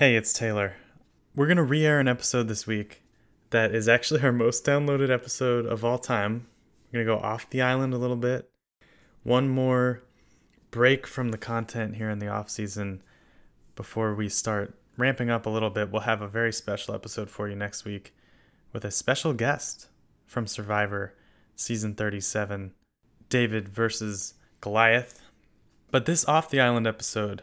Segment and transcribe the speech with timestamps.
[0.00, 0.76] Hey, it's Taylor.
[1.36, 3.02] We're going to re air an episode this week
[3.50, 6.46] that is actually our most downloaded episode of all time.
[6.90, 8.48] We're going to go off the island a little bit.
[9.24, 10.02] One more
[10.70, 13.02] break from the content here in the off season
[13.76, 15.92] before we start ramping up a little bit.
[15.92, 18.14] We'll have a very special episode for you next week
[18.72, 19.88] with a special guest
[20.24, 21.12] from Survivor
[21.56, 22.72] season 37
[23.28, 24.32] David versus
[24.62, 25.20] Goliath.
[25.90, 27.42] But this off the island episode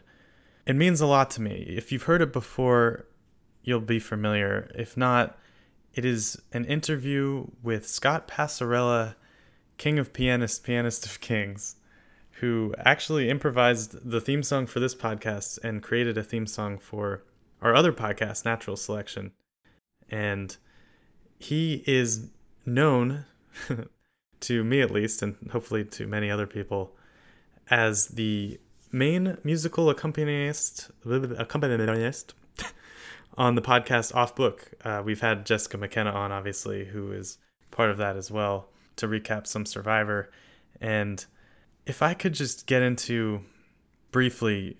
[0.67, 1.63] it means a lot to me.
[1.77, 3.05] If you've heard it before,
[3.63, 4.69] you'll be familiar.
[4.75, 5.39] If not,
[5.95, 9.15] it is an interview with Scott Passarella,
[9.77, 11.77] king of pianists, pianist of kings,
[12.41, 17.23] who actually improvised the theme song for this podcast and created a theme song for
[17.61, 19.31] our other podcast, Natural Selection.
[20.09, 20.57] And
[21.39, 22.27] he is
[22.65, 23.23] known,
[24.41, 26.93] to me at least, and hopefully to many other people,
[27.69, 28.59] as the
[28.91, 32.33] main musical accompanist accompanist
[33.37, 34.71] on the podcast Off Book.
[34.83, 37.37] Uh, we've had Jessica McKenna on, obviously, who is
[37.71, 40.29] part of that as well, to recap some Survivor.
[40.79, 41.25] And
[41.85, 43.41] if I could just get into
[44.11, 44.77] briefly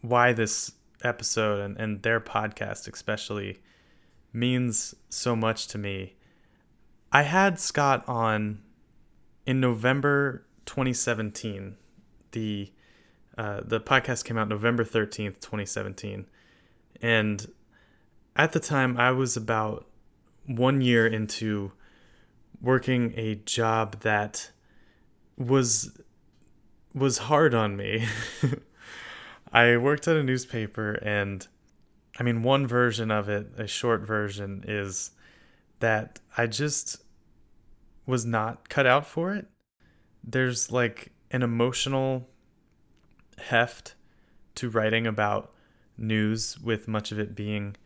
[0.00, 0.72] why this
[1.04, 3.60] episode and, and their podcast, especially,
[4.32, 6.14] means so much to me.
[7.10, 8.62] I had Scott on
[9.46, 11.76] in November 2017.
[12.32, 12.72] The
[13.38, 16.26] uh, the podcast came out November 13th, 2017.
[17.00, 17.50] And
[18.36, 19.86] at the time, I was about
[20.46, 21.72] one year into
[22.60, 24.50] working a job that
[25.36, 25.98] was
[26.94, 28.06] was hard on me.
[29.52, 31.46] I worked at a newspaper and
[32.18, 35.10] I mean one version of it, a short version is
[35.80, 37.02] that I just
[38.06, 39.46] was not cut out for it.
[40.22, 42.28] There's like an emotional
[43.38, 43.94] heft
[44.56, 45.52] to writing about
[45.96, 47.76] news, with much of it being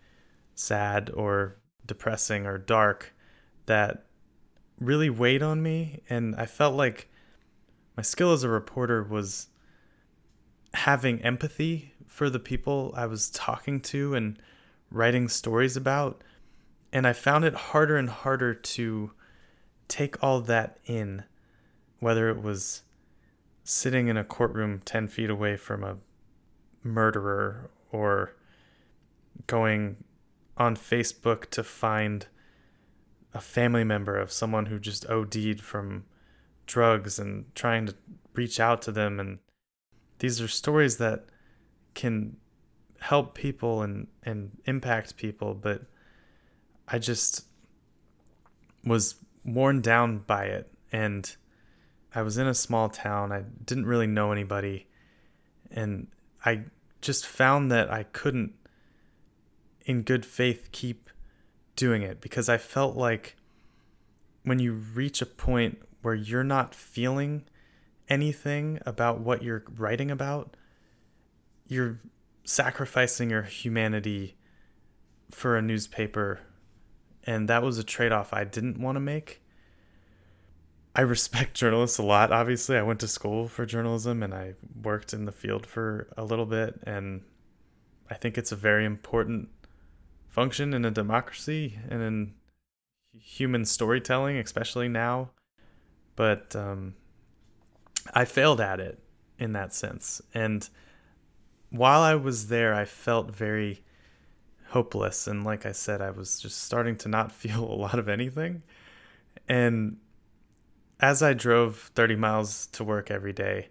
[0.54, 3.14] sad or depressing or dark,
[3.66, 4.06] that
[4.80, 6.02] really weighed on me.
[6.08, 7.08] And I felt like
[7.96, 9.48] my skill as a reporter was
[10.74, 14.38] having empathy for the people I was talking to and
[14.90, 16.22] writing stories about.
[16.92, 19.12] And I found it harder and harder to
[19.88, 21.24] take all that in,
[22.00, 22.82] whether it was
[23.68, 25.96] sitting in a courtroom 10 feet away from a
[26.84, 28.36] murderer or
[29.48, 29.96] going
[30.56, 32.28] on Facebook to find
[33.34, 36.04] a family member of someone who just OD'd from
[36.66, 37.96] drugs and trying to
[38.34, 39.18] reach out to them.
[39.18, 39.40] And
[40.20, 41.24] these are stories that
[41.94, 42.36] can
[43.00, 45.82] help people and, and impact people, but
[46.86, 47.46] I just
[48.84, 50.72] was worn down by it.
[50.92, 51.36] And
[52.14, 53.32] I was in a small town.
[53.32, 54.86] I didn't really know anybody.
[55.70, 56.08] And
[56.44, 56.62] I
[57.00, 58.54] just found that I couldn't,
[59.84, 61.10] in good faith, keep
[61.74, 63.36] doing it because I felt like
[64.44, 67.44] when you reach a point where you're not feeling
[68.08, 70.56] anything about what you're writing about,
[71.66, 72.00] you're
[72.44, 74.36] sacrificing your humanity
[75.30, 76.40] for a newspaper.
[77.24, 79.42] And that was a trade off I didn't want to make.
[80.96, 82.32] I respect journalists a lot.
[82.32, 86.24] Obviously, I went to school for journalism and I worked in the field for a
[86.24, 86.80] little bit.
[86.84, 87.20] And
[88.10, 89.50] I think it's a very important
[90.28, 92.34] function in a democracy and in
[93.18, 95.30] human storytelling, especially now.
[96.16, 96.94] But um,
[98.14, 98.98] I failed at it
[99.38, 100.22] in that sense.
[100.32, 100.66] And
[101.68, 103.84] while I was there, I felt very
[104.68, 105.26] hopeless.
[105.26, 108.62] And like I said, I was just starting to not feel a lot of anything.
[109.46, 109.98] And
[111.00, 113.68] as I drove 30 miles to work every day,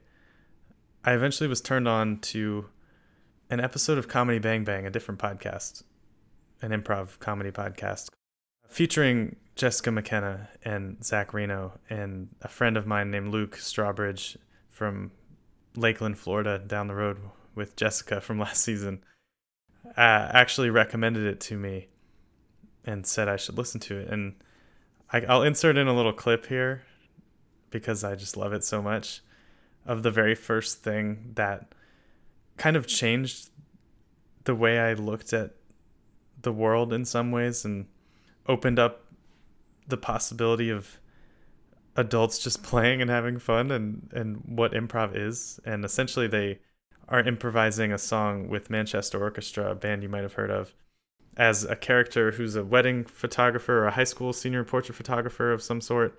[1.03, 2.69] I eventually was turned on to
[3.49, 5.83] an episode of Comedy Bang Bang, a different podcast,
[6.61, 8.09] an improv comedy podcast,
[8.67, 14.37] featuring Jessica McKenna and Zach Reino and a friend of mine named Luke Strawbridge
[14.69, 15.11] from
[15.75, 17.17] Lakeland, Florida, down the road
[17.55, 19.03] with Jessica from last season,
[19.97, 21.87] uh, actually recommended it to me
[22.83, 24.09] and said I should listen to it.
[24.09, 24.35] And
[25.11, 26.83] I, I'll insert in a little clip here
[27.75, 29.19] because I just love it so much
[29.85, 31.73] of the very first thing that
[32.55, 33.49] kind of changed
[34.45, 35.55] the way I looked at
[36.41, 37.87] the world in some ways and
[38.47, 39.11] opened up
[39.89, 41.01] the possibility of
[41.97, 45.59] adults just playing and having fun and and what improv is.
[45.66, 46.59] And essentially they
[47.09, 50.73] are improvising a song with Manchester Orchestra a band you might have heard of
[51.35, 55.61] as a character who's a wedding photographer or a high school senior portrait photographer of
[55.61, 56.17] some sort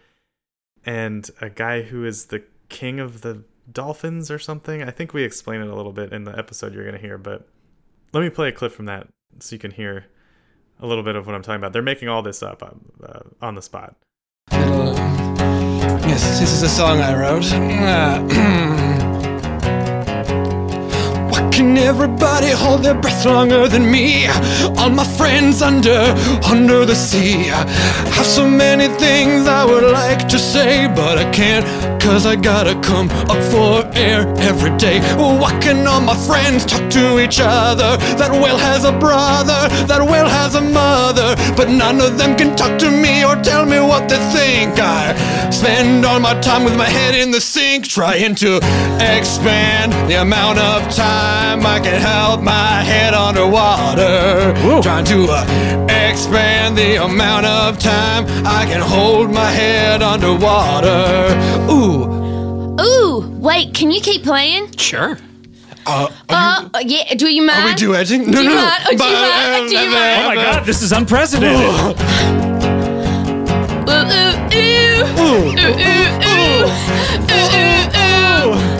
[0.87, 4.83] and a guy who is the king of the dolphins or something.
[4.83, 7.19] I think we explain it a little bit in the episode you're going to hear,
[7.19, 7.49] but
[8.13, 9.09] let me play a clip from that
[9.41, 10.07] so you can hear
[10.81, 11.73] a little bit of what I'm talking about.
[11.73, 13.97] They're making all this up uh, on the spot.
[16.09, 19.03] Yes, this is a song I wrote.
[21.53, 24.27] Can everybody hold their breath longer than me?
[24.79, 26.01] All my friends under,
[26.45, 27.45] under the sea.
[28.17, 31.65] Have so many things I would like to say, but I can't,
[32.01, 35.01] cause I gotta come up for air every day.
[35.17, 37.97] Why can all my friends talk to each other?
[38.19, 42.57] That whale has a brother, that whale has a mother, but none of them can
[42.57, 44.79] talk to me or tell me what they think.
[44.79, 48.57] I spend all my time with my head in the sink, trying to
[49.01, 54.55] expand the amount of time I can hold my head underwater.
[54.83, 61.35] Trying to uh, expand the amount of time I can hold my head underwater.
[61.71, 62.05] Ooh,
[62.81, 64.71] Ooh, wait, can you keep playing?
[64.77, 65.19] sure.
[65.87, 67.61] Uh, Uh, uh, yeah, do you mind?
[67.61, 68.27] are we duetting?
[68.27, 68.63] No, do you no, no.
[68.63, 68.83] mind?
[68.87, 69.63] Oh, do you But, mind?
[69.63, 70.21] um, Do you mind?
[70.21, 71.61] Oh my god, this is unprecedented.
[71.61, 71.95] Ooh,
[73.89, 74.85] ooh, ooh.
[75.17, 75.85] Ooh, ooh, ooh.
[76.27, 76.65] Ooh,
[77.31, 77.85] ooh, ooh.
[78.39, 78.76] Oh,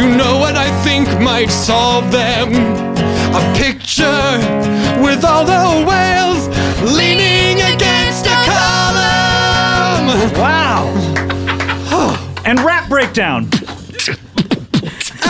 [0.00, 2.54] You know what I think might solve them?
[3.34, 4.38] A picture
[5.04, 6.48] with all the whales
[6.90, 10.32] leaning against a column.
[10.40, 10.88] Wow.
[12.46, 13.50] and rap breakdown.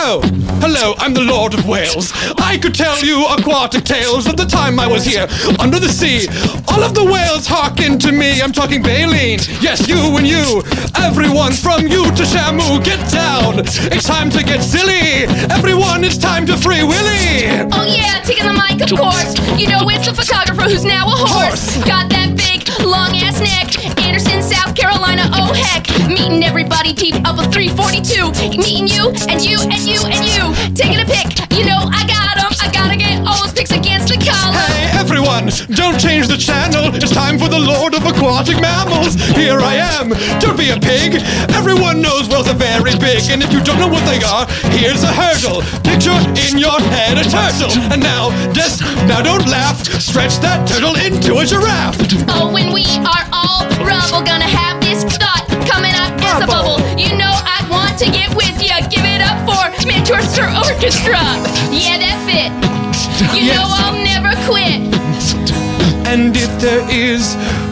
[0.03, 0.19] Oh,
[0.65, 2.11] hello, I'm the Lord of Wales.
[2.41, 5.27] I could tell you aquatic tales of the time I was here
[5.59, 6.25] under the sea.
[6.73, 8.41] All of the whales hearken to me.
[8.41, 9.37] I'm talking baleen.
[9.61, 10.63] Yes, you and you.
[10.97, 13.59] Everyone from you to Shamu, get down.
[13.93, 15.29] It's time to get silly.
[15.53, 17.69] Everyone, it's time to free Willy.
[17.69, 19.37] Oh, yeah, taking the mic, of course.
[19.53, 21.77] You know it's a photographer who's now a horse.
[21.77, 21.85] Horse.
[21.85, 22.50] Got that big,
[22.83, 23.99] long ass neck.
[23.99, 25.87] Anderson, South Carolina, oh heck.
[26.07, 28.31] Meeting everybody deep of a 342.
[28.57, 30.43] Meeting you and you and you and you.
[30.75, 31.27] Taking a pic,
[31.57, 32.40] you know I got
[33.21, 33.27] 'em.
[33.27, 34.55] I gotta get all those pics against the column.
[34.55, 36.93] Hey, everyone, don't change the channel.
[36.95, 39.15] It's time for the Lord of Aquatic Mammals.
[39.35, 40.09] Here I am.
[40.39, 41.21] Don't be a pig.
[41.53, 43.29] Everyone knows whales are very big.
[43.29, 44.45] And if you don't know what they are,
[44.77, 45.61] here's a hurdle.
[45.83, 46.17] Picture
[46.49, 47.71] in your head a turtle.
[47.91, 49.77] And now, just, now don't laugh.
[50.01, 51.97] Stretch that turtle into a giraffe.
[52.29, 56.79] Oh, when we are all rubble, gonna have this thought coming up as a bubble.
[56.97, 58.81] You know I want to get with ya.
[58.89, 61.19] Give it up for Manchester Orchestra.
[61.71, 62.90] Yeah, that fit.
[63.21, 63.55] You Yes.
[63.55, 64.81] know I'll never quit.
[66.11, 67.23] And if there is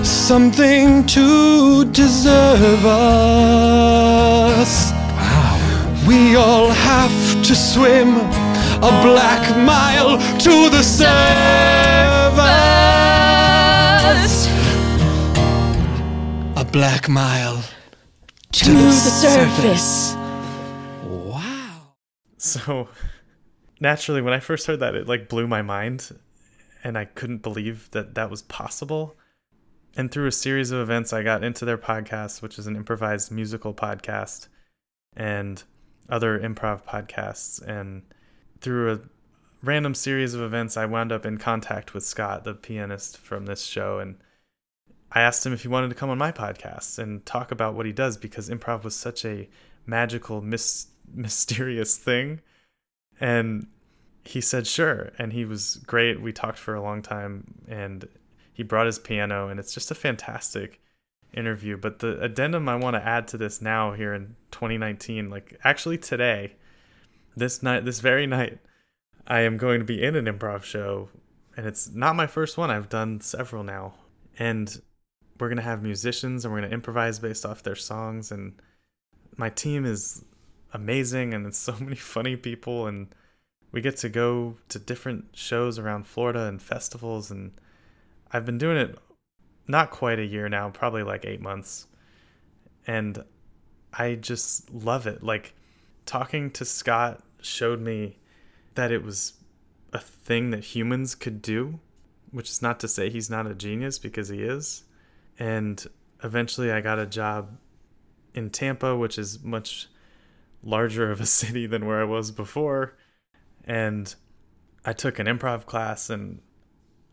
[0.04, 4.74] something to deserve us,
[6.07, 7.12] we all have
[7.48, 8.10] to swim
[8.81, 10.84] a black mile to the
[13.10, 14.38] surface.
[16.56, 17.62] A black mile
[18.51, 20.16] to, the, surface.
[21.04, 21.96] Wow.
[22.38, 22.88] So
[23.80, 26.18] naturally, when I first heard that, it like blew my mind,
[26.84, 29.15] and I couldn't believe that that was possible.
[29.96, 33.32] And through a series of events, I got into their podcast, which is an improvised
[33.32, 34.48] musical podcast,
[35.15, 35.62] and
[36.10, 37.62] other improv podcasts.
[37.62, 38.03] And
[38.62, 39.00] through a
[39.63, 43.63] random series of events, I wound up in contact with Scott, the pianist from this
[43.65, 44.18] show, and
[45.12, 47.86] I asked him if he wanted to come on my podcast and talk about what
[47.86, 49.50] he does because improv was such a
[49.86, 52.42] magical, mis- mysterious thing.
[53.20, 53.68] And
[54.29, 56.21] he said sure, and he was great.
[56.21, 58.07] We talked for a long time, and
[58.53, 60.79] he brought his piano, and it's just a fantastic
[61.33, 61.77] interview.
[61.77, 65.98] But the addendum I want to add to this now here in 2019, like actually
[65.98, 66.53] today,
[67.36, 68.59] this night, this very night,
[69.25, 71.09] I am going to be in an improv show,
[71.57, 72.69] and it's not my first one.
[72.69, 73.95] I've done several now,
[74.38, 74.79] and
[75.39, 78.62] we're gonna have musicians, and we're gonna improvise based off their songs, and
[79.38, 80.24] my team is
[80.71, 83.07] amazing, and it's so many funny people, and
[83.72, 87.52] we get to go to different shows around Florida and festivals, and
[88.32, 88.98] I've been doing it
[89.68, 91.88] not quite a year now, probably like eight months,
[92.88, 93.24] and
[93.94, 95.24] I just love it.
[95.24, 95.54] Like
[96.06, 98.18] talking to Scott showed me
[98.76, 99.34] that it was
[99.94, 101.80] a thing that humans could do,
[102.32, 104.84] which is not to say he's not a genius because he is.
[105.38, 105.86] And
[106.24, 107.58] eventually I got a job
[108.34, 109.88] in Tampa, which is much
[110.64, 112.98] larger of a city than where I was before.
[113.70, 114.14] And
[114.84, 116.42] I took an improv class and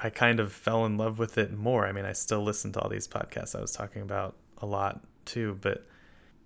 [0.01, 1.87] I kind of fell in love with it more.
[1.87, 5.05] I mean, I still listen to all these podcasts I was talking about a lot
[5.27, 5.87] too, but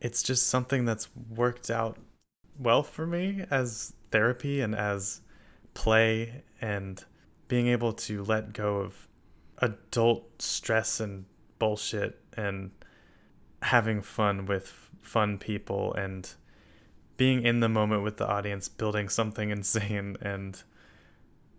[0.00, 1.96] it's just something that's worked out
[2.58, 5.20] well for me as therapy and as
[5.74, 7.04] play and
[7.46, 9.06] being able to let go of
[9.58, 11.24] adult stress and
[11.60, 12.72] bullshit and
[13.62, 16.34] having fun with fun people and
[17.20, 20.62] being in the moment with the audience, building something insane and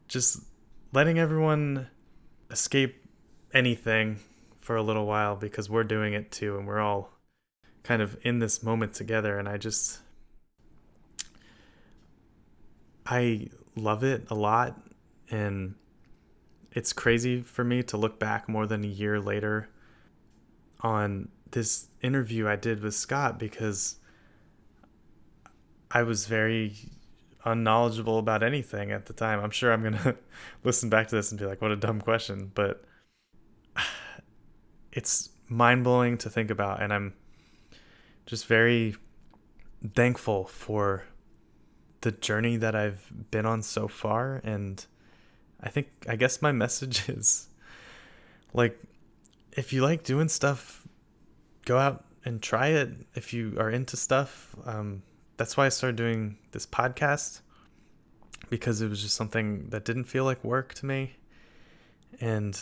[0.08, 0.42] just
[0.92, 1.88] letting everyone
[2.50, 3.06] escape
[3.54, 4.18] anything
[4.60, 7.12] for a little while because we're doing it too and we're all
[7.84, 10.00] kind of in this moment together and I just
[13.06, 14.82] I love it a lot
[15.30, 15.76] and
[16.72, 19.70] it's crazy for me to look back more than a year later
[20.80, 23.98] on this interview I did with Scott because
[25.94, 26.76] I was very
[27.44, 29.40] unknowledgeable about anything at the time.
[29.40, 30.16] I'm sure I'm going to
[30.64, 32.52] listen back to this and be like, what a dumb question.
[32.54, 32.84] But
[34.92, 36.82] it's mind blowing to think about.
[36.82, 37.14] And I'm
[38.26, 38.96] just very
[39.96, 41.04] thankful for
[42.02, 44.42] the journey that I've been on so far.
[44.44, 44.84] And
[45.62, 47.50] I think, I guess my message is
[48.54, 48.80] like,
[49.52, 50.88] if you like doing stuff,
[51.66, 52.90] go out and try it.
[53.16, 55.04] If you are into stuff, um,
[55.42, 57.42] that's why I started doing this podcast
[58.52, 61.16] because it was just something that didn't feel like work to me.
[62.20, 62.56] And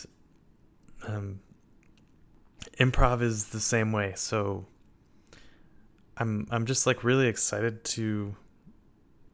[1.06, 1.42] um,
[2.80, 4.14] improv is the same way.
[4.16, 4.66] So
[6.16, 8.34] I'm I'm just like really excited to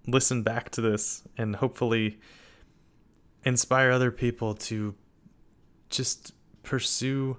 [0.08, 2.20] listen back to this and hopefully
[3.44, 4.96] inspire other people to
[5.92, 6.34] just
[6.64, 7.38] pursue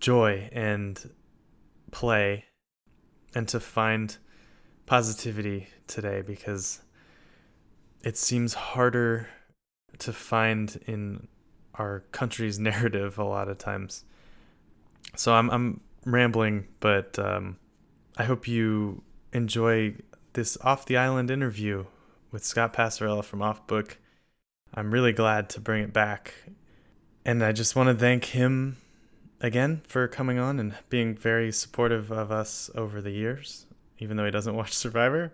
[0.00, 1.08] joy and
[1.92, 2.46] play
[3.32, 4.18] and to find
[4.86, 6.80] positivity today because
[8.02, 9.28] it seems harder
[9.98, 11.28] to find in
[11.74, 14.04] our country's narrative a lot of times.
[15.16, 17.56] So I'm I'm rambling, but um,
[18.16, 19.96] I hope you enjoy
[20.34, 21.86] this off the island interview
[22.30, 23.98] with Scott Passarella from Off Book.
[24.74, 26.34] I'm really glad to bring it back,
[27.24, 28.76] and I just want to thank him
[29.40, 33.66] again for coming on and being very supportive of us over the years
[33.98, 35.32] even though he doesn't watch Survivor.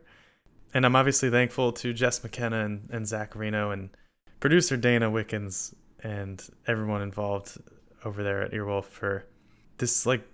[0.72, 3.90] And I'm obviously thankful to Jess McKenna and, and Zach Reino and
[4.38, 7.58] producer Dana Wickens and everyone involved
[8.04, 9.26] over there at Earwolf for
[9.78, 10.26] this like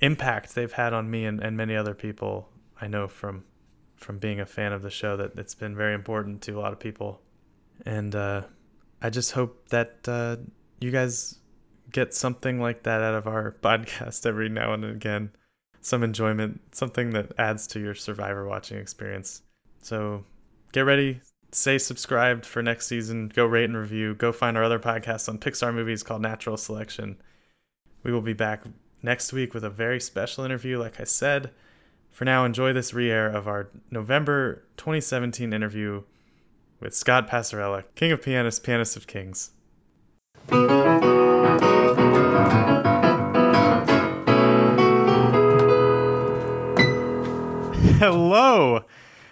[0.00, 2.48] impact they've had on me and, and many other people
[2.80, 3.44] I know from
[3.96, 6.72] from being a fan of the show that it's been very important to a lot
[6.72, 7.22] of people.
[7.86, 8.42] And uh,
[9.00, 10.36] I just hope that uh,
[10.80, 11.38] you guys
[11.90, 15.30] get something like that out of our podcast every now and again
[15.86, 19.42] some enjoyment, something that adds to your survivor watching experience.
[19.82, 20.24] So
[20.72, 21.20] get ready,
[21.52, 25.38] stay subscribed for next season, go rate and review, go find our other podcast on
[25.38, 27.16] Pixar movies called Natural Selection.
[28.02, 28.64] We will be back
[29.00, 31.52] next week with a very special interview, like I said.
[32.10, 36.02] For now, enjoy this re air of our November 2017 interview
[36.80, 39.52] with Scott Passarella, King of Pianists, Pianist of Kings.
[47.98, 48.84] Hello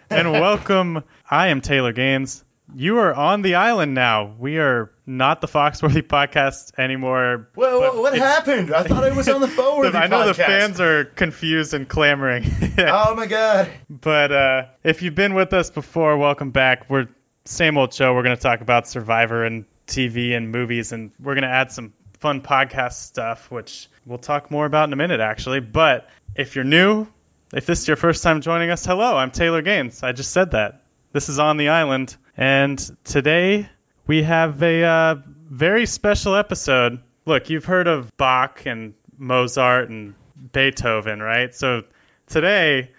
[0.09, 1.04] and welcome.
[1.30, 2.42] I am Taylor Gaines.
[2.75, 4.35] You are on the island now.
[4.38, 7.50] We are not the Foxworthy podcast anymore.
[7.54, 8.73] Well, what, happened?
[8.73, 11.87] I thought I was on the phone with I know the fans are confused and
[11.87, 12.44] clamoring.
[12.78, 13.71] Oh my god.
[13.90, 16.88] But uh, if you've been with us before, welcome back.
[16.88, 17.09] We're
[17.44, 18.14] same old show.
[18.14, 21.71] We're going to talk about Survivor and TV and movies, and we're going to add
[21.71, 25.61] some fun podcast stuff, which we'll talk more about in a minute, actually.
[25.61, 27.06] But if you're new,
[27.54, 30.02] if this is your first time joining us, hello, I'm Taylor Gaines.
[30.02, 30.82] I just said that.
[31.12, 33.68] This is On the Island, and today
[34.08, 35.14] we have a uh,
[35.49, 37.00] very special episode.
[37.25, 40.14] Look, you've heard of Bach and Mozart and
[40.52, 41.54] Beethoven, right?
[41.54, 41.84] So
[42.26, 42.90] today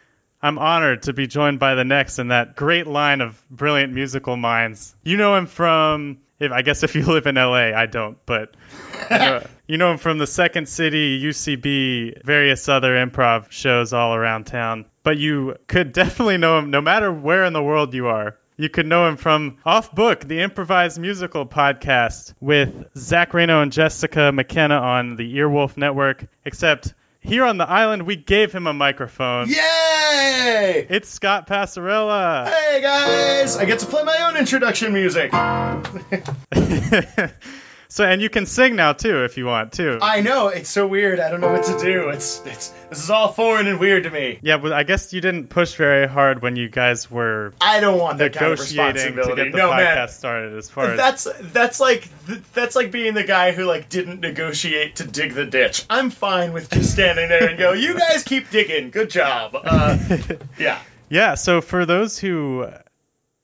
[0.41, 4.37] I'm honored to be joined by the next in that great line of brilliant musical
[4.37, 4.95] minds.
[5.03, 8.55] You know him from, if I guess if you live in LA, I don't, but
[9.11, 14.13] you know, you know him from the Second City, UCB, various other improv shows all
[14.13, 14.85] around town.
[15.03, 18.37] But you could definitely know him no matter where in the world you are.
[18.57, 23.71] You could know him from Off Book, the improvised musical podcast with Zach Reino and
[23.71, 26.25] Jessica McKenna on the Earwolf Network.
[26.45, 29.49] Except here on the island, we gave him a microphone.
[29.49, 30.87] Yay!
[30.89, 32.47] It's Scott Passarella.
[32.47, 33.57] Hey guys!
[33.57, 35.33] I get to play my own introduction music.
[37.87, 39.99] So and you can sing now too if you want too.
[40.01, 41.19] I know it's so weird.
[41.19, 42.09] I don't know what to do.
[42.09, 44.39] It's it's this is all foreign and weird to me.
[44.41, 47.99] yeah, but I guess you didn't push very hard when you guys were I don't
[47.99, 49.43] want that kind of negotiating to responsibility.
[49.43, 50.07] get the no podcast man.
[50.09, 50.57] started.
[50.57, 52.07] As far as That's that's like
[52.53, 55.85] that's like being the guy who like didn't negotiate to dig the ditch.
[55.89, 58.89] I'm fine with just standing there and go, "You guys keep digging.
[58.89, 59.97] Good job." Uh,
[60.59, 60.79] yeah.
[61.09, 61.35] yeah.
[61.35, 62.67] So for those who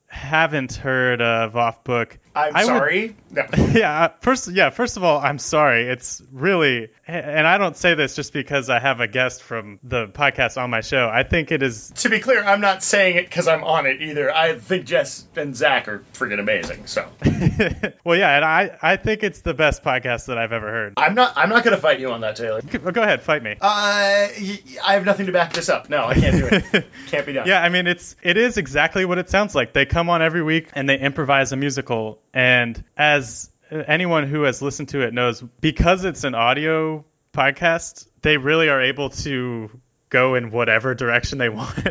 [0.08, 3.16] haven't heard of Off Book, I'm I would- sorry.
[3.32, 3.46] No.
[3.72, 8.14] yeah first yeah first of all i'm sorry it's really and i don't say this
[8.14, 11.64] just because i have a guest from the podcast on my show i think it
[11.64, 14.30] is to be clear, I'm not saying it because I'm on it either.
[14.36, 16.88] I think Jess and Zach are freaking amazing.
[16.88, 17.08] So
[18.04, 21.16] well yeah and i i think it's the best podcast that i've ever heard I'm
[21.16, 22.62] not I'm not gonna fight you on that, Taylor.
[22.62, 25.90] Go ahead fight me Uh, I have nothing to back this up.
[25.90, 26.86] No, I can't do it.
[27.08, 27.48] can't be done.
[27.48, 30.44] yeah i mean it's it is exactly what it sounds like they come on every
[30.44, 35.42] week and they improvise a musical and as anyone who has listened to it knows
[35.62, 39.70] because it's an audio podcast they really are able to
[40.10, 41.90] go in whatever direction they want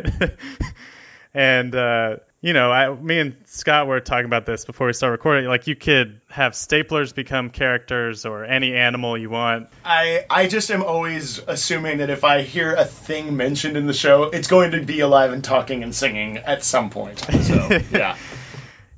[1.33, 5.11] and uh you know, I, me and Scott were talking about this before we start
[5.11, 5.45] recording.
[5.45, 9.69] Like, you could have staplers become characters or any animal you want.
[9.85, 13.93] I I just am always assuming that if I hear a thing mentioned in the
[13.93, 17.19] show, it's going to be alive and talking and singing at some point.
[17.19, 18.17] So yeah.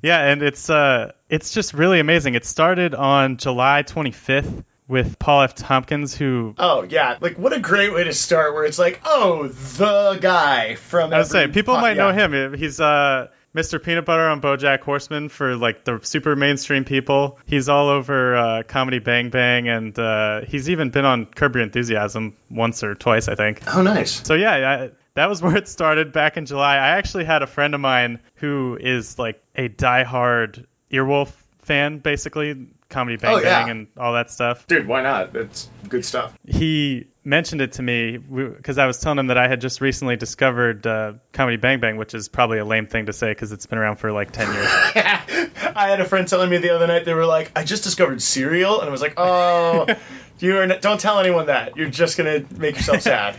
[0.03, 2.35] Yeah, and it's uh, it's just really amazing.
[2.35, 5.55] It started on July 25th with Paul F.
[5.55, 8.53] Tompkins, who Oh yeah, like what a great way to start.
[8.53, 11.13] Where it's like, oh, the guy from.
[11.13, 12.11] I was saying people might yeah.
[12.11, 12.53] know him.
[12.53, 13.81] He's uh, Mr.
[13.81, 17.39] Peanut Butter on BoJack Horseman for like the super mainstream people.
[17.45, 21.63] He's all over uh, Comedy Bang Bang, and uh, he's even been on Curb Your
[21.63, 23.61] Enthusiasm once or twice, I think.
[23.73, 24.11] Oh nice.
[24.27, 26.75] So yeah, I, that was where it started back in July.
[26.75, 32.67] I actually had a friend of mine who is like a diehard Earwolf fan, basically
[32.89, 33.61] Comedy Bang Oh, yeah.
[33.61, 34.67] Bang and all that stuff.
[34.67, 35.35] Dude, why not?
[35.35, 36.37] It's good stuff.
[36.45, 40.15] He mentioned it to me because I was telling him that I had just recently
[40.15, 43.65] discovered uh, Comedy Bang Bang, which is probably a lame thing to say because it's
[43.65, 44.67] been around for like ten years.
[44.95, 48.21] I had a friend telling me the other night they were like, I just discovered
[48.21, 49.87] cereal, and I was like, oh,
[50.39, 50.67] you are.
[50.67, 51.77] Don't tell anyone that.
[51.77, 53.35] You're just gonna make yourself sad.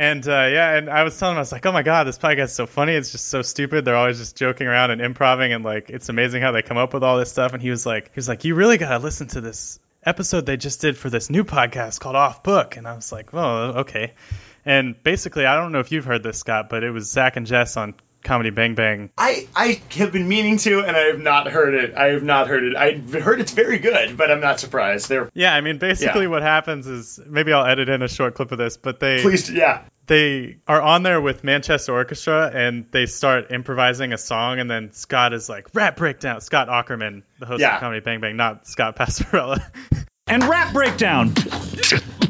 [0.00, 2.16] And uh, yeah, and I was telling him, I was like, oh my god, this
[2.16, 2.94] podcast is so funny.
[2.94, 3.84] It's just so stupid.
[3.84, 6.94] They're always just joking around and improving, and like, it's amazing how they come up
[6.94, 7.52] with all this stuff.
[7.52, 10.56] And he was like, he was like, you really gotta listen to this episode they
[10.56, 12.78] just did for this new podcast called Off Book.
[12.78, 14.14] And I was like, oh, okay.
[14.64, 17.46] And basically, I don't know if you've heard this, Scott, but it was Zach and
[17.46, 19.10] Jess on Comedy Bang Bang.
[19.16, 21.94] I I have been meaning to, and I have not heard it.
[21.94, 22.76] I have not heard it.
[22.76, 25.08] I've heard it's very good, but I'm not surprised.
[25.08, 26.28] They're Yeah, I mean, basically, Yeah.
[26.28, 29.48] what happens is maybe I'll edit in a short clip of this, but they pleased.
[29.50, 29.82] Yeah.
[30.06, 34.92] they are on there with Manchester Orchestra and they start improvising a song and then
[34.92, 36.40] Scott is like rap breakdown.
[36.40, 37.74] Scott Aukerman, the host Yeah.
[37.76, 39.60] of Comedy Bang Bang, not Scott Passarella.
[40.26, 41.32] And rap breakdown.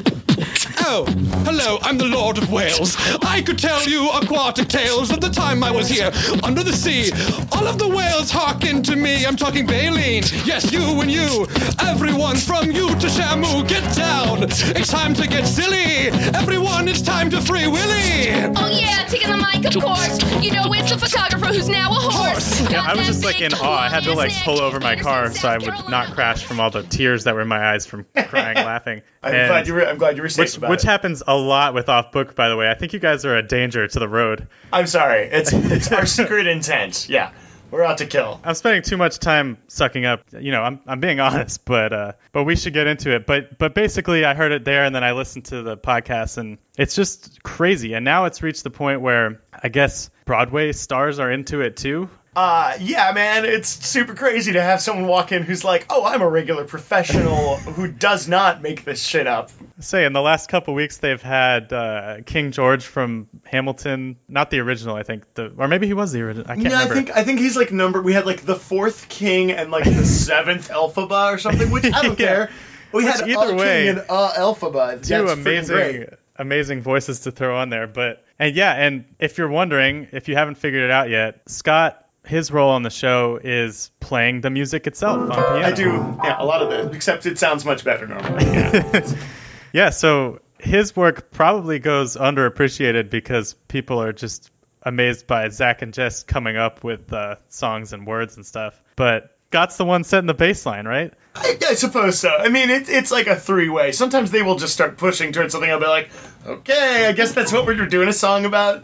[0.83, 1.05] Oh,
[1.45, 2.95] hello, I'm the Lord of Wales.
[3.21, 6.11] I could tell you aquatic tales of the time I was here
[6.43, 7.11] under the sea.
[7.51, 9.25] All of the whales hearken to me.
[9.25, 10.23] I'm talking baleen.
[10.45, 11.47] Yes, you and you.
[11.79, 14.43] Everyone from you to Shamu, get down.
[14.43, 16.07] It's time to get silly.
[16.35, 18.31] Everyone, it's time to free Willy.
[18.55, 20.43] Oh yeah, taking the mic, of course.
[20.43, 22.69] You know it's a photographer who's now a horse.
[22.69, 23.79] yeah, I was just like in awe.
[23.81, 26.69] I had to like pull over my car so I would not crash from all
[26.71, 29.01] the tears that were in my eyes from crying, laughing.
[29.23, 29.85] I'm And- glad you were.
[29.85, 30.87] I'm glad you were safe which about which it.
[30.87, 32.69] happens a lot with off book, by the way.
[32.69, 34.47] I think you guys are a danger to the road.
[34.71, 35.27] I'm sorry.
[35.27, 37.07] It's it's our secret intent.
[37.09, 37.31] Yeah,
[37.69, 38.39] we're out to kill.
[38.43, 40.21] I'm spending too much time sucking up.
[40.31, 43.25] You know, I'm I'm being honest, but uh, but we should get into it.
[43.25, 46.57] But but basically, I heard it there, and then I listened to the podcast, and
[46.77, 47.93] it's just crazy.
[47.93, 52.09] And now it's reached the point where I guess Broadway stars are into it too.
[52.33, 56.21] Uh, yeah, man, it's super crazy to have someone walk in who's like, "Oh, I'm
[56.21, 60.73] a regular professional who does not make this shit up." Say in the last couple
[60.73, 65.67] weeks, they've had uh, King George from Hamilton, not the original, I think, the or
[65.67, 66.45] maybe he was the original.
[66.49, 68.01] I can't Yeah, I think I think he's like number.
[68.01, 71.69] We had like the fourth king and like the seventh Elphaba or something.
[71.69, 72.27] Which I don't Yeah.
[72.27, 72.49] care.
[72.93, 74.03] We Which had either a way, king and a
[74.37, 75.01] Elphaba.
[75.05, 79.49] two That's amazing amazing voices to throw on there but and yeah and if you're
[79.49, 83.91] wondering if you haven't figured it out yet scott his role on the show is
[83.99, 86.95] playing the music itself on piano I do, yeah, a lot of it.
[86.95, 88.45] Except it sounds much better normally.
[88.45, 89.13] Yeah.
[89.73, 94.51] yeah so his work probably goes underappreciated because people are just
[94.83, 99.35] amazed by zach and jess coming up with uh, songs and words and stuff but
[99.49, 102.29] scott's the one setting the bass line right I, I suppose so.
[102.29, 103.93] I mean, it, it's like a three-way.
[103.93, 105.71] Sometimes they will just start pushing towards something.
[105.71, 106.09] I'll be like,
[106.45, 108.83] okay, I guess that's what we're doing a song about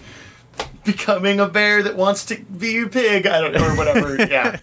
[0.88, 3.28] becoming a bear that wants to be a pig.
[3.28, 4.17] I don't know, or whatever.
[4.28, 4.58] Yeah.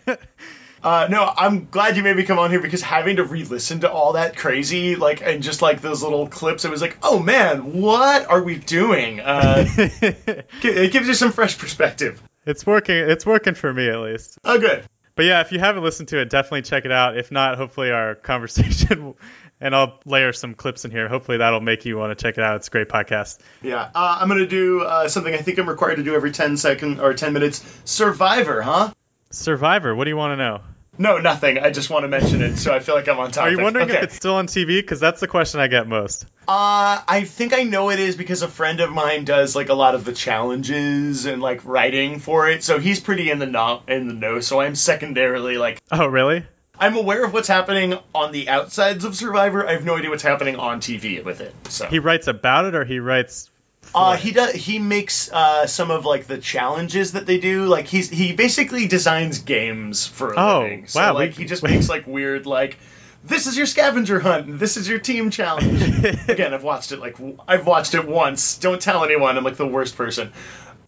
[0.82, 3.90] Uh, no, I'm glad you made me come on here because having to re-listen to
[3.90, 7.80] all that crazy, like, and just like those little clips, it was like, oh man,
[7.80, 9.18] what are we doing?
[9.20, 12.22] Uh, it gives you some fresh perspective.
[12.44, 12.96] it's working.
[12.96, 14.38] It's working for me at least.
[14.44, 14.84] Oh, good.
[15.16, 17.16] But yeah, if you haven't listened to it, definitely check it out.
[17.16, 19.14] If not, hopefully our conversation,
[19.64, 21.08] and I'll layer some clips in here.
[21.08, 22.56] Hopefully that'll make you want to check it out.
[22.56, 23.38] It's a great podcast.
[23.62, 26.58] Yeah, uh, I'm gonna do uh, something I think I'm required to do every 10
[26.58, 27.64] second or 10 minutes.
[27.84, 28.92] Survivor, huh?
[29.30, 29.94] Survivor.
[29.94, 30.60] What do you want to know?
[30.96, 31.58] No, nothing.
[31.58, 33.46] I just want to mention it, so I feel like I'm on top.
[33.46, 33.98] Are you wondering okay.
[33.98, 34.78] if it's still on TV?
[34.78, 36.24] Because that's the question I get most.
[36.46, 39.74] Uh, I think I know it is because a friend of mine does like a
[39.74, 43.82] lot of the challenges and like writing for it, so he's pretty in the know.
[43.88, 46.44] In the know, so I'm secondarily like Oh, really?
[46.78, 49.66] I'm aware of what's happening on the outsides of Survivor.
[49.66, 51.54] I have no idea what's happening on TV with it.
[51.68, 53.50] So He writes about it, or he writes.
[53.94, 54.52] Uh, he does.
[54.54, 57.66] He makes uh, some of like the challenges that they do.
[57.66, 60.86] Like he's he basically designs games for a Oh, living.
[60.88, 62.78] So wow, like we- he just we- makes like weird like
[63.22, 64.46] this is your scavenger hunt.
[64.48, 65.80] and This is your team challenge.
[66.28, 68.58] Again, I've watched it like I've watched it once.
[68.58, 69.36] Don't tell anyone.
[69.36, 70.32] I'm like the worst person.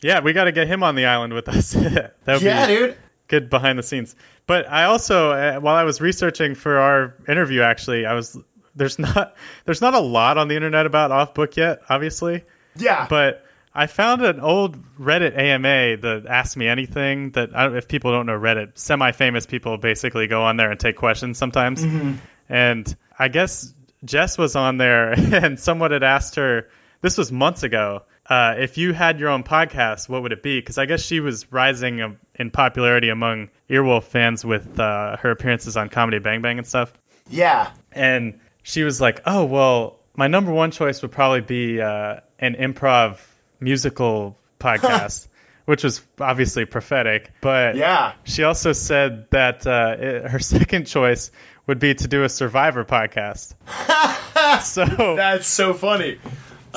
[0.03, 1.73] Yeah, we got to get him on the island with us.
[1.75, 2.97] that would Yeah, be dude.
[3.29, 4.15] Good behind the scenes.
[4.47, 8.39] But I also, uh, while I was researching for our interview, actually, I was
[8.75, 9.35] there's not
[9.65, 12.45] there's not a lot on the internet about Off Book yet, obviously.
[12.77, 13.07] Yeah.
[13.09, 17.31] But I found an old Reddit AMA, the Ask Me Anything.
[17.33, 20.79] That I don't, if people don't know Reddit, semi-famous people basically go on there and
[20.79, 21.83] take questions sometimes.
[22.49, 26.69] And I guess Jess was on there, and someone had asked her.
[27.03, 28.03] This was months ago.
[28.29, 30.59] Uh, if you had your own podcast, what would it be?
[30.59, 35.77] Because I guess she was rising in popularity among Earwolf fans with uh, her appearances
[35.77, 36.93] on Comedy Bang Bang and stuff
[37.31, 37.71] yeah.
[37.93, 42.55] and she was like, "Oh well, my number one choice would probably be uh, an
[42.55, 43.19] improv
[43.61, 45.29] musical podcast,"
[45.65, 47.31] which was obviously prophetic.
[47.41, 48.13] But Yeah.
[48.25, 51.31] she also said that uh, it, her second choice
[51.67, 53.55] would be to do a Survivor podcast.
[54.63, 56.19] so, That's so funny.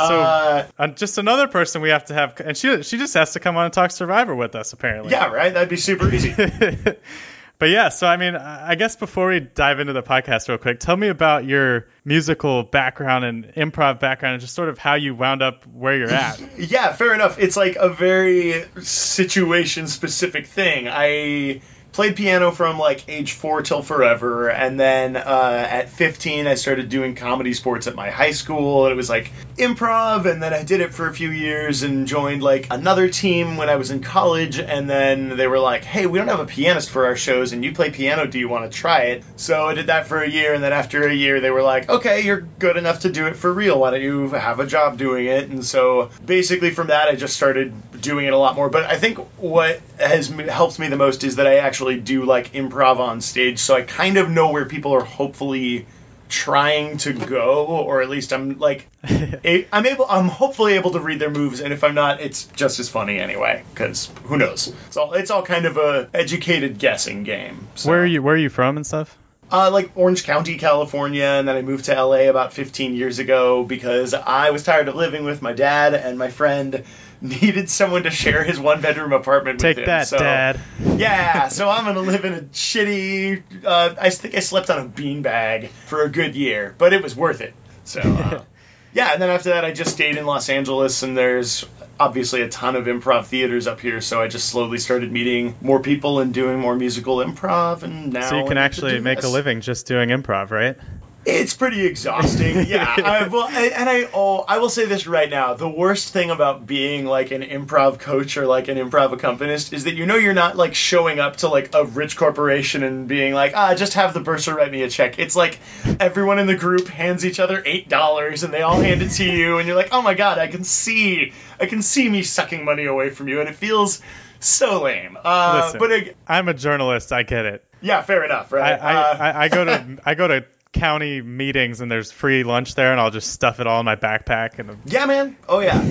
[0.07, 3.33] So uh, uh, just another person we have to have, and she she just has
[3.33, 5.11] to come on and talk Survivor with us apparently.
[5.11, 5.53] yeah, right.
[5.53, 6.33] That'd be super easy.
[7.59, 10.57] but yeah, so I mean, I I guess before we dive into the podcast real
[10.57, 14.95] quick, tell me about your musical background and improv background and just sort of how
[14.95, 16.39] you wound up where you're at.
[16.57, 17.39] Yeah, fair enough.
[17.39, 20.87] It's like a very situation specific thing.
[20.89, 26.55] I played piano from like age four till forever, and then uh, at 15 I
[26.55, 30.53] started doing comedy sports at my high school, and it was like improv, and then
[30.53, 33.91] I did it for a few years and joined like another team when I was
[33.91, 37.15] in college, and then they were like, "Hey, we don't have a pianist for our
[37.15, 38.27] shows, and you play piano.
[38.27, 40.73] Do you want to try it?" So I did that for a year, and then
[40.73, 43.79] after a year, they were like, "Okay, you're good enough to do it for real.
[43.79, 47.35] Why don't you have a job doing it?" And so basically from that, I just
[47.35, 48.69] started doing it a lot more.
[48.69, 52.53] But I think what has helped me the most is that I actually do like
[52.53, 55.85] improv on stage, so I kind of know where people are hopefully
[56.29, 60.99] trying to go, or at least I'm like, a- I'm able, I'm hopefully able to
[60.99, 64.73] read their moves, and if I'm not, it's just as funny anyway, because who knows?
[64.87, 67.67] It's all, it's all kind of a educated guessing game.
[67.75, 67.89] So.
[67.89, 68.21] Where are you?
[68.21, 69.17] Where are you from and stuff?
[69.51, 73.63] Uh, like Orange County, California, and then I moved to LA about 15 years ago
[73.63, 76.83] because I was tired of living with my dad, and my friend
[77.41, 79.85] needed someone to share his one bedroom apartment with Take him.
[79.85, 80.59] that, so, Dad.
[80.97, 83.65] Yeah, so I'm gonna live in a shitty.
[83.65, 87.15] Uh, I think I slept on a beanbag for a good year, but it was
[87.15, 87.53] worth it.
[87.83, 88.01] So.
[88.01, 88.43] Uh,
[88.93, 91.65] yeah, and then after that, I just stayed in Los Angeles, and there's
[91.99, 95.81] obviously a ton of improv theaters up here, so I just slowly started meeting more
[95.81, 99.61] people and doing more musical improv, and now So you can actually make a living
[99.61, 100.77] just doing improv, right?
[101.25, 102.55] It's pretty exhausting.
[102.69, 106.13] Yeah, I, well, I- and I oh, I will say this right now: the worst
[106.13, 110.05] thing about being like an improv coach or like an improv accompanist is that you
[110.05, 113.75] know you're not like showing up to like a rich corporation and being like, ah,
[113.75, 115.19] just have the bursar write me a check.
[115.19, 115.59] It's like
[115.99, 119.25] everyone in the group hands each other eight dollars and they all hand it to
[119.25, 122.63] you, and you're like, oh my god, I can see, I can see me sucking
[122.63, 124.01] money away from you, and it feels
[124.39, 125.17] so lame.
[125.21, 127.11] Uh, Listen, but it, I'm a journalist.
[127.11, 127.65] I get it.
[127.81, 128.81] yeah, fair enough, I, right?
[128.81, 132.75] I, Uh, I, I go to I go to county meetings and there's free lunch
[132.75, 134.77] there, and I'll just stuff it all in my backpack and.
[134.85, 135.35] yeah, man.
[135.47, 135.81] Oh yeah.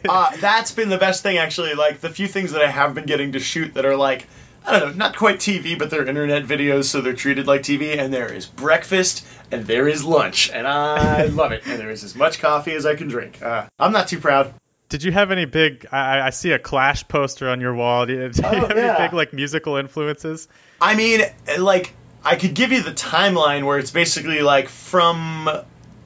[0.08, 1.74] uh, that's been the best thing actually.
[1.74, 4.26] Like the few things that I have been getting to shoot that are like
[4.66, 7.96] I don't know, not quite TV, but they're internet videos, so they're treated like TV.
[7.98, 11.62] And there is breakfast and there is lunch, and I love it.
[11.66, 13.40] And there is as much coffee as I can drink.
[13.42, 14.52] Uh, I'm not too proud.
[14.90, 15.86] Did you have any big?
[15.92, 18.06] I, I see a Clash poster on your wall.
[18.06, 18.96] Do you, do you Oh, have yeah.
[18.96, 20.48] any big like musical influences?
[20.80, 21.20] I mean,
[21.58, 21.92] like,
[22.24, 25.48] I could give you the timeline where it's basically like from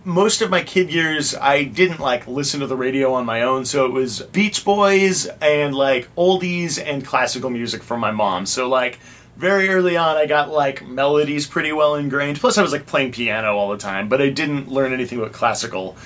[0.04, 3.64] most of my kid years, I didn't like listen to the radio on my own,
[3.64, 8.46] so it was Beach Boys and like oldies and classical music from my mom.
[8.46, 8.98] So like
[9.36, 12.40] very early on, I got like melodies pretty well ingrained.
[12.40, 15.32] Plus, I was like playing piano all the time, but I didn't learn anything about
[15.32, 15.96] classical.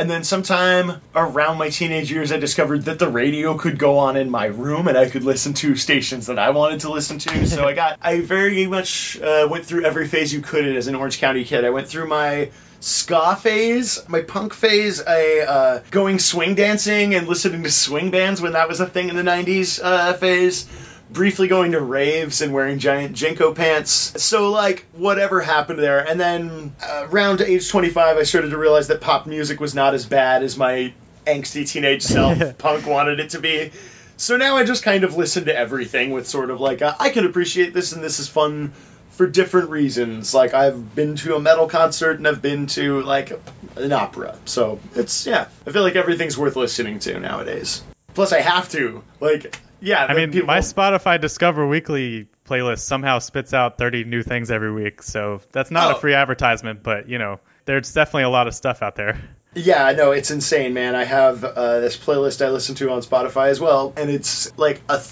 [0.00, 4.16] And then sometime around my teenage years, I discovered that the radio could go on
[4.16, 7.46] in my room and I could listen to stations that I wanted to listen to.
[7.46, 10.94] So I got, I very much uh, went through every phase you could as an
[10.94, 11.66] Orange County kid.
[11.66, 17.28] I went through my ska phase, my punk phase, a uh, going swing dancing and
[17.28, 20.66] listening to swing bands when that was a thing in the 90s uh, phase
[21.12, 24.22] briefly going to raves and wearing giant JNCO pants.
[24.22, 26.06] So, like, whatever happened there.
[26.06, 29.94] And then uh, around age 25, I started to realize that pop music was not
[29.94, 30.92] as bad as my
[31.26, 33.72] angsty teenage self punk wanted it to be.
[34.16, 37.10] So now I just kind of listen to everything with sort of like, a, I
[37.10, 38.72] can appreciate this and this is fun
[39.12, 40.34] for different reasons.
[40.34, 43.32] Like, I've been to a metal concert and I've been to, like,
[43.76, 44.36] an opera.
[44.44, 47.82] So it's, yeah, I feel like everything's worth listening to nowadays.
[48.14, 49.02] Plus, I have to.
[49.20, 54.22] Like, yeah, I mean, people- my Spotify Discover Weekly playlist somehow spits out 30 new
[54.22, 55.96] things every week, so that's not Oh.
[55.96, 59.18] a free advertisement, but you know, there's definitely a lot of stuff out there.
[59.54, 60.94] Yeah, I know it's insane, man.
[60.94, 64.80] I have uh, this playlist I listen to on Spotify as well, and it's like
[64.88, 65.06] a, th-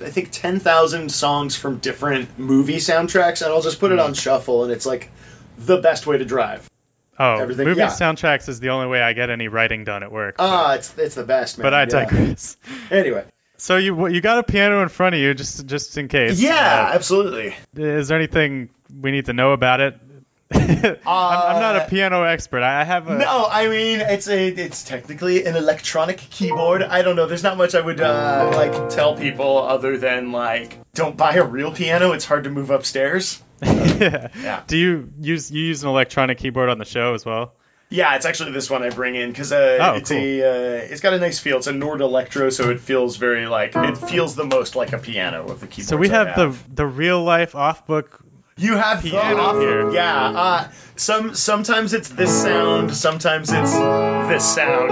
[0.00, 4.12] I think ten thousand songs from different movie soundtracks, and I'll just put it on
[4.14, 5.10] shuffle, and it's like
[5.58, 6.68] the best way to drive.
[7.18, 7.88] Oh, Everything- movie yeah.
[7.88, 10.36] soundtracks is the only way I get any writing done at work.
[10.38, 11.62] Ah, it's it's the best, man.
[11.64, 11.86] but I yeah.
[11.86, 12.56] digress.
[12.90, 13.24] Anyway,
[13.58, 16.40] So you you got a piano in front of you just just in case.
[16.40, 17.54] yeah, Uh, absolutely.
[17.76, 18.70] is there anything
[19.00, 19.94] we need to know about it?
[20.54, 22.62] I'm, I'm not a Uh, piano expert.
[22.62, 26.82] I have a No, I mean it's a it's technically an electronic keyboard.
[26.82, 27.26] I don't know.
[27.26, 31.44] There's not much I would uh, like tell people other than like don't buy a
[31.44, 32.12] real piano.
[32.12, 33.42] It's hard to move upstairs.
[33.62, 34.62] Yeah.
[34.66, 37.54] Do you use you use an electronic keyboard on the show as well?
[37.90, 40.18] Yeah, it's actually this one I bring in because uh, Oh, it's cool.
[40.18, 41.58] a uh, it's got a nice feel.
[41.58, 44.98] It's a Nord Electro, so it feels very like it feels the most like a
[44.98, 45.88] piano of the keyboards.
[45.88, 48.18] So we I have the the real life off book.
[48.56, 49.90] you have piano off- here.
[49.92, 54.90] Yeah, uh, some sometimes it's this sound, sometimes it's this sound.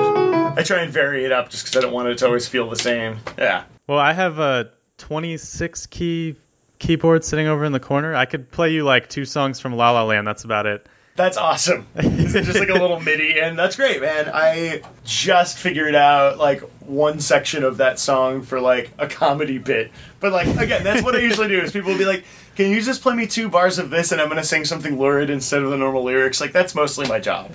[0.58, 2.68] I try and vary it up just because I don't want it to always feel
[2.68, 3.16] the same.
[3.38, 3.64] Yeah.
[3.86, 6.36] Well, I have a 26 key
[6.80, 8.14] keyboard sitting over in the corner.
[8.14, 10.26] I could play you like two songs from La La Land.
[10.26, 10.84] That's about it.
[11.14, 11.86] That's awesome.
[11.96, 14.30] It's just like a little MIDI, and that's great, man.
[14.32, 19.90] I just figured out like one section of that song for like a comedy bit.
[20.20, 21.60] But like again, that's what I usually do.
[21.60, 22.24] Is people will be like,
[22.56, 25.28] "Can you just play me two bars of this, and I'm gonna sing something lurid
[25.28, 27.52] instead of the normal lyrics?" Like that's mostly my job.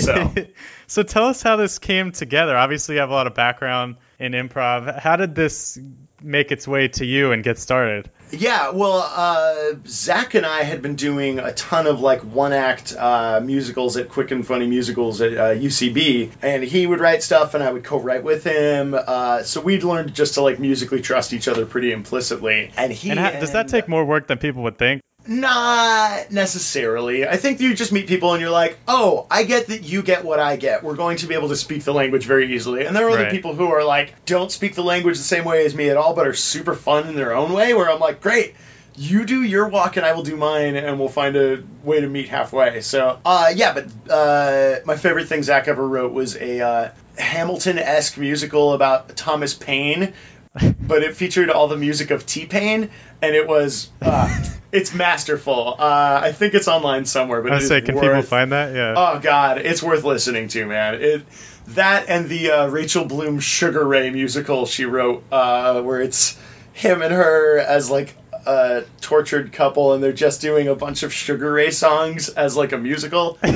[0.00, 0.34] So
[0.86, 2.56] so tell us how this came together.
[2.56, 4.98] Obviously, you have a lot of background in improv.
[4.98, 5.78] How did this
[6.22, 8.10] make its way to you and get started?
[8.32, 12.94] Yeah, well, uh, Zach and I had been doing a ton of like one act
[12.96, 17.54] uh, musicals at Quick and Funny Musicals at uh, UCB, and he would write stuff
[17.54, 18.94] and I would co write with him.
[18.94, 22.72] Uh, so we'd learned just to like musically trust each other pretty implicitly.
[22.76, 23.10] And he.
[23.10, 25.02] And how, does that take more work than people would think?
[25.28, 27.26] Not necessarily.
[27.26, 30.24] I think you just meet people and you're like, oh, I get that you get
[30.24, 30.82] what I get.
[30.82, 32.84] We're going to be able to speak the language very easily.
[32.86, 33.30] And there are other Right.
[33.32, 36.14] people who are like, don't speak the language the same way as me at all,
[36.14, 38.54] but are super fun in their own way, where I'm like, great.
[38.98, 42.08] You do your walk and I will do mine, and we'll find a way to
[42.08, 42.80] meet halfway.
[42.80, 47.78] So, uh, yeah, but uh, my favorite thing Zach ever wrote was a uh, Hamilton
[47.78, 50.14] esque musical about Thomas Paine,
[50.80, 52.90] but it featured all the music of T Pain,
[53.22, 55.76] and it was uh, it's masterful.
[55.78, 58.22] Uh, I think it's online somewhere, but I it was is say, can worth, people
[58.22, 58.74] find that?
[58.74, 58.94] Yeah.
[58.96, 60.94] Oh God, it's worth listening to, man.
[60.94, 61.22] It
[61.68, 66.38] that and the uh, Rachel Bloom Sugar Ray musical she wrote, uh, where it's
[66.72, 68.16] him and her as like
[68.46, 72.72] a tortured couple, and they're just doing a bunch of Sugar Ray songs as like
[72.72, 73.38] a musical.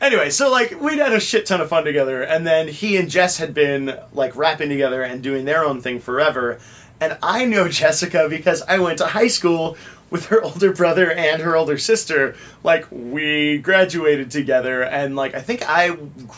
[0.00, 3.10] Anyway, so like we'd had a shit ton of fun together, and then he and
[3.10, 6.58] Jess had been like rapping together and doing their own thing forever.
[7.00, 9.76] And I know Jessica because I went to high school
[10.10, 12.36] with her older brother and her older sister.
[12.62, 15.96] Like we graduated together, and like I think I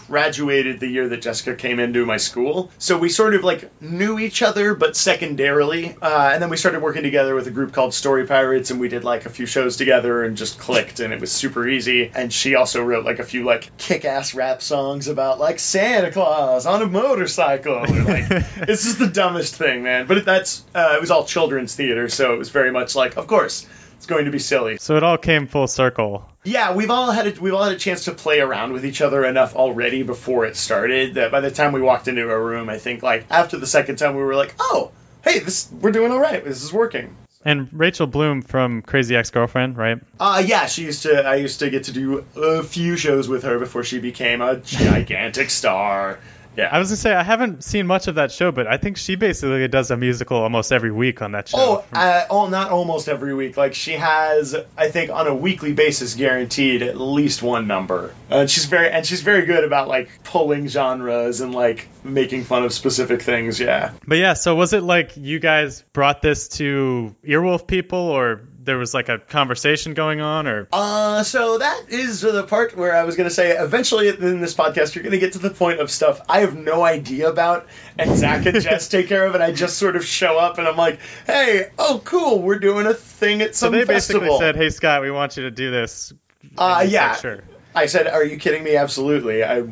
[0.08, 2.70] graduated the year that Jessica came into my school.
[2.78, 5.96] So we sort of like knew each other, but secondarily.
[6.00, 8.88] Uh, and then we started working together with a group called Story Pirates, and we
[8.88, 12.10] did like a few shows together and just clicked, and it was super easy.
[12.14, 16.66] And she also wrote like a few like kick-ass rap songs about like Santa Claus
[16.66, 17.74] on a motorcycle.
[17.74, 20.06] Or, like it's just the dumbest thing, man.
[20.06, 23.26] But that's uh, it was all children's theater, so it was very much like, of
[23.26, 23.61] course,
[24.02, 24.78] it's going to be silly.
[24.78, 26.28] So it all came full circle.
[26.42, 29.00] Yeah, we've all had a, we've all had a chance to play around with each
[29.00, 32.68] other enough already before it started that by the time we walked into a room,
[32.68, 34.90] I think like after the second time we were like, oh,
[35.22, 36.44] hey, this we're doing all right.
[36.44, 37.16] This is working.
[37.44, 40.00] And Rachel Bloom from Crazy Ex-Girlfriend, right?
[40.18, 43.44] Uh yeah, she used to I used to get to do a few shows with
[43.44, 46.18] her before she became a gigantic star.
[46.56, 46.68] Yeah.
[46.70, 49.14] I was gonna say I haven't seen much of that show, but I think she
[49.14, 51.58] basically does a musical almost every week on that show.
[51.58, 53.56] Oh, uh, oh, not almost every week.
[53.56, 58.14] Like she has, I think, on a weekly basis, guaranteed at least one number.
[58.30, 62.64] Uh, she's very and she's very good about like pulling genres and like making fun
[62.64, 63.58] of specific things.
[63.58, 63.92] Yeah.
[64.06, 68.78] But yeah, so was it like you guys brought this to Earwolf people, or there
[68.78, 73.04] was like a conversation going on, or Uh, so that is the part where I
[73.04, 75.80] was going to say eventually in this podcast you're going to get to the point
[75.80, 77.66] of stuff I have no idea about
[77.98, 80.68] and Zach and Jess take care of and I just sort of show up and
[80.68, 84.56] I'm like, hey, oh cool, we're doing a thing at so some they basically said,
[84.56, 86.12] "Hey Scott, we want you to do this."
[86.58, 87.16] uh, And you said, yeah.
[87.16, 87.40] sure.
[87.74, 88.76] I said, "Are you kidding me?
[88.76, 89.64] Absolutely." I,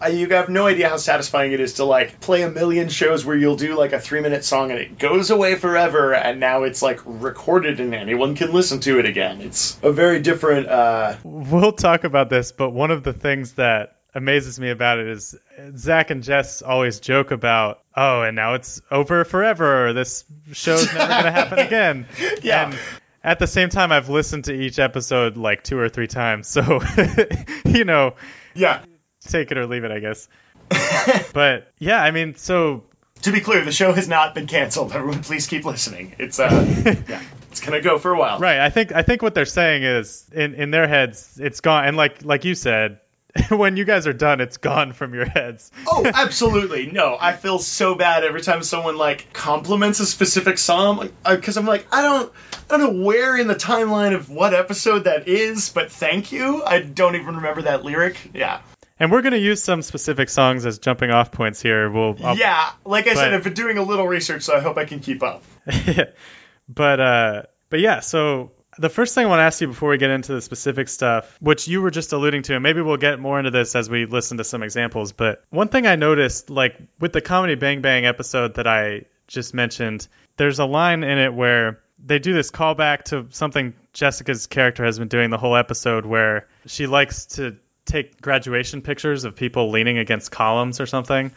[0.00, 3.24] I- you have no idea how satisfying it is to like play a million shows
[3.24, 6.62] where you'll do like a three minute song and it goes away forever, and now
[6.62, 9.40] it's like recorded and anyone can listen to it again.
[9.40, 10.68] It's a very different.
[10.68, 15.08] uh We'll talk about this, but one of the things that amazes me about it
[15.08, 15.36] is
[15.76, 20.98] Zach and Jess always joke about, oh, and now it's over forever, this show's never
[21.12, 22.06] going to happen again.
[22.42, 22.66] Yeah.
[22.70, 22.78] And
[23.24, 26.80] at the same time, I've listened to each episode like two or three times, so,
[27.64, 28.14] you know,
[28.54, 28.82] Yeah.
[29.26, 30.28] take it or leave it, I guess.
[31.32, 32.84] but yeah, I mean, so
[33.22, 34.92] To be clear, the show has not been canceled.
[34.92, 36.14] Everyone, please keep listening.
[36.18, 36.48] It's uh,
[37.08, 38.38] yeah, it's gonna go for a while.
[38.38, 38.58] Right.
[38.60, 41.96] I think I think what they're saying is in in their heads it's gone and
[41.96, 43.00] like like you said
[43.48, 45.70] when you guys are done it's gone from your heads.
[45.86, 46.86] Oh, absolutely.
[46.86, 51.66] No, I feel so bad every time someone like compliments a specific song because I'm
[51.66, 52.32] like, I don't,
[52.70, 56.62] I don't know where in the timeline of what episode that is, but thank you.
[56.64, 58.30] I don't even remember that lyric.
[58.32, 58.60] Yeah,
[58.98, 61.90] And we're going to use some specific songs as jumping off points here.
[61.90, 62.70] We'll I'll- yeah.
[62.84, 65.22] Like I said, I've been doing a little research, so I hope I can keep
[65.22, 65.42] up.
[66.68, 69.98] but uh but yeah, so the first thing I want to ask you before we
[69.98, 73.18] get into the specific stuff, which you were just alluding to, and maybe we'll get
[73.18, 76.76] more into this as we listen to some examples, but one thing I noticed, like
[77.00, 80.06] with the Comedy Bang Bang episode that I just mentioned,
[80.36, 84.98] there's a line in it where they do this callback to something Jessica's character has
[84.98, 87.56] been doing the whole episode where she likes to
[87.86, 91.30] take graduation pictures of people leaning against columns or something.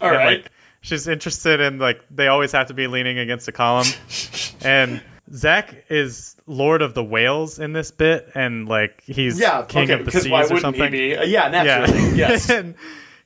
[0.00, 0.42] All And, right.
[0.42, 0.50] like,
[0.80, 3.86] she's interested in like they always have to be leaning against a column.
[4.64, 9.84] and Zach is Lord of the Whales in this bit, and like he's yeah, King
[9.84, 9.92] okay.
[9.94, 10.92] of the Because Seas why or something.
[10.92, 11.16] he be?
[11.16, 12.00] Uh, yeah, naturally.
[12.16, 12.28] Yeah.
[12.30, 12.50] Yes.
[12.50, 12.74] and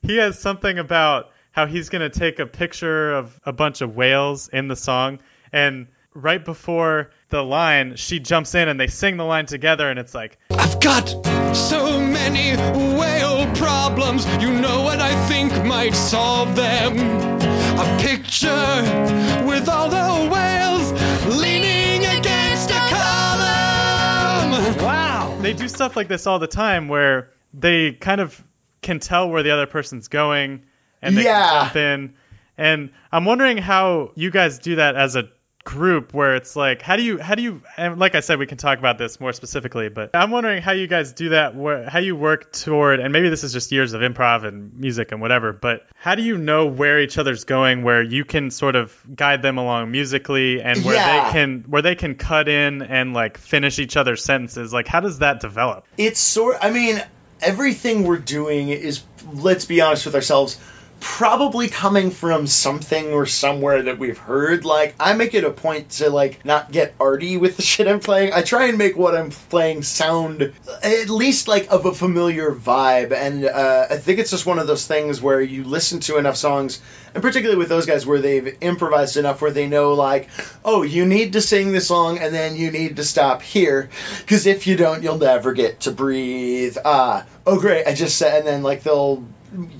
[0.02, 4.48] he has something about how he's gonna take a picture of a bunch of whales
[4.48, 5.20] in the song,
[5.52, 9.98] and right before the line, she jumps in and they sing the line together, and
[9.98, 11.08] it's like, I've got
[11.56, 12.56] so many
[12.98, 14.26] whale problems.
[14.40, 16.98] You know what I think might solve them?
[17.76, 20.92] A picture with all the whales
[21.40, 21.63] leaning
[25.44, 28.42] they do stuff like this all the time where they kind of
[28.82, 30.62] can tell where the other person's going
[31.02, 31.50] and they Yeah.
[31.50, 32.14] can jump in.
[32.56, 35.28] And I'm wondering how you guys do that as a
[35.64, 38.46] group where it's like how do you how do you and like I said we
[38.46, 41.88] can talk about this more specifically but I'm wondering how you guys do that where
[41.88, 45.22] how you work toward and maybe this is just years of improv and music and
[45.22, 48.94] whatever but how do you know where each other's going where you can sort of
[49.16, 51.26] guide them along musically and where Yeah.
[51.26, 55.00] they can where they can cut in and like finish each other's sentences like how
[55.00, 57.02] does that develop it's sort i mean
[57.40, 60.58] everything we're doing is let's be honest with ourselves
[61.00, 64.64] probably coming from something or somewhere that we've heard.
[64.64, 68.00] Like i make it a point to like not get arty with the shit i'm
[68.00, 68.32] playing.
[68.32, 70.52] I try and make what i'm playing sound
[70.82, 73.12] at least like of a familiar vibe.
[73.12, 76.36] And uh, i think it's just one of those things where you listen to enough
[76.36, 76.80] songs
[77.14, 80.28] and particularly with those guys where they've improvised enough where they know like
[80.64, 83.90] oh you need to sing the song and then you need to stop here.
[84.20, 86.76] Because if you don't you'll never get to breathe.
[86.84, 89.24] Ah oh great i just said and then like they'll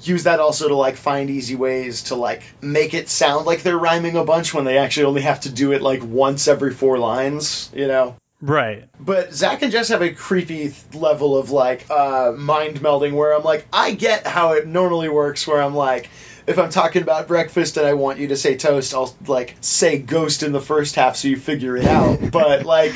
[0.03, 3.79] use that also to like find easy ways to like make it sound like they're
[3.79, 6.99] rhyming a bunch when they actually only have to do it like once every four
[6.99, 11.91] lines you know right but Zach and Jess have a creepy th- level of like
[11.91, 15.47] uh, mind melding where I'm like, I get how it normally works.
[15.47, 16.09] Where I'm like,
[16.47, 19.99] if I'm talking about breakfast and I want you to say toast, I'll like say
[19.99, 22.19] ghost in the first half so you figure it out.
[22.33, 22.95] but like,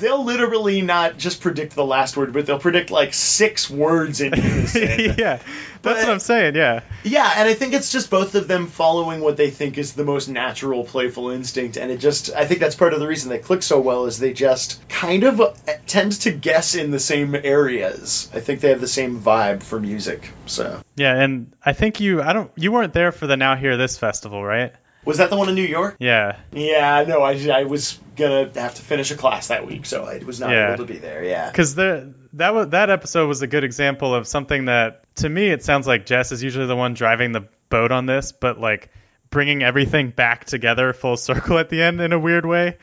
[0.00, 4.32] they'll literally not just predict the last word, but they'll predict like six words in
[4.36, 4.82] unison.
[5.18, 5.44] yeah that's
[5.82, 9.20] But- what i'm saying yeah Yeah, and I think it's just both of them following
[9.20, 12.76] what they think is the most natural, playful instinct, and it just I think that's
[12.76, 15.52] part of the reason they click so well is they just kind of uh,
[15.86, 18.30] tend to guess in the same areas.
[18.32, 20.30] I think they have the same vibe for music.
[20.46, 23.76] So yeah and i think you i don't you weren't there for the now hear
[23.78, 24.72] this festival right
[25.04, 25.96] was that the one in New York?
[25.98, 30.04] yeah Yeah, no, I, I was gonna have to finish a class that week, so
[30.04, 30.74] I was not Yeah.
[30.74, 31.24] able to be there.
[31.24, 31.50] Yeah.
[31.50, 35.48] because there that was that episode was a good example of something that to me
[35.48, 38.90] it sounds like Jess is usually the one driving the boat on this, but like
[39.30, 42.76] bringing everything back together full circle at the end in a weird way,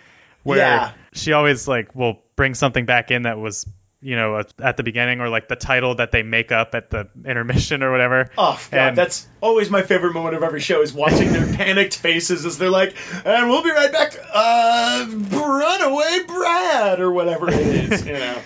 [0.43, 0.91] where Yeah.
[1.13, 3.65] she always like will bring something back in that was
[4.01, 6.89] you know at- at the beginning or like the title that they make up at
[6.89, 8.29] the intermission or whatever.
[8.37, 11.95] Oh god, And- that's always my favorite moment of every show is watching their panicked
[11.97, 12.95] faces as they're like,
[13.25, 18.37] "And we'll be right back." Uh, runaway Brad or whatever it is, you know.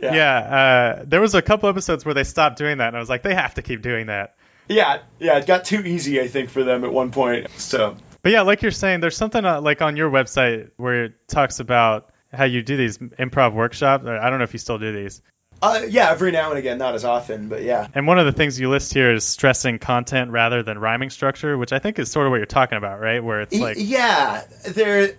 [0.00, 0.14] Yeah.
[0.14, 3.08] yeah, uh, there was a couple episodes where they stopped doing that, and I was
[3.08, 4.36] like, they have to keep doing that.
[4.68, 5.38] yeah, yeah.
[5.38, 7.50] It got too easy, I think, for them at one point.
[7.56, 11.28] So But yeah, like you're saying, there's something uh, like on your website where it
[11.28, 14.06] talks about how you do these improv workshops.
[14.06, 15.22] I don't know if you still do these.
[15.60, 17.88] Uh, yeah, every now and again, not as often, but yeah.
[17.92, 21.58] And one of the things you list here is stressing content rather than rhyming structure,
[21.58, 23.22] which I think is sort of what you're talking about, right?
[23.22, 25.14] Where it's like, yeah, they're.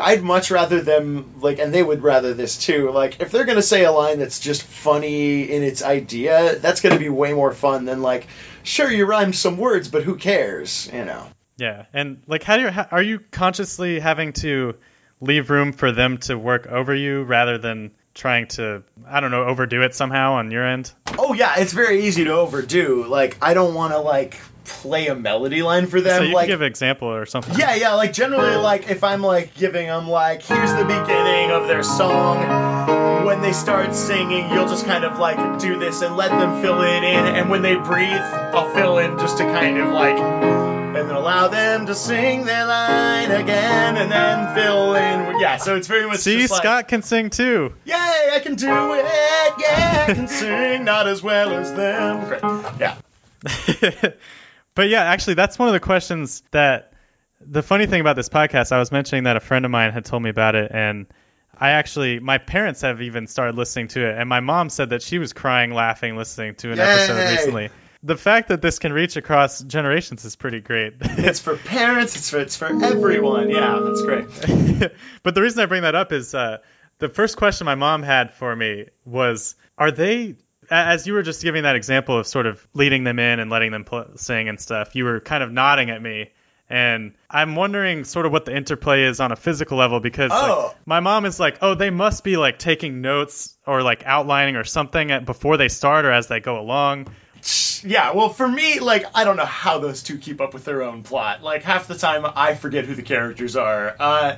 [0.00, 2.90] I'd much rather them like, and they would rather this too.
[2.92, 6.98] Like, if they're gonna say a line that's just funny in its idea, that's gonna
[6.98, 8.28] be way more fun than like,
[8.62, 11.26] sure you rhymed some words, but who cares, you know?
[11.56, 11.86] yeah.
[11.92, 14.74] And like, how do you, how, are you consciously having to
[15.20, 19.44] leave room for them to work over you rather than trying to, I don't know,
[19.44, 20.92] overdo it somehow on your end?
[21.18, 23.04] Oh yeah, it's very easy to overdo.
[23.04, 26.18] Like, I don't want to like play a melody line for them.
[26.18, 27.58] so you like, can give an example or something.
[27.58, 31.50] Yeah, yeah, like generally, um, like if I'm like giving them like here's the beginning
[31.50, 33.24] of their song.
[33.26, 36.80] When they start singing, you'll just kind of like do this and let them fill
[36.82, 40.16] it in, and when they breathe, I'll fill in just to kind of like,
[41.08, 45.40] and allow them to sing their line again, and then fill in.
[45.40, 47.74] Yeah, so it's very much See, just like, Scott can sing too.
[47.84, 49.04] Yay, I can do it.
[49.58, 52.26] Yeah, I can sing, not as well as them.
[52.26, 52.42] Great.
[52.80, 52.96] Yeah.
[54.74, 56.92] but yeah, actually, that's one of the questions that
[57.40, 60.04] the funny thing about this podcast, I was mentioning that a friend of mine had
[60.04, 61.06] told me about it, and
[61.58, 65.02] I actually, my parents have even started listening to it, and my mom said that
[65.02, 67.70] she was crying, laughing, listening to an episode recently.
[68.02, 70.94] The fact that this can reach across generations is pretty great.
[71.00, 72.14] It's for parents.
[72.16, 73.50] It's for it's for everyone.
[73.50, 74.92] Yeah, that's great.
[75.22, 76.58] but the reason I bring that up is uh,
[76.98, 80.36] the first question my mom had for me was, "Are they?"
[80.70, 83.70] As you were just giving that example of sort of leading them in and letting
[83.70, 86.32] them pl- sing and stuff, you were kind of nodding at me,
[86.68, 90.40] and I'm wondering sort of what the interplay is on a physical level because like,
[90.50, 90.74] Oh.
[90.84, 94.64] my mom is like, "Oh, they must be like taking notes or like outlining or
[94.64, 97.08] something at, before they start or as they go along."
[97.84, 100.82] Yeah, well, for me, like, I don't know how those two keep up with their
[100.82, 101.42] own plot.
[101.42, 103.94] Like, half the time, I forget who the characters are.
[103.98, 104.36] Uh,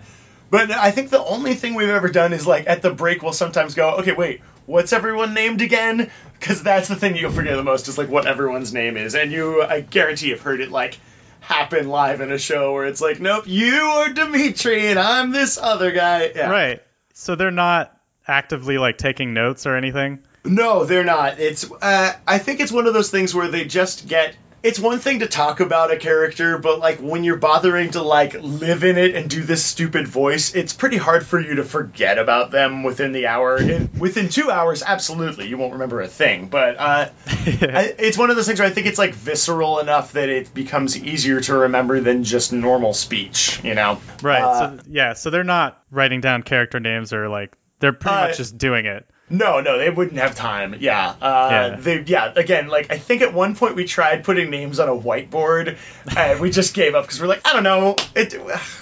[0.50, 3.32] but I think the only thing we've ever done is, like, at the break, we'll
[3.32, 6.10] sometimes go, okay, wait, what's everyone named again?
[6.38, 9.14] Because that's the thing you'll forget the most is, like, what everyone's name is.
[9.14, 10.98] And you, I guarantee you've heard it, like,
[11.40, 15.56] happen live in a show where it's like, nope, you are Dimitri, and I'm this
[15.56, 16.30] other guy.
[16.34, 16.50] Yeah.
[16.50, 16.82] Right.
[17.14, 20.20] So they're not actively like taking notes or anything.
[20.44, 21.38] No, they're not.
[21.40, 24.34] It's uh, I think it's one of those things where they just get.
[24.60, 28.34] It's one thing to talk about a character, but like when you're bothering to like
[28.34, 32.18] live in it and do this stupid voice, it's pretty hard for you to forget
[32.18, 33.58] about them within the hour.
[33.58, 36.48] In, within two hours, absolutely, you won't remember a thing.
[36.48, 40.14] But uh, I, it's one of those things where I think it's like visceral enough
[40.14, 43.60] that it becomes easier to remember than just normal speech.
[43.62, 44.00] You know?
[44.22, 44.42] Right.
[44.42, 48.26] Uh, so yeah, so they're not writing down character names or like they're pretty Uh,
[48.26, 49.08] much just doing it.
[49.30, 50.76] No, no, they wouldn't have time.
[50.80, 51.14] Yeah.
[51.20, 51.76] Uh, Yeah.
[51.76, 52.32] They, yeah.
[52.34, 55.76] Again, like I think at one point we tried putting names on a whiteboard,
[56.16, 58.34] and we just gave up because we're like, I don't know, it.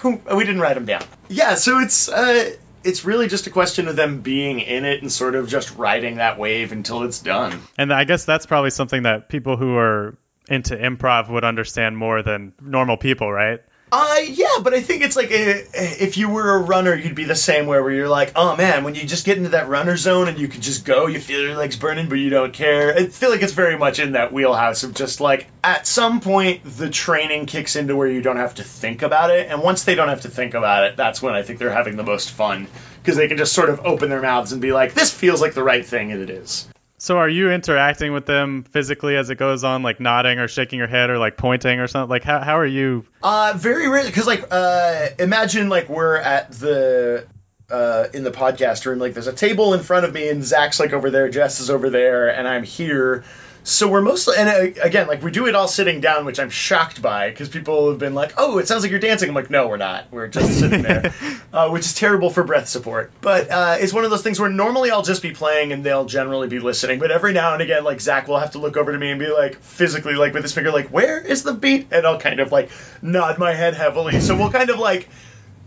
[0.05, 1.03] We didn't write them down.
[1.29, 1.55] Yeah.
[1.57, 2.53] So it's uh,
[2.85, 6.17] it's really just a question of them being in it and sort of just riding
[6.17, 7.61] that wave until it's done.
[7.77, 10.17] And I guess that's probably something that people who are
[10.49, 13.61] into improv would understand more than normal people, right?
[13.93, 17.25] Uh, yeah, but I think it's like uh if you were a runner, you'd be
[17.25, 19.97] the same way, where you're like, oh man, when you just get into that runner
[19.97, 22.97] zone and you can just go, you feel your legs burning, but you don't care.
[22.97, 26.63] I feel like it's very much in that wheelhouse of just like at some point
[26.65, 29.95] the training kicks into where you don't have to think about it, and once they
[29.95, 32.67] don't have to think about it, that's when I think they're having the most fun
[33.03, 35.55] because they can just sort of open their mouths and be like, this feels like
[35.55, 36.67] the right thing, and it is.
[36.99, 40.79] So are you interacting with them physically as it goes on, like nodding or shaking
[40.79, 42.09] your head or like pointing or something?
[42.09, 43.05] Like how how are you?
[43.23, 47.27] Uh, very rarely, because like, uh, imagine like we're at the
[47.69, 50.81] uh in the podcast room, like there's a table in front of me, and Zach's
[50.81, 53.25] like over there, Jess is over there, and I'm here.
[53.67, 56.51] So we're mostly, and uh, again, like we do it all sitting down, which I'm
[56.51, 59.51] shocked by, because people have been like, "Oh, it sounds like you're dancing." I'm like,
[59.51, 60.07] "No, we're not.
[60.13, 61.13] We're just sitting there,"
[61.53, 63.11] uh, which is terrible for breath support.
[63.21, 66.05] But uh, it's one of those things where normally I'll just be playing and they'll
[66.05, 68.93] generally be listening, but every now and again, like Zach will have to look over
[68.93, 71.89] to me and be like, physically, like with his finger, like, "Where is the beat?"
[71.91, 72.71] And I'll kind of like
[73.03, 74.21] nod my head heavily.
[74.21, 75.09] So we'll kind of like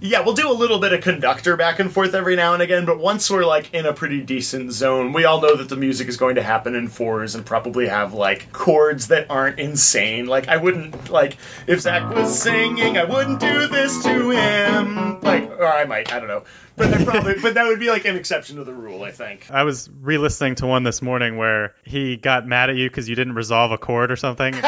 [0.01, 2.85] Yeah, we'll do a little bit of conductor back and forth every now and again,
[2.85, 6.07] but once we're like in a pretty decent zone, we all know that the music
[6.07, 10.25] is going to happen in fours and probably have like chords that aren't insane.
[10.25, 11.35] Like I wouldn't like
[11.67, 15.19] if Zach was singing, I wouldn't do this to him.
[15.19, 16.45] Like, or I might, I don't know,
[16.77, 19.51] but I probably, but that would be like an exception to the rule, I think.
[19.51, 23.15] I was re-listening to one this morning where he got mad at you because you
[23.15, 24.53] didn't resolve a chord or something.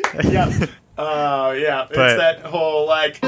[0.24, 0.66] yeah.
[0.96, 1.86] Uh, yeah.
[1.88, 3.20] But- it's that whole like.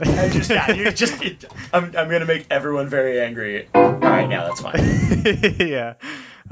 [0.00, 3.68] I just, yeah, you just, it, I'm, I'm gonna make everyone very angry.
[3.74, 4.80] All right, now that's fine.
[5.68, 5.94] yeah.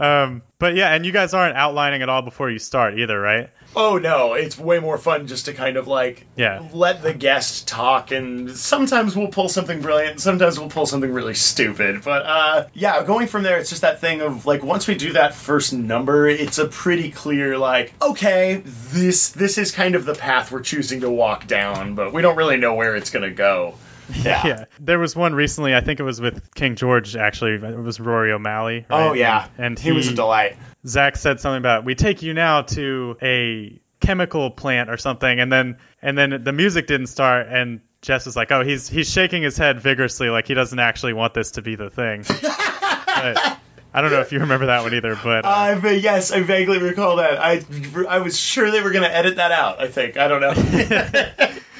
[0.02, 3.50] Um, but yeah, and you guys aren't outlining at all before you start either, right?
[3.76, 6.62] Oh no, it's way more fun just to kind of like Yeah.
[6.72, 11.34] let the guest talk, and sometimes we'll pull something brilliant, sometimes we'll pull something really
[11.34, 12.02] stupid.
[12.04, 15.12] But uh, yeah, going from there, it's just that thing of like once we do
[15.12, 20.14] that first number, it's a pretty clear like okay, this this is kind of the
[20.14, 23.76] path we're choosing to walk down, but we don't really know where it's gonna go.
[24.24, 24.46] Yeah.
[24.46, 24.64] Yeah.
[24.78, 27.54] There was one recently, I think it was with King George actually.
[27.54, 28.86] It was Rory O'Malley.
[28.88, 29.08] Right?
[29.08, 30.56] Oh yeah, And he, was a delight.
[30.86, 35.50] Zach said something about we take you now to a chemical plant or something, and
[35.50, 39.42] then and then the music didn't start, and Jess was like, "Oh, he's he's shaking
[39.42, 42.24] his head vigorously, like he doesn't actually want this to be the thing."
[43.22, 43.58] But
[43.94, 46.40] I don't know if you remember that one either, but uh, I va- yes, I
[46.40, 47.38] vaguely recall that.
[47.40, 47.62] I
[48.08, 49.80] I was sure they were gonna edit that out.
[49.80, 50.54] I think I don't know.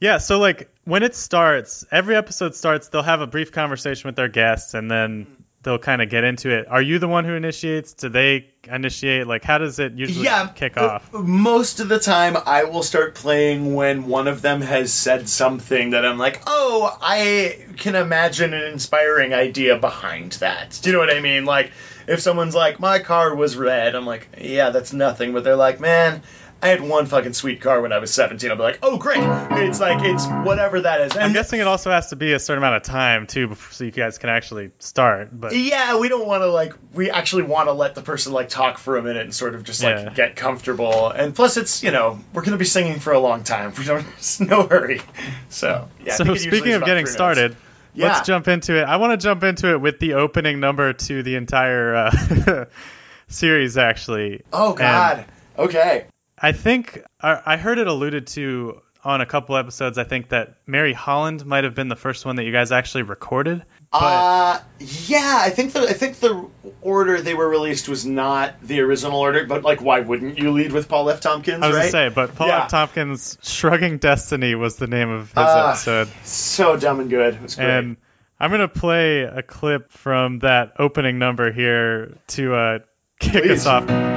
[0.00, 0.18] yeah.
[0.18, 4.28] So like when it starts, every episode starts, they'll have a brief conversation with their
[4.28, 6.66] guests, and then they'll kind of get into it.
[6.68, 7.92] Are you the one who initiates?
[7.92, 9.26] Do they initiate?
[9.26, 11.12] Like, how does it usually yeah, kick uh, off?
[11.12, 15.90] Most of the time, I will start playing when one of them has said something
[15.90, 20.78] that I'm like, oh, I can imagine an inspiring idea behind that.
[20.82, 21.44] Do you know what I mean?
[21.44, 21.72] Like,
[22.08, 25.34] if someone's like, my car was red, I'm like, yeah, that's nothing.
[25.34, 26.22] But they're like, man.
[26.62, 28.50] I had one fucking sweet car when I was 17.
[28.50, 29.20] I'll be like, oh, great.
[29.22, 31.16] It's like, it's whatever that is.
[31.16, 33.84] I'm guessing it also has to be a certain amount of time too, before, so
[33.84, 35.28] you guys can actually start.
[35.32, 36.74] But Yeah, we don't want to like.
[36.92, 39.64] We actually want to let the person like talk for a minute and sort of
[39.64, 40.12] just like Yeah.
[40.12, 41.08] get comfortable.
[41.08, 43.72] And plus, it's you know we're gonna be singing for a long time.
[43.78, 44.04] We don't.
[44.04, 45.00] There's no hurry.
[45.48, 46.14] So yeah.
[46.14, 47.60] So think it usually speaking of getting started, minutes.
[47.94, 48.06] Yeah.
[48.08, 48.84] let's jump into it.
[48.84, 52.64] I want to jump into it with the opening number to the entire uh,
[53.28, 54.42] series, actually.
[54.52, 55.24] Oh God.
[55.58, 56.06] okay.
[56.42, 59.98] I think I, heard it alluded to on a couple episodes.
[59.98, 63.02] I think that Mary Holland might have been the first one that you guys actually
[63.02, 63.62] recorded.
[63.92, 66.48] But Uh, yeah, I think the I think the
[66.80, 70.72] order they were released was not the original order, but like, why wouldn't you lead
[70.72, 71.20] with Paul F.
[71.20, 71.62] Tompkins?
[71.62, 71.80] I was right?
[71.92, 72.64] gonna say, but Paul Yeah.
[72.64, 72.70] F.
[72.70, 76.08] Tompkins' "Shrugging Destiny" was the name of his Ah, episode.
[76.24, 77.34] So dumb and good.
[77.34, 77.68] It was great.
[77.68, 77.96] And
[78.38, 82.78] I'm gonna play a clip from that opening number here to uh,
[83.18, 83.66] kick Please.
[83.66, 84.09] us off.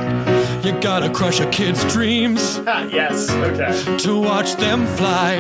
[0.64, 3.30] You gotta crush a kid's dreams Ah, yes.
[3.30, 3.98] Okay.
[3.98, 5.36] to watch them fly.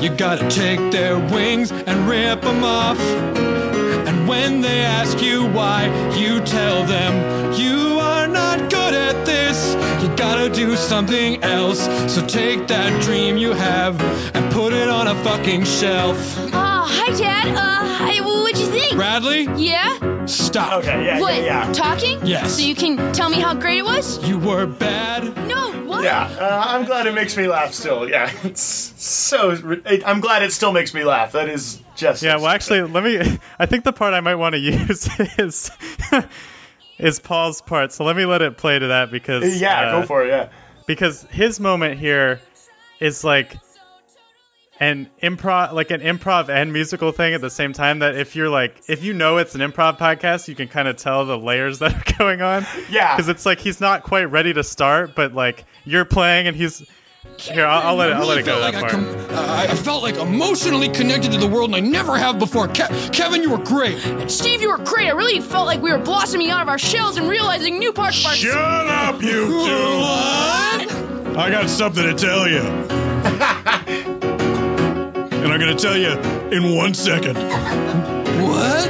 [0.00, 3.00] You gotta take their wings and rip them off.
[3.00, 5.86] And when they ask you why,
[6.16, 9.74] you tell them you are not good at this.
[10.02, 11.80] You gotta do something else.
[12.14, 14.00] So take that dream you have
[14.34, 16.16] and put it on a fucking shelf.
[16.52, 17.48] Oh, hi, Dad.
[17.48, 18.37] Uh, hi, what'd
[18.82, 18.96] you think?
[18.96, 20.26] Bradley, Yeah?
[20.26, 20.80] stop.
[20.84, 21.04] Okay.
[21.04, 21.20] Yeah.
[21.20, 21.34] what?
[21.36, 21.66] Yeah.
[21.66, 21.72] Yeah.
[21.72, 22.26] Talking?
[22.26, 22.56] Yes.
[22.56, 24.26] So you can tell me how great it was?
[24.28, 25.24] You were bad.
[25.48, 26.04] No, what?
[26.04, 28.08] Yeah, uh, I'm glad it makes me laugh still.
[28.08, 29.50] Yeah, it's so.
[29.86, 31.32] It, I'm glad it still makes me laugh.
[31.32, 32.22] That is just.
[32.22, 33.18] Yeah, well, actually, let me.
[33.58, 35.08] I think the part I might want to use
[35.38, 35.70] is
[36.98, 37.92] is Paul's part.
[37.92, 40.28] So let me let it play to that because Yeah, uh, go for it.
[40.28, 40.48] Yeah.
[40.86, 42.40] because his moment here
[43.00, 43.56] is like
[44.80, 48.48] an improv like an improv and musical thing at the same time that if you're
[48.48, 51.80] like if you know it's an improv podcast you can kind of tell the layers
[51.80, 53.16] that are going on Yeah.
[53.16, 56.84] because it's like he's not quite ready to start but like you're playing and he's
[57.38, 58.94] here I'll, I'll let it I'll let it go felt that like part.
[58.94, 62.38] I, com- uh, I felt like emotionally connected to the world, and I never have
[62.38, 62.68] before.
[62.68, 64.02] Ke- Kevin, you were great.
[64.06, 65.08] and Steve, you were great.
[65.08, 68.20] I really felt like we were blossoming out of our shells and realizing new parts
[68.20, 69.58] of our Shut up, you two!
[71.36, 73.07] I got something to tell you.
[75.50, 76.10] And I'm gonna tell you
[76.50, 77.36] in one second.
[77.36, 78.88] What?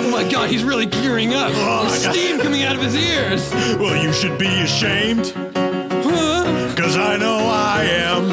[0.00, 1.50] Oh my God, he's really gearing up.
[1.54, 2.14] Oh, There's my God.
[2.14, 3.50] steam coming out of his ears.
[3.78, 6.74] Well, you should be ashamed, Huh?
[6.76, 8.24] cause I know I am.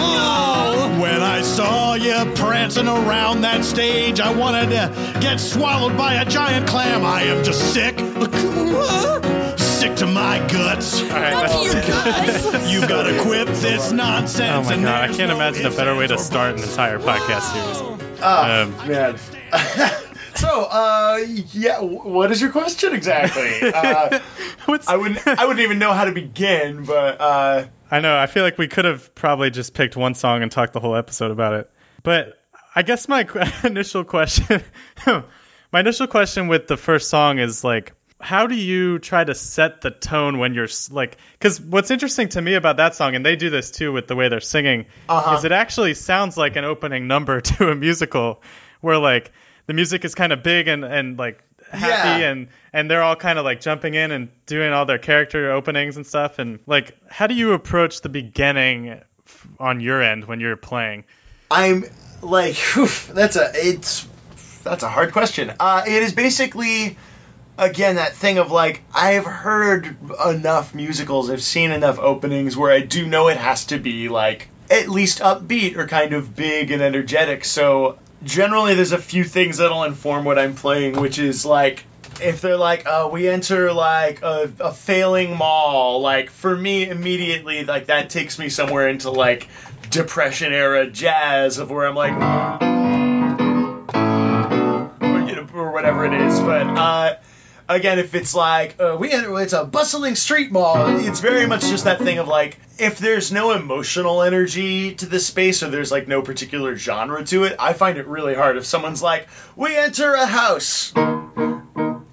[0.00, 0.98] Oh.
[1.00, 6.24] When I saw you prancing around that stage, I wanted to get swallowed by a
[6.24, 7.04] giant clam.
[7.04, 7.96] I am just sick,
[9.78, 11.00] sick to my guts.
[11.02, 12.72] All right, Fuck you that's- guys.
[12.72, 14.66] You gotta quit this nonsense.
[14.66, 16.70] oh my and god I can't no imagine a better way to start an buts.
[16.70, 19.16] entire podcast series Oh Um, man.
[20.34, 21.18] so, uh,
[21.52, 21.80] yeah.
[21.80, 23.48] What is your question exactly?
[23.74, 24.18] Uh,
[24.66, 25.26] what's I wouldn't.
[25.26, 26.84] I wouldn't even know how to begin.
[26.84, 28.16] But uh, I know.
[28.16, 30.96] I feel like we could have probably just picked one song and talked the whole
[30.96, 31.70] episode about it.
[32.02, 32.38] But
[32.74, 33.26] I guess my
[33.64, 34.62] initial question,
[35.06, 39.80] my initial question with the first song is like, how do you try to set
[39.80, 41.16] the tone when you're like?
[41.32, 44.16] Because what's interesting to me about that song, and they do this too with the
[44.16, 45.36] way they're singing, Uh-huh.
[45.36, 48.42] is it actually sounds like an opening number to a musical,
[48.80, 49.30] where like
[49.66, 52.30] the music is kind of big and and like happy Yeah.
[52.30, 55.96] and and they're all kind of like jumping in and doing all their character openings
[55.98, 59.00] and stuff and like how do you approach the beginning
[59.60, 61.04] on your end when you're playing
[61.50, 61.84] I'm
[62.22, 64.08] like, whew, that's a it's
[64.64, 65.52] that's a hard question.
[65.60, 66.96] Uh, it is basically
[67.58, 69.96] again that thing of like I've heard
[70.26, 74.48] enough musicals, I've seen enough openings where I do know it has to be like
[74.70, 77.44] at least upbeat or kind of big and energetic.
[77.44, 81.84] So generally, there's a few things that'll inform what I'm playing, which is like
[82.20, 87.64] if they're like, uh, we enter like a, a failing mall, like for me immediately,
[87.64, 89.48] like that takes me somewhere into like
[89.90, 92.12] depression era jazz of where I'm like,
[95.00, 96.40] or, you know, or whatever it is.
[96.40, 97.14] But uh,
[97.68, 100.98] again, if it's like uh, we enter, it's a bustling street mall.
[100.98, 105.20] It's very much just that thing of like, if there's no emotional energy to the
[105.20, 108.56] space or there's like no particular genre to it, I find it really hard.
[108.56, 110.92] If someone's like, we enter a house.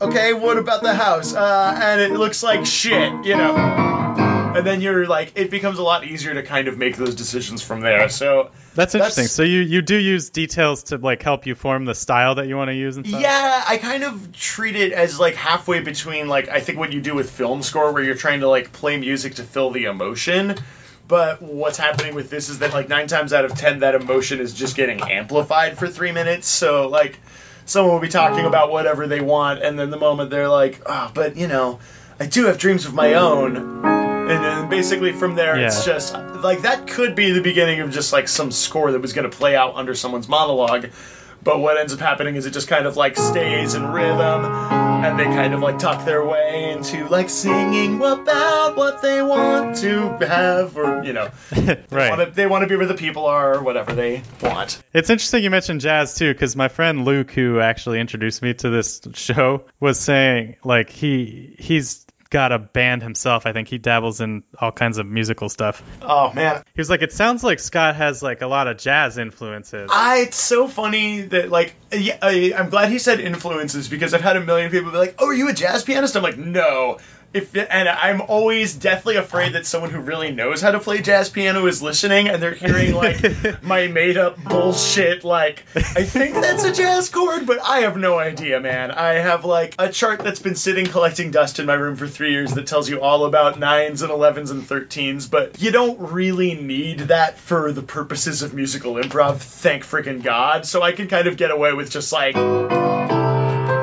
[0.01, 1.33] Okay, what about the house?
[1.33, 4.04] Uh, and it looks like shit, you know.
[4.55, 7.15] Um, and then you're like, it becomes a lot easier to kind of make those
[7.15, 8.07] decisions from there.
[8.07, 11.85] So that's interesting That's- so you you do use details to like help you form
[11.85, 14.93] the style that you want to use and stuff Yeah, I kind of treat it
[14.93, 18.15] as like halfway between like I think what you do with film score where you're
[18.15, 20.55] trying to like play music to fill the emotion.
[21.07, 24.39] But what's happening with this is that like nine times out of ten that emotion
[24.39, 26.47] is just getting amplified for three minutes.
[26.47, 27.19] So like
[27.65, 28.47] someone will be talking oh.
[28.47, 31.79] about whatever they want and then the moment they're like, Oh, but you know,
[32.19, 36.61] I do have dreams of my own and then basically from there it's just like
[36.61, 39.55] that could be the beginning of just like some score that was going to play
[39.55, 40.89] out under someone's monologue.
[41.43, 45.19] But what ends up happening is it just kind of like stays in rhythm and
[45.19, 50.17] they kind of like tuck their way into like singing about what they want to
[50.25, 51.29] have or you know
[51.91, 52.09] right.
[52.09, 54.81] wanna- they want to be where the people are or whatever they want.
[54.91, 58.71] It's interesting you mentioned jazz too, because my friend Luke, who actually introduced me to
[58.71, 63.45] this show, was saying like he he's got a band himself.
[63.45, 65.83] I think he dabbles in all kinds of musical stuff.
[66.01, 69.17] oh man He was like, it sounds like Scott has like a lot of jazz
[69.17, 69.89] influences.
[69.93, 74.21] I, it's so funny that like yeah, I, I'm glad he said influences because I've
[74.21, 76.97] had a million people be like, "Oh, are you a jazz pianist?" I'm like, "No."
[77.35, 81.29] If and I'm always deathly afraid that someone who really knows how to play jazz
[81.29, 85.25] piano is listening and they're hearing like my made up bullshit.
[85.25, 88.89] Like I think that's a jazz chord, but I have no idea, man.
[88.89, 92.31] I have like a chart that's been sitting collecting dust in my room for three
[92.31, 96.53] years that tells you all about nines and elevens and thirteens, but you don't really
[96.53, 99.39] need that for the purposes of musical improv.
[99.39, 100.65] Thank freaking God.
[100.65, 102.35] So I can kind of get away with just like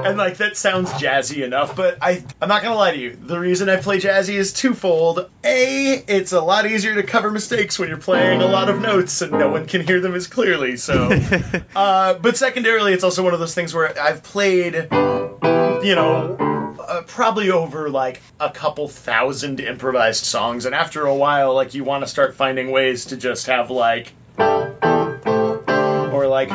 [0.05, 3.17] and like that sounds jazzy enough, but I I'm not gonna lie to you.
[3.17, 5.31] The reason I play jazzy is twofold.
[5.45, 9.23] A, it's a lot easier to cover mistakes when you're playing a lot of notes
[9.23, 10.77] and no one can hear them as clearly.
[10.77, 11.11] So,
[11.77, 17.03] uh, but secondarily, it's also one of those things where I've played, you know, uh,
[17.07, 22.05] probably over like a couple thousand improvised songs, and after a while, like you want
[22.05, 26.51] to start finding ways to just have like, or like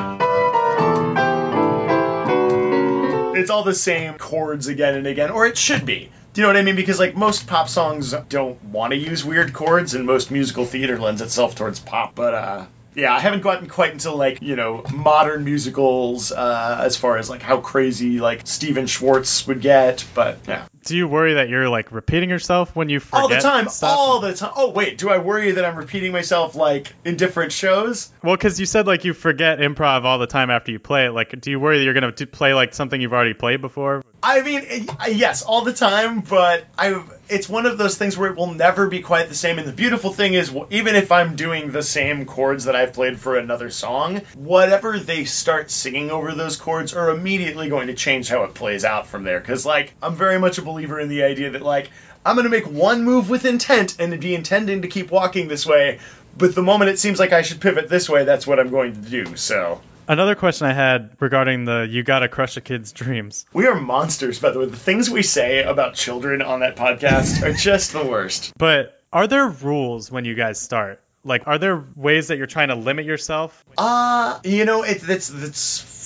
[3.40, 6.12] it's all the same chords again and again, or it should be.
[6.34, 6.76] Do you know what I mean?
[6.76, 11.00] Because like most pop songs don't want to use weird chords, and most musical theater
[11.00, 12.14] lends itself towards pop.
[12.14, 16.96] But uh, yeah, I haven't gotten quite until like you know modern musicals uh, as
[16.96, 20.06] far as like how crazy like Stephen Schwartz would get.
[20.14, 23.40] But yeah, Do you worry that you're like repeating yourself when you forget all the
[23.40, 23.90] time, stuff?
[23.90, 24.54] all the time.
[24.56, 28.10] Oh wait, do I worry that I'm repeating myself like in different shows?
[28.24, 31.12] Well, because you said like you forget improv all the time after you play it.
[31.12, 34.02] Like, do you worry that you're gonna play like something you've already played before?
[34.24, 38.38] I mean, yes, all the time, but I it's one of those things where it
[38.38, 39.60] will never be quite the same.
[39.60, 43.20] And the beautiful thing is, even if I'm doing the same chords that I've played
[43.20, 48.30] for another song, whatever they start singing over those chords are immediately going to change
[48.30, 49.40] how it plays out from there.
[49.40, 51.90] Because, like, I'm very much a believer in the idea that, like,
[52.26, 55.66] I'm going to make one move with intent and be intending to keep walking this
[55.66, 56.00] way.
[56.38, 58.94] But the moment it seems like I should pivot this way, that's what I'm going
[58.94, 59.36] to do.
[59.36, 59.82] So.
[60.08, 64.40] Another question I had regarding the "you gotta crush a kid's dreams." We are monsters,
[64.40, 64.66] by the way.
[64.66, 68.54] The things we say about children on that podcast are just the worst.
[68.58, 71.02] But are there rules when you guys start?
[71.24, 73.66] Like, are there ways that you're trying to limit yourself?
[73.78, 75.97] Uh, you know, it, it's it's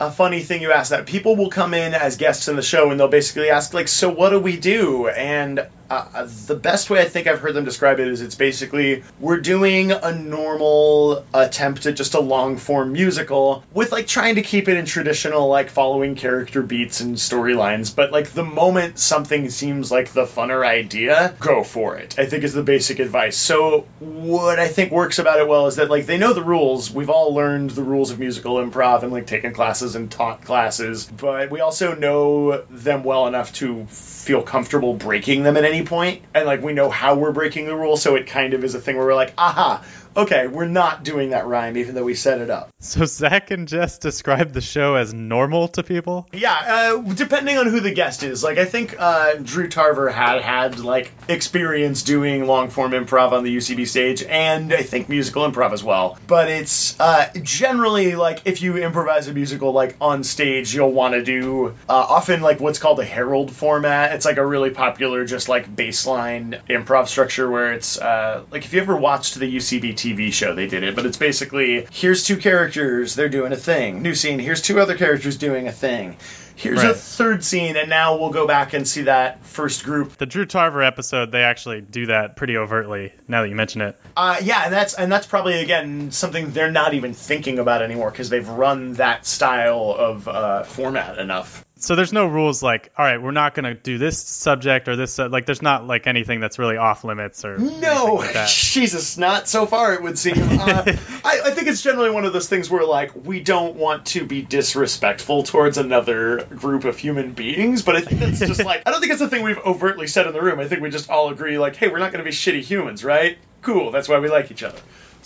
[0.00, 1.06] a funny thing you ask that.
[1.06, 4.08] People will come in as guests in the show and they'll basically ask like, "So
[4.08, 8.00] what do we do?" And uh, the best way I think I've heard them describe
[8.00, 13.62] it is it's basically we're doing a normal attempt at just a long form musical
[13.72, 18.12] with like trying to keep it in traditional like following character beats and storylines, but
[18.12, 22.18] like the moment something seems like the funner idea, go for it.
[22.18, 23.36] I think is the basic advice.
[23.36, 26.90] So what I think works about it well is that like they know the rules.
[26.90, 31.04] We've all learned the rules of musical improv and like taken classes and taught classes,
[31.04, 36.22] but we also know them well enough to feel comfortable breaking them at any point
[36.34, 38.80] and like we know how we're breaking the rule so it kind of is a
[38.80, 39.84] thing where we're like aha
[40.16, 42.70] okay we're not doing that rhyme even though we set it up.
[42.80, 46.28] So Zach and Jess describe the show as normal to people.
[46.32, 48.42] yeah uh, depending on who the guest is.
[48.44, 53.44] Like i think uh, drew tarver had had like experience doing long form improv on
[53.44, 56.18] the ucb stage and i think musical improv as well.
[56.26, 61.14] But it's uh, generally like if you improvise a musical like on stage you'll want
[61.14, 64.14] to do uh, often like what's called a herald format.
[64.14, 68.72] It's like a really popular just like baseline improv structure where it's uh, like if
[68.72, 72.36] you ever watched the ucb tv show they did it but it's basically here's two
[72.36, 76.16] characters they're doing a thing new scene here's two other characters doing a thing
[76.56, 80.26] here's a third scene and now we'll go back and see that first group The
[80.26, 83.12] Drew Tarver episode, they actually do that pretty overtly.
[83.26, 86.70] Now that you mention it, Uh, yeah, and that's and that's probably again something they're
[86.70, 91.63] not even thinking about anymore because they've run that style of uh, format enough.
[91.84, 95.18] So there's no rules like, all right, we're not gonna do this subject or this.
[95.18, 98.46] Uh, like, there's not like anything that's really off limits or No, like.
[98.48, 99.94] Jesus, not so far.
[99.94, 100.34] It would seem.
[100.36, 100.82] Uh,
[101.24, 104.26] I, I think it's generally one of those things where like we don't want to
[104.26, 108.90] be disrespectful towards another group of human beings, but I think that's just like I
[108.90, 110.60] don't think it's a thing we've overtly said in the room.
[110.60, 113.04] I think we just all agree like, hey, we're not going to be shitty humans,
[113.04, 113.38] right?
[113.62, 113.90] Cool.
[113.90, 114.78] That's why we like each other.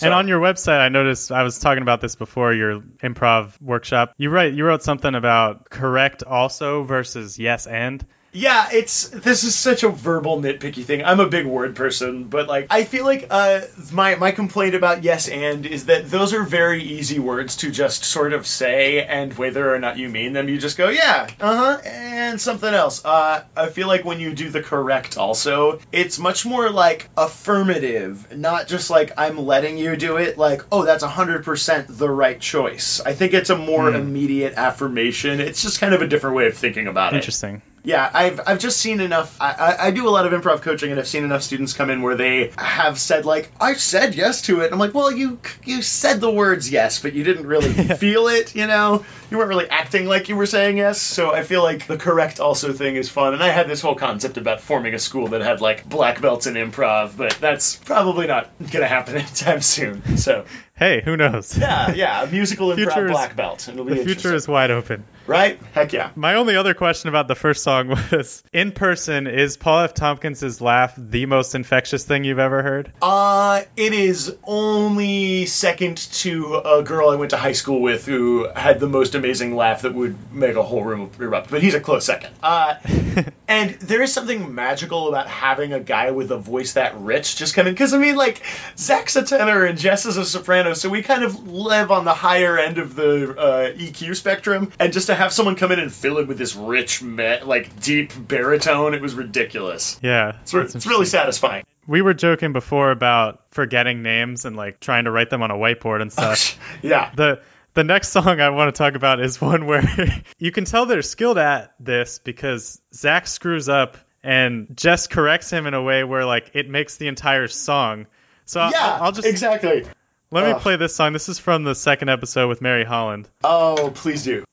[0.02, 4.14] And on your website, I noticed I was talking about this before your improv workshop.
[4.16, 8.04] You write you wrote something about correct also versus yes and.
[8.38, 11.04] Yeah, it's this is such a verbal nitpicky thing.
[11.04, 13.62] I'm a big word person, but like I feel like uh
[13.92, 18.04] my my complaint about yes and is that those are very easy words to just
[18.04, 21.80] sort of say and whether or not you mean them you just go yeah, uh-huh,
[21.84, 23.04] and something else.
[23.04, 28.36] Uh I feel like when you do the correct also, it's much more like affirmative,
[28.36, 33.00] not just like I'm letting you do it like, oh, that's 100% the right choice.
[33.00, 35.40] I think it's a more immediate affirmation.
[35.40, 37.16] It's just kind of a different way of thinking about it.
[37.16, 37.62] Interesting.
[37.88, 39.40] Yeah, I've I've just seen enough.
[39.40, 41.88] I, I, I do a lot of improv coaching, and I've seen enough students come
[41.88, 45.10] in where they have said like, "I said yes to it." And I'm like, "Well,
[45.10, 48.54] you you said the words yes, but you didn't really feel it.
[48.54, 51.86] You know, you weren't really acting like you were saying yes." So I feel like
[51.86, 53.32] the correct also thing is fun.
[53.32, 56.46] And I had this whole concept about forming a school that had like black belts
[56.46, 60.18] in improv, but that's probably not gonna happen anytime soon.
[60.18, 60.44] So
[60.78, 61.56] Hey, who knows?
[61.58, 63.68] yeah, yeah, a musical improv Future is- black belt.
[63.68, 65.04] It'll be The future is wide open.
[65.26, 65.58] right.
[65.72, 66.10] Heck yeah.
[66.14, 69.94] My only other question about the first song was in person, is Paul F.
[69.94, 72.92] Tompkins' laugh the most infectious thing you've ever heard?
[73.02, 78.48] Uh, it is only second to a girl I went to high school with who
[78.48, 81.50] had the most amazing laugh that would make a whole room erupt.
[81.50, 82.34] But he's a close second.
[82.42, 82.76] Uh,
[83.48, 87.54] and there is something magical about having a guy with a voice that rich just
[87.54, 87.74] come in.
[87.74, 88.42] Because, I mean, like,
[88.76, 92.14] Zach's a tenor and Jess is a soprano, so we kind of live on the
[92.14, 94.72] higher end of the uh, EQ spectrum.
[94.78, 97.80] And just to have someone come in and fill it with this rich, me- like,
[97.80, 99.98] deep baritone, it was ridiculous.
[100.02, 100.36] Yeah.
[100.42, 101.64] It's, re- it's really satisfying.
[101.86, 105.54] We were joking before about forgetting names and like trying to write them on a
[105.56, 106.58] whiteboard and stuff.
[106.82, 107.10] yeah.
[107.14, 107.40] the
[107.74, 109.84] the next song I want to talk about is one where
[110.38, 115.66] you can tell they're skilled at this because Zach screws up and Jess corrects him
[115.66, 118.06] in a way where like it makes the entire song.
[118.44, 119.84] So I'll- Yeah, I'll, just exactly.
[120.30, 120.60] Let me Ugh.
[120.60, 121.12] play this song.
[121.12, 123.28] This is from the second episode with Mary Holland.
[123.44, 124.44] Oh, please do.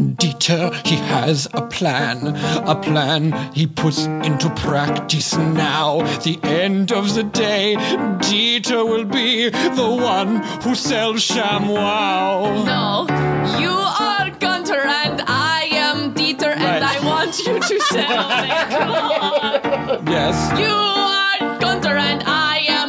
[0.00, 5.98] Dieter, he has a plan, a plan he puts into practice now.
[6.18, 12.64] The end of the day, Dieter will be the one who sells ShamWow.
[12.64, 13.06] No,
[13.60, 20.00] you are Gunter and I am Dieter, and I want you to sell it.
[20.10, 20.58] Yes.
[20.58, 22.79] You are Gunter and I am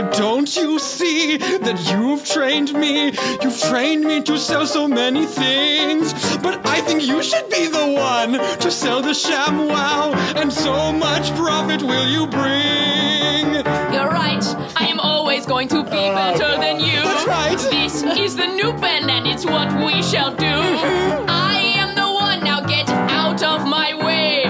[0.00, 3.12] but don't you see that you've trained me?
[3.42, 6.12] You've trained me to sell so many things.
[6.38, 10.92] But I think you should be the one to sell the sham wow, And so
[10.92, 13.54] much profit will you bring?
[13.92, 14.44] You're right.
[14.76, 17.02] I am always going to be oh, better than you.
[17.02, 17.58] That's right.
[17.58, 20.46] This is the new pen, and it's what we shall do.
[20.46, 21.26] Mm-hmm.
[21.28, 22.44] I am the one.
[22.44, 24.44] Now get out of my way.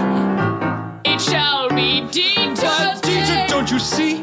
[1.12, 4.19] It shall be Dieter's But Dieter, don't you see?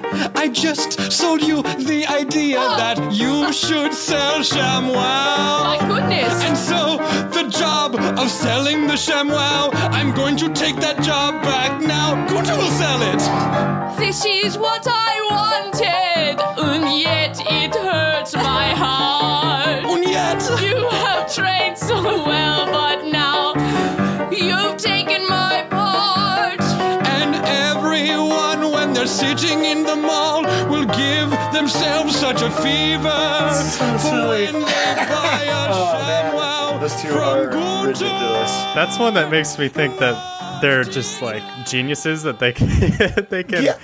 [0.48, 2.78] I just sold you the idea oh.
[2.78, 4.94] that you should sell ShamWow.
[4.96, 6.42] My goodness.
[6.42, 6.96] And so,
[7.38, 12.26] the job of selling the ShamWow, I'm going to take that job back now.
[12.30, 14.00] Gunter will sell it.
[14.00, 18.07] This is what I wanted, and yet it hurts
[31.74, 33.10] themselves such a fever
[34.00, 35.94] for when they buy a Oh,
[36.74, 36.80] man.
[36.82, 38.52] Those two from are ridiculous.
[38.76, 42.68] That's one that makes me think that they're just like geniuses that they can
[43.30, 43.78] they can Yeah.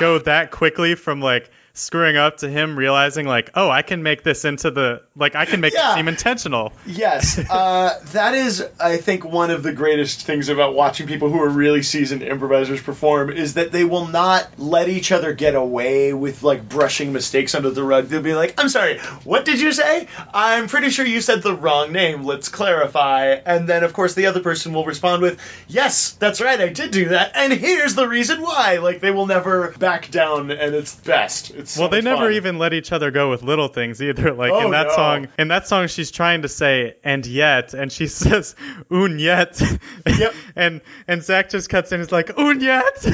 [0.00, 1.50] go that quickly from like
[1.80, 5.44] screwing up to him realizing like oh I can make this into the like I
[5.46, 5.92] can make Yeah.
[5.92, 6.72] it seem intentional.
[6.86, 11.40] Yes, uh, that is, I think, one of the greatest things about watching people who
[11.42, 16.12] are really seasoned improvisers perform is that they will not let each other get away
[16.12, 18.06] with like brushing mistakes under the rug.
[18.06, 20.08] They'll be like, "I'm sorry, what did you say?
[20.32, 22.24] I'm pretty sure you said the wrong name.
[22.24, 26.60] Let's clarify." And then, of course, the other person will respond with, "Yes, that's right,
[26.60, 30.50] I did do that, and here's the reason why." Like they will never back down,
[30.50, 31.50] and it's best.
[31.50, 32.32] It's so Well, they never fun.
[32.34, 34.32] even let each other go with little things either.
[34.40, 34.94] Like Oh, in that no.
[34.94, 38.54] song, in that song, she's trying to say "and yet," and she says
[38.90, 39.60] "un yet,"
[40.06, 40.34] Yep.
[40.56, 42.00] and and Zach just cuts in.
[42.00, 43.04] He's like "un yet."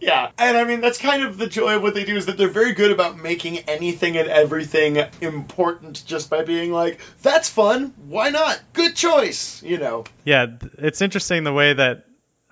[0.00, 2.36] yeah, and I mean that's kind of the joy of what they do is that
[2.38, 7.92] they're very good about making anything and everything important just by being like, "That's fun.
[8.06, 8.60] Why not?
[8.72, 10.04] Good choice." You know.
[10.24, 10.46] yeah,
[10.78, 12.04] it's interesting the way that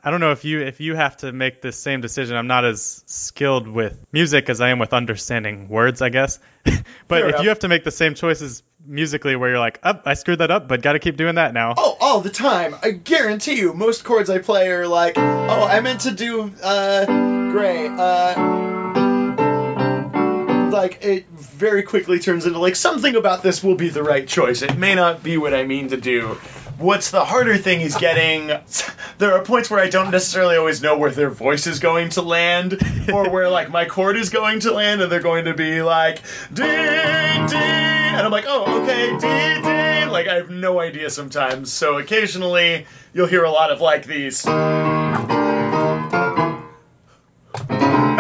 [0.07, 2.37] I don't know if you if you have to make this same decision.
[2.37, 6.39] I'm not as skilled with music as I am with understanding words, I guess.
[6.65, 6.75] but
[7.09, 7.43] Fair if enough.
[7.43, 10.51] you have to make the same choices musically, where you're like, "Up, I screwed that
[10.51, 12.77] up, but got to keep doing that now." Oh, all the time.
[12.83, 17.07] I guarantee you, most chords I play are like, "Oh, I meant to do uh,
[17.51, 18.73] gray." Uh,
[20.71, 24.61] like it very quickly turns into like something about this will be the right choice.
[24.61, 26.39] It may not be what I mean to do.
[26.79, 28.51] What's the harder thing is getting.
[29.19, 32.23] There are points where I don't necessarily always know where their voice is going to
[32.23, 32.79] land,
[33.13, 36.23] or where like my chord is going to land, and they're going to be like
[36.53, 40.11] D D, and I'm like, oh, okay, D D.
[40.11, 41.73] Like I have no idea sometimes.
[41.73, 44.45] So occasionally you'll hear a lot of like these.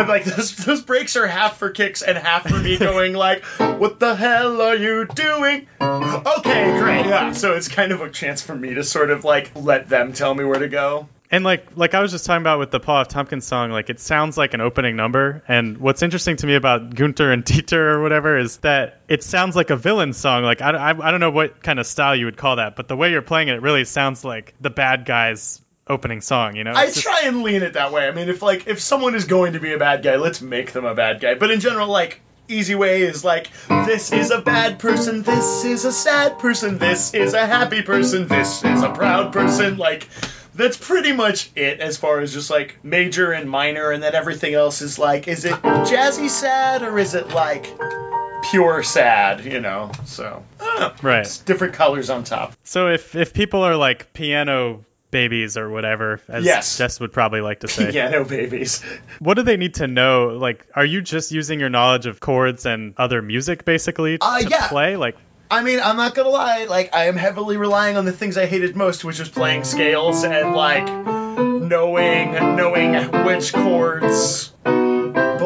[0.04, 3.44] And like those those breaks are half for kicks and half for me going like,
[3.44, 7.06] "What the hell are you doing?" Okay, great.
[7.06, 7.32] Yeah.
[7.32, 10.34] So it's kind of a chance for me to sort of like let them tell
[10.34, 11.08] me where to go.
[11.30, 13.08] And like like I was just talking about with the Paul F.
[13.08, 15.42] Tompkins song, like it sounds like an opening number.
[15.48, 19.56] And what's interesting to me about Gunter and Dieter or whatever is that it sounds
[19.56, 20.44] like a villain song.
[20.44, 22.88] Like I, I, I don't know what kind of style you would call that, but
[22.88, 26.56] the way you're playing it, it really sounds like the bad guy's opening song.
[26.56, 26.72] You know?
[26.72, 28.06] I just- try and lean it that way.
[28.06, 30.72] I mean, if like if someone is going to be a bad guy, let's make
[30.72, 31.34] them a bad guy.
[31.34, 35.84] But in general, like easy way is like this is a bad person, this is
[35.84, 39.76] a sad person, this is a happy person, this is a proud person.
[39.76, 40.08] Like
[40.54, 44.54] that's pretty much it as far as just like major and minor, and then everything
[44.54, 47.66] else is like, is it jazzy sad or is it like
[48.50, 49.44] pure sad?
[49.44, 50.92] You know, so I don't know.
[51.08, 51.20] Right.
[51.20, 52.54] It's different colors on top.
[52.62, 54.84] So if if people are like piano
[55.14, 56.76] babies or whatever, as Yes.
[56.76, 58.82] Jess would probably like to say, yeah, no babies.
[59.20, 60.36] what do they need to know?
[60.36, 64.48] Like, are you just using your knowledge of chords and other music basically Uh, to
[64.48, 64.68] yeah.
[64.68, 64.96] play?
[64.96, 65.16] Like,
[65.50, 66.64] I mean, I'm not gonna lie.
[66.64, 70.24] Like, I am heavily relying on the things I hated most, which was playing scales
[70.24, 70.86] and like
[71.38, 72.94] knowing knowing
[73.24, 74.52] which chords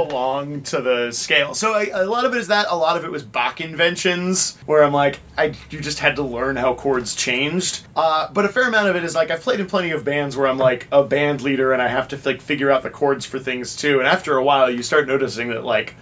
[0.06, 1.54] belong to the scale.
[1.54, 2.66] So I, a lot of it is that.
[2.70, 6.22] A lot of it was Bach inventions, where I'm like, I you just had to
[6.22, 7.86] learn how chords changed.
[7.96, 10.36] Uh, but a fair amount of it is like I've played in plenty of bands
[10.36, 13.26] where I'm like a band leader and I have to like figure out the chords
[13.26, 13.98] for things too.
[13.98, 15.94] And after a while, you start noticing that like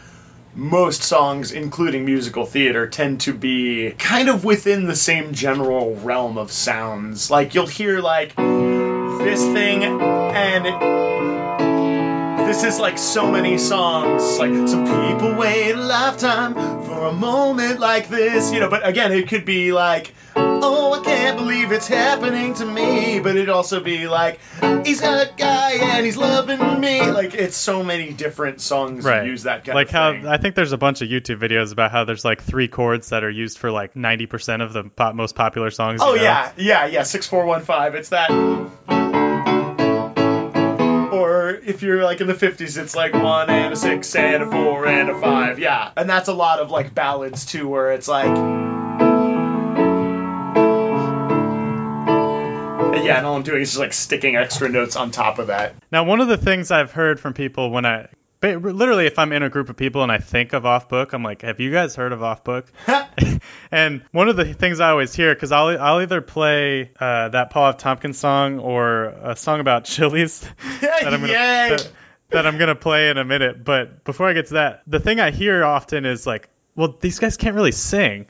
[0.55, 6.39] most songs, including musical theater, tend to be kind of within the same general realm
[6.39, 7.31] of sounds.
[7.31, 11.66] Like you'll hear like this thing, and it,
[12.47, 14.39] this is like so many songs.
[14.39, 18.71] Like some people wait a lifetime for a moment like this, you know.
[18.71, 20.15] But again, it could be like.
[20.39, 23.21] Oh, I can't believe it's happening to me.
[23.21, 24.39] But it'd also be like,
[24.85, 27.11] he's a guy and he's loving me.
[27.11, 29.27] Like, it's so many different songs right?
[29.27, 30.27] use that kind like of how thing.
[30.27, 33.25] I think there's a bunch of YouTube videos about how there's like three chords that
[33.25, 36.01] are used for like 90% of the pop, most popular songs.
[36.03, 36.25] Oh you know?
[36.25, 37.03] yeah, yeah, yeah.
[37.03, 37.95] Six four one five.
[37.95, 38.31] It's that.
[41.67, 44.87] If you're like in the fifties, it's like one and a six and a four
[44.87, 45.59] and a five.
[45.59, 48.29] Yeah, and that's a lot of like ballads too, where it's like.
[53.05, 55.75] Yeah, and all I'm doing is just like sticking extra notes on top of that.
[55.91, 58.09] Now, one of the things I've heard from people when I
[58.41, 61.13] But literally, if I'm in a group of people and I think of Off Book,
[61.13, 62.71] I'm like, "Have you guys heard of Off Book?"
[63.71, 67.51] and one of the things I always hear, because I'll I'll either play uh, that
[67.51, 67.79] Paul F.
[67.79, 70.41] Tompkins song or a song about chilies
[70.81, 71.91] that I'm gonna that,
[72.31, 73.65] that I'm gonna play in a minute.
[73.65, 77.19] But before I get to that, the thing I hear often is like, "Well, these
[77.19, 78.27] guys can't really sing."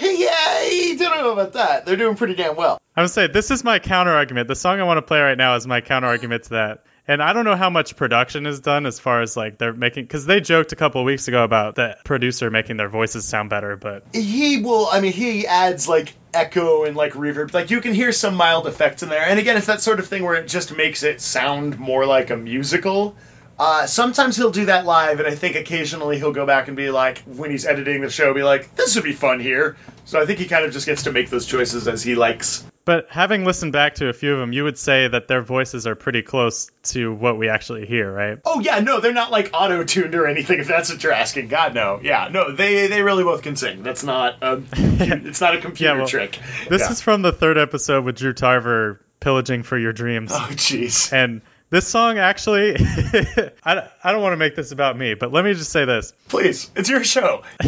[0.00, 1.84] yeah, I don't know about that.
[1.84, 2.80] They're doing pretty damn well.
[2.96, 4.48] I'm gonna say this is my counter argument.
[4.48, 6.84] The song I want to play right now is my counter argument to that.
[7.08, 10.04] And I don't know how much production is done as far as like they're making,
[10.04, 13.76] because they joked a couple weeks ago about the producer making their voices sound better,
[13.76, 14.88] but He will.
[14.90, 17.54] I mean, he adds like echo and like reverb.
[17.54, 19.24] Like you can hear some mild effects in there.
[19.24, 22.30] And again, it's that sort of thing where it just makes it sound more like
[22.30, 23.16] a musical.
[23.58, 26.90] Uh, sometimes he'll do that live, and I think occasionally he'll go back and be
[26.90, 30.26] like, when he's editing the show, be like, "This would be fun here." So I
[30.26, 32.64] think he kind of just gets to make those choices as he likes.
[32.84, 35.86] but having listened back to a few of them, you would say that their voices
[35.86, 38.38] are pretty close to what we actually hear, right?
[38.44, 40.60] Oh yeah, no, they're not like auto tuned or anything.
[40.60, 41.98] If that's what you're asking, God no.
[42.02, 43.82] Yeah, no, they they really both can sing.
[43.82, 46.38] That's not a it's not a computer Yeah, well, trick.
[46.68, 46.90] This Yeah.
[46.92, 50.30] is from the third episode with Drew Tarver pillaging for your dreams.
[50.32, 51.10] oh jeez.
[51.12, 51.40] And
[51.70, 52.76] this song actually,
[53.64, 56.12] I, I don't want to make this about me, but let me just say this.
[56.28, 57.42] Please, it's your show.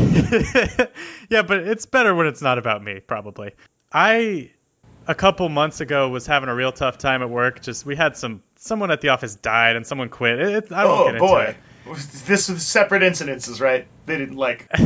[1.29, 3.53] yeah, but it's better when it's not about me, probably.
[3.93, 4.51] I
[5.07, 7.63] a couple months ago was having a real tough time at work.
[7.63, 10.39] Just we had some someone at the office died and someone quit.
[10.39, 11.43] It, it- I won't Oh get into boy.
[11.43, 11.57] it.
[12.27, 13.87] This was separate incidences, right?
[14.07, 14.69] They didn't like.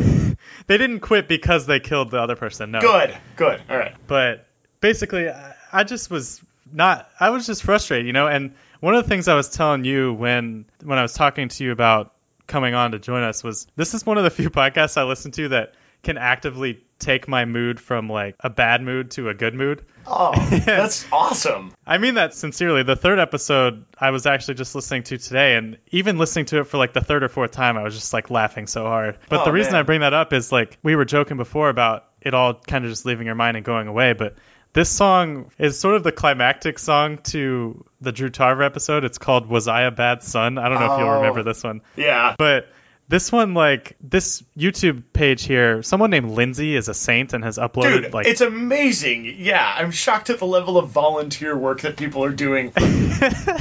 [0.66, 2.70] They didn't quit because they killed the other person.
[2.72, 2.80] No.
[2.80, 3.60] Good, good.
[3.68, 3.94] All right.
[4.06, 4.46] But
[4.80, 6.40] basically, I, I just was
[6.72, 7.08] not.
[7.18, 8.26] I was just frustrated, you know.
[8.28, 11.64] And one of the things I was telling you when when I was talking to
[11.64, 12.12] you about
[12.48, 15.30] coming on to join us was this is one of the few podcasts I listen
[15.32, 19.54] to that can actively take my mood from like a bad mood to a good
[19.54, 19.84] mood.
[20.04, 20.32] Oh,
[20.66, 21.72] that's awesome.
[21.86, 22.82] I mean that sincerely.
[22.82, 26.64] The third episode I was actually just listening to today, and even listening to it
[26.64, 29.16] for like the third or fourth time, I was just like laughing so hard.
[29.28, 29.80] But Oh, the reason man.
[29.80, 32.90] I bring that up is like we were joking before about it all kind of
[32.90, 34.34] just leaving your mind and going away, but
[34.74, 39.04] this song is sort of the climactic song to the Drew Tarver episode.
[39.04, 41.16] It's called "Was I a Bad Son?" I don't know if you'll Oh.
[41.16, 42.34] remember this one, Yeah.
[42.38, 42.68] but
[43.08, 47.58] this one, like this YouTube page here, someone named Lindsay is a saint and has
[47.58, 49.34] uploaded Dude, like it's amazing.
[49.38, 52.70] Yeah, I'm shocked at the level of volunteer work that people are doing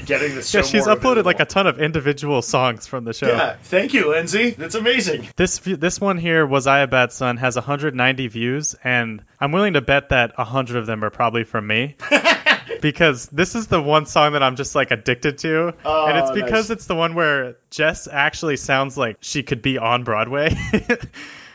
[0.06, 3.28] getting this show yeah, she's uploaded like a ton of individual songs from the show.
[3.28, 4.52] Yeah, thank you, Lindsay.
[4.52, 5.28] That's amazing.
[5.36, 9.74] This this one here, was I a bad son, has 190 views, and I'm willing
[9.74, 11.96] to bet that a 100 of them are probably from me.
[12.82, 16.32] because this is the one song that I'm just like addicted to, Oh, and it's
[16.32, 16.78] because nice.
[16.78, 20.56] it's the one where Jess actually sounds like she could be on Broadway.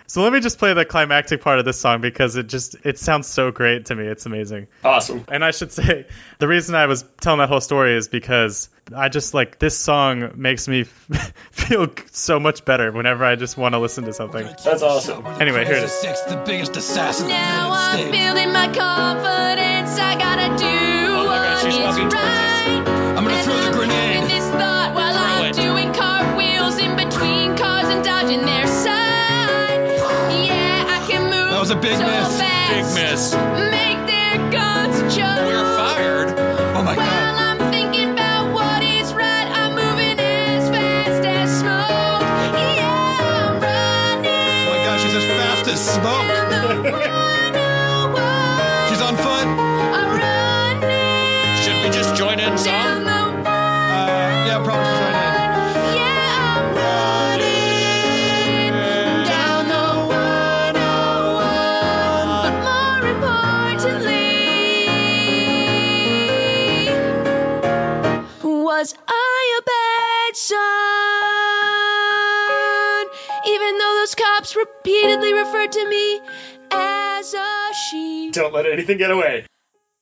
[0.07, 2.99] so let me just play the climactic part of this song because it just it
[2.99, 4.07] sounds so great to me.
[4.07, 4.69] It's amazing.
[4.85, 5.25] Awesome.
[5.29, 6.07] And I should say,
[6.39, 10.33] the reason I was telling that whole story is because I just like this song
[10.37, 10.85] makes me
[11.51, 14.47] feel so much better whenever I just want to listen to something.
[14.65, 15.27] That's awesome.
[15.41, 15.93] Anyway, here it is.
[15.93, 19.76] Six, the biggest assassin Now in the I'm building my confidence.
[31.69, 32.39] Was a big so miss.
[32.71, 33.35] Big miss.
[33.35, 35.56] Make their guns jump.
[75.07, 76.21] Repeatedly referred to me
[76.71, 78.31] as a she.
[78.33, 79.47] Don't let anything get away.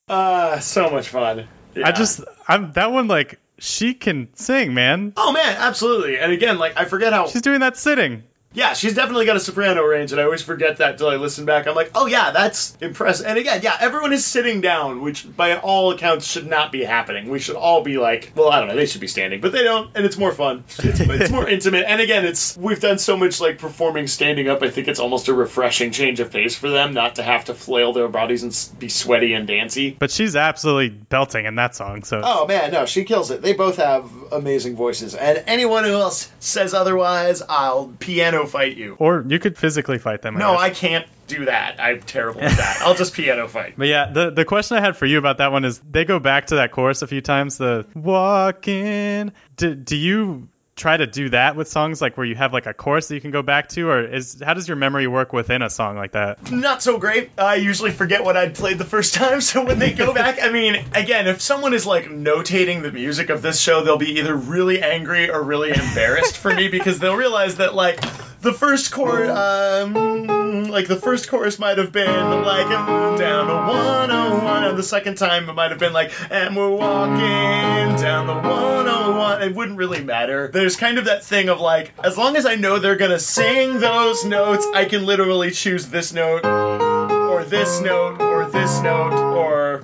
[0.08, 1.48] Ah, so much fun.
[1.74, 1.88] Yeah.
[1.88, 5.12] I just I'm that one like she can sing, man.
[5.16, 6.18] Oh man, absolutely.
[6.18, 8.24] And again, like I forget how She's doing that sitting.
[8.54, 11.44] Yeah, she's definitely got a soprano range, and I always forget that till I listen
[11.44, 11.66] back.
[11.66, 13.26] I'm like, oh yeah, that's impressive.
[13.26, 17.30] And again, yeah, everyone is sitting down, which by all accounts should not be happening.
[17.30, 19.64] We should all be like, well, I don't know, they should be standing, but they
[19.64, 20.64] don't, and it's more fun.
[20.94, 24.62] It's, it's more intimate, and again, it's we've done so much like performing standing up.
[24.62, 27.54] I think it's almost a refreshing change of pace for them, not to have to
[27.54, 29.90] flail their bodies and be sweaty and dancy.
[29.98, 32.04] But she's absolutely belting in that song.
[32.04, 33.42] So Oh man, no, she kills it.
[33.42, 38.96] They both have amazing voices, and anyone who else says otherwise, I'll piano fight you.
[38.98, 40.34] or you could physically fight them.
[40.34, 40.60] No, guess.
[40.60, 41.76] I can't do that.
[41.78, 42.82] I'm terrible at that.
[42.82, 43.74] I'll just piano fight.
[43.78, 46.18] But yeah, the the question I had for you about that one is they go
[46.18, 47.58] back to that chorus a few times.
[47.58, 49.32] The walking.
[49.56, 52.74] Do, do you try to do that with songs like where you have like a
[52.74, 55.62] chorus that you can go back to or is how does your memory work within
[55.62, 57.30] a song like that not so great.
[57.38, 60.50] I usually forget what I'd played the first time, so when they go back, I
[60.50, 64.34] mean, again, if someone is like notating the music of this show, they'll be either
[64.34, 68.00] really angry or really embarrassed for me because they'll realize that like
[68.40, 73.54] the first chord, um, like the first chorus might have been like um, down to
[73.54, 78.34] 101, and the second time it might have been like, and we're walking down the
[78.34, 79.42] 101.
[79.42, 80.48] It wouldn't really matter.
[80.48, 83.80] There's kind of that thing of like, as long as I know they're gonna sing
[83.80, 89.80] those notes, I can literally choose this note or this note or this note or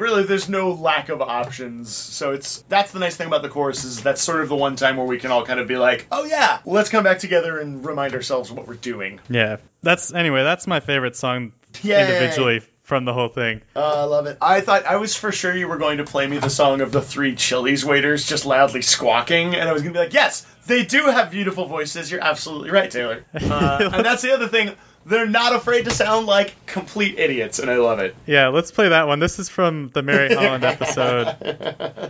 [0.00, 3.84] really there's no lack of options so it's that's the nice thing about the chorus
[3.84, 6.06] is that's sort of the one time where we can all kind of be like
[6.10, 10.42] oh yeah let's come back together and remind ourselves what we're doing yeah that's anyway
[10.42, 12.00] that's my favorite song Yay.
[12.00, 14.38] individually from the whole thing uh, I love it.
[14.40, 16.90] I thought I was for sure you were going to play me the song of
[16.90, 20.46] the three Chili's waiters just loudly squawking, and I was going to be like, yes,
[20.66, 22.10] they do have beautiful voices.
[22.10, 23.26] You're absolutely right, Taylor.
[23.34, 24.74] Uh, and that's the other thing.
[25.08, 28.14] They're not afraid to sound like complete idiots, and I love it.
[28.26, 29.20] Yeah, let's play that one.
[29.20, 31.26] This is from the Mary Holland episode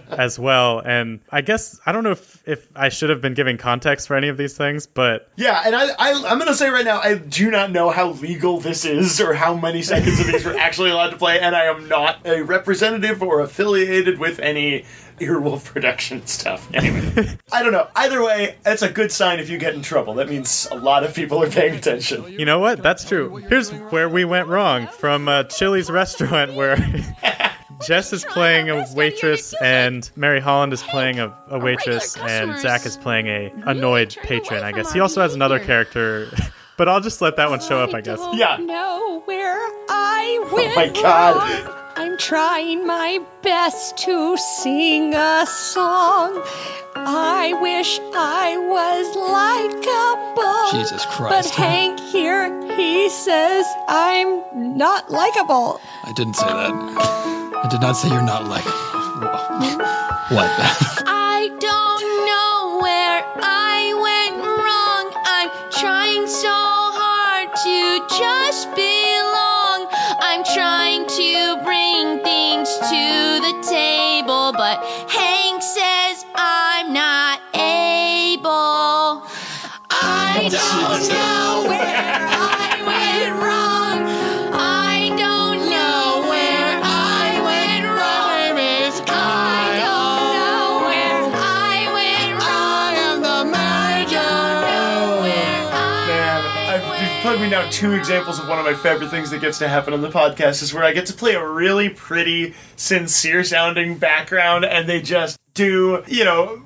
[0.08, 0.80] as well.
[0.80, 4.16] And I guess, I don't know if, if I should have been giving context for
[4.16, 5.30] any of these things, but.
[5.36, 8.10] Yeah, and I, I, I'm going to say right now, I do not know how
[8.10, 11.54] legal this is or how many seconds of these we're actually allowed to play, and
[11.54, 14.84] I am not a representative or affiliated with any
[15.20, 16.68] Earwolf production stuff.
[16.78, 17.88] Anyway, I don't know.
[17.96, 20.14] Either way, it's a good sign if you get in trouble.
[20.14, 22.38] That means a lot of people are paying attention.
[22.38, 22.82] You know what?
[22.82, 23.36] That's true.
[23.36, 26.76] Here's where we went wrong from uh, Chili's restaurant where
[27.86, 32.86] Jess is playing a waitress and Mary Holland is playing a, a waitress and Zach
[32.86, 34.62] is playing a annoyed patron.
[34.62, 36.28] I guess he also has another character.
[36.78, 38.20] But I'll just let that one show up, I guess.
[38.34, 38.56] Yeah.
[38.58, 39.58] know where
[39.88, 41.87] I went Oh my God.
[41.98, 46.40] I'm trying my best to sing a song.
[46.94, 49.58] I wish I was like
[50.38, 50.78] likable.
[50.78, 55.80] Jesus But Hank here, he says I'm not likable.
[56.04, 56.70] I didn't say that.
[57.64, 58.64] I did not say you're not like.
[60.28, 60.50] What?
[61.08, 65.06] I don't know where I went wrong.
[65.26, 69.37] I'm trying so hard to just belong.
[70.30, 79.22] I'm trying to bring things to the table, but Hank says I'm not able.
[79.88, 82.67] I don't know where I
[97.48, 100.02] me down two examples of one of my favorite things that gets to happen on
[100.02, 104.86] the podcast is where I get to play a really pretty, sincere sounding background and
[104.86, 106.62] they just do, you know,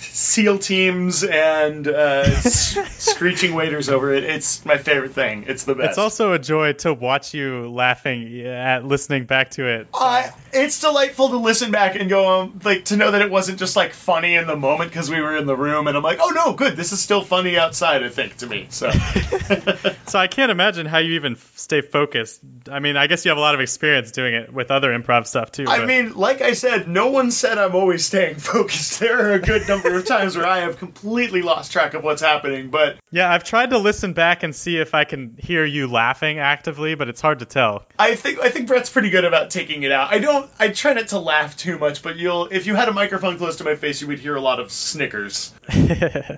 [0.00, 4.24] SEAL teams and uh, screeching waiters over it.
[4.24, 5.44] It's my favorite thing.
[5.48, 5.90] It's the best.
[5.90, 9.88] It's also a joy to watch you laughing at listening back to it.
[9.94, 13.58] I, it's delightful to listen back and go um, like to know that it wasn't
[13.58, 16.18] just like funny in the moment because we were in the room and I'm like,
[16.20, 18.02] oh no, good, this is still funny outside.
[18.02, 18.66] I think to me.
[18.70, 18.90] So
[20.08, 22.40] So I can't imagine how you even stay focused.
[22.70, 25.26] I mean, I guess you have a lot of experience doing it with other improv
[25.26, 25.66] stuff too.
[25.68, 29.00] I but- mean, like I said, no one said I'm always staying focused.
[29.00, 32.20] There are a good number of times where I have completely lost track of what's
[32.20, 35.86] happening, but yeah, I've tried to listen back and see if I can hear you
[35.86, 37.86] laughing actively, but it's hard to tell.
[37.98, 40.12] I think I think Brett's pretty good about taking it out.
[40.12, 40.50] I don't.
[40.58, 43.56] I try not to laugh too much, but you'll if you had a microphone close
[43.56, 45.54] to my face, you would hear a lot of snickers.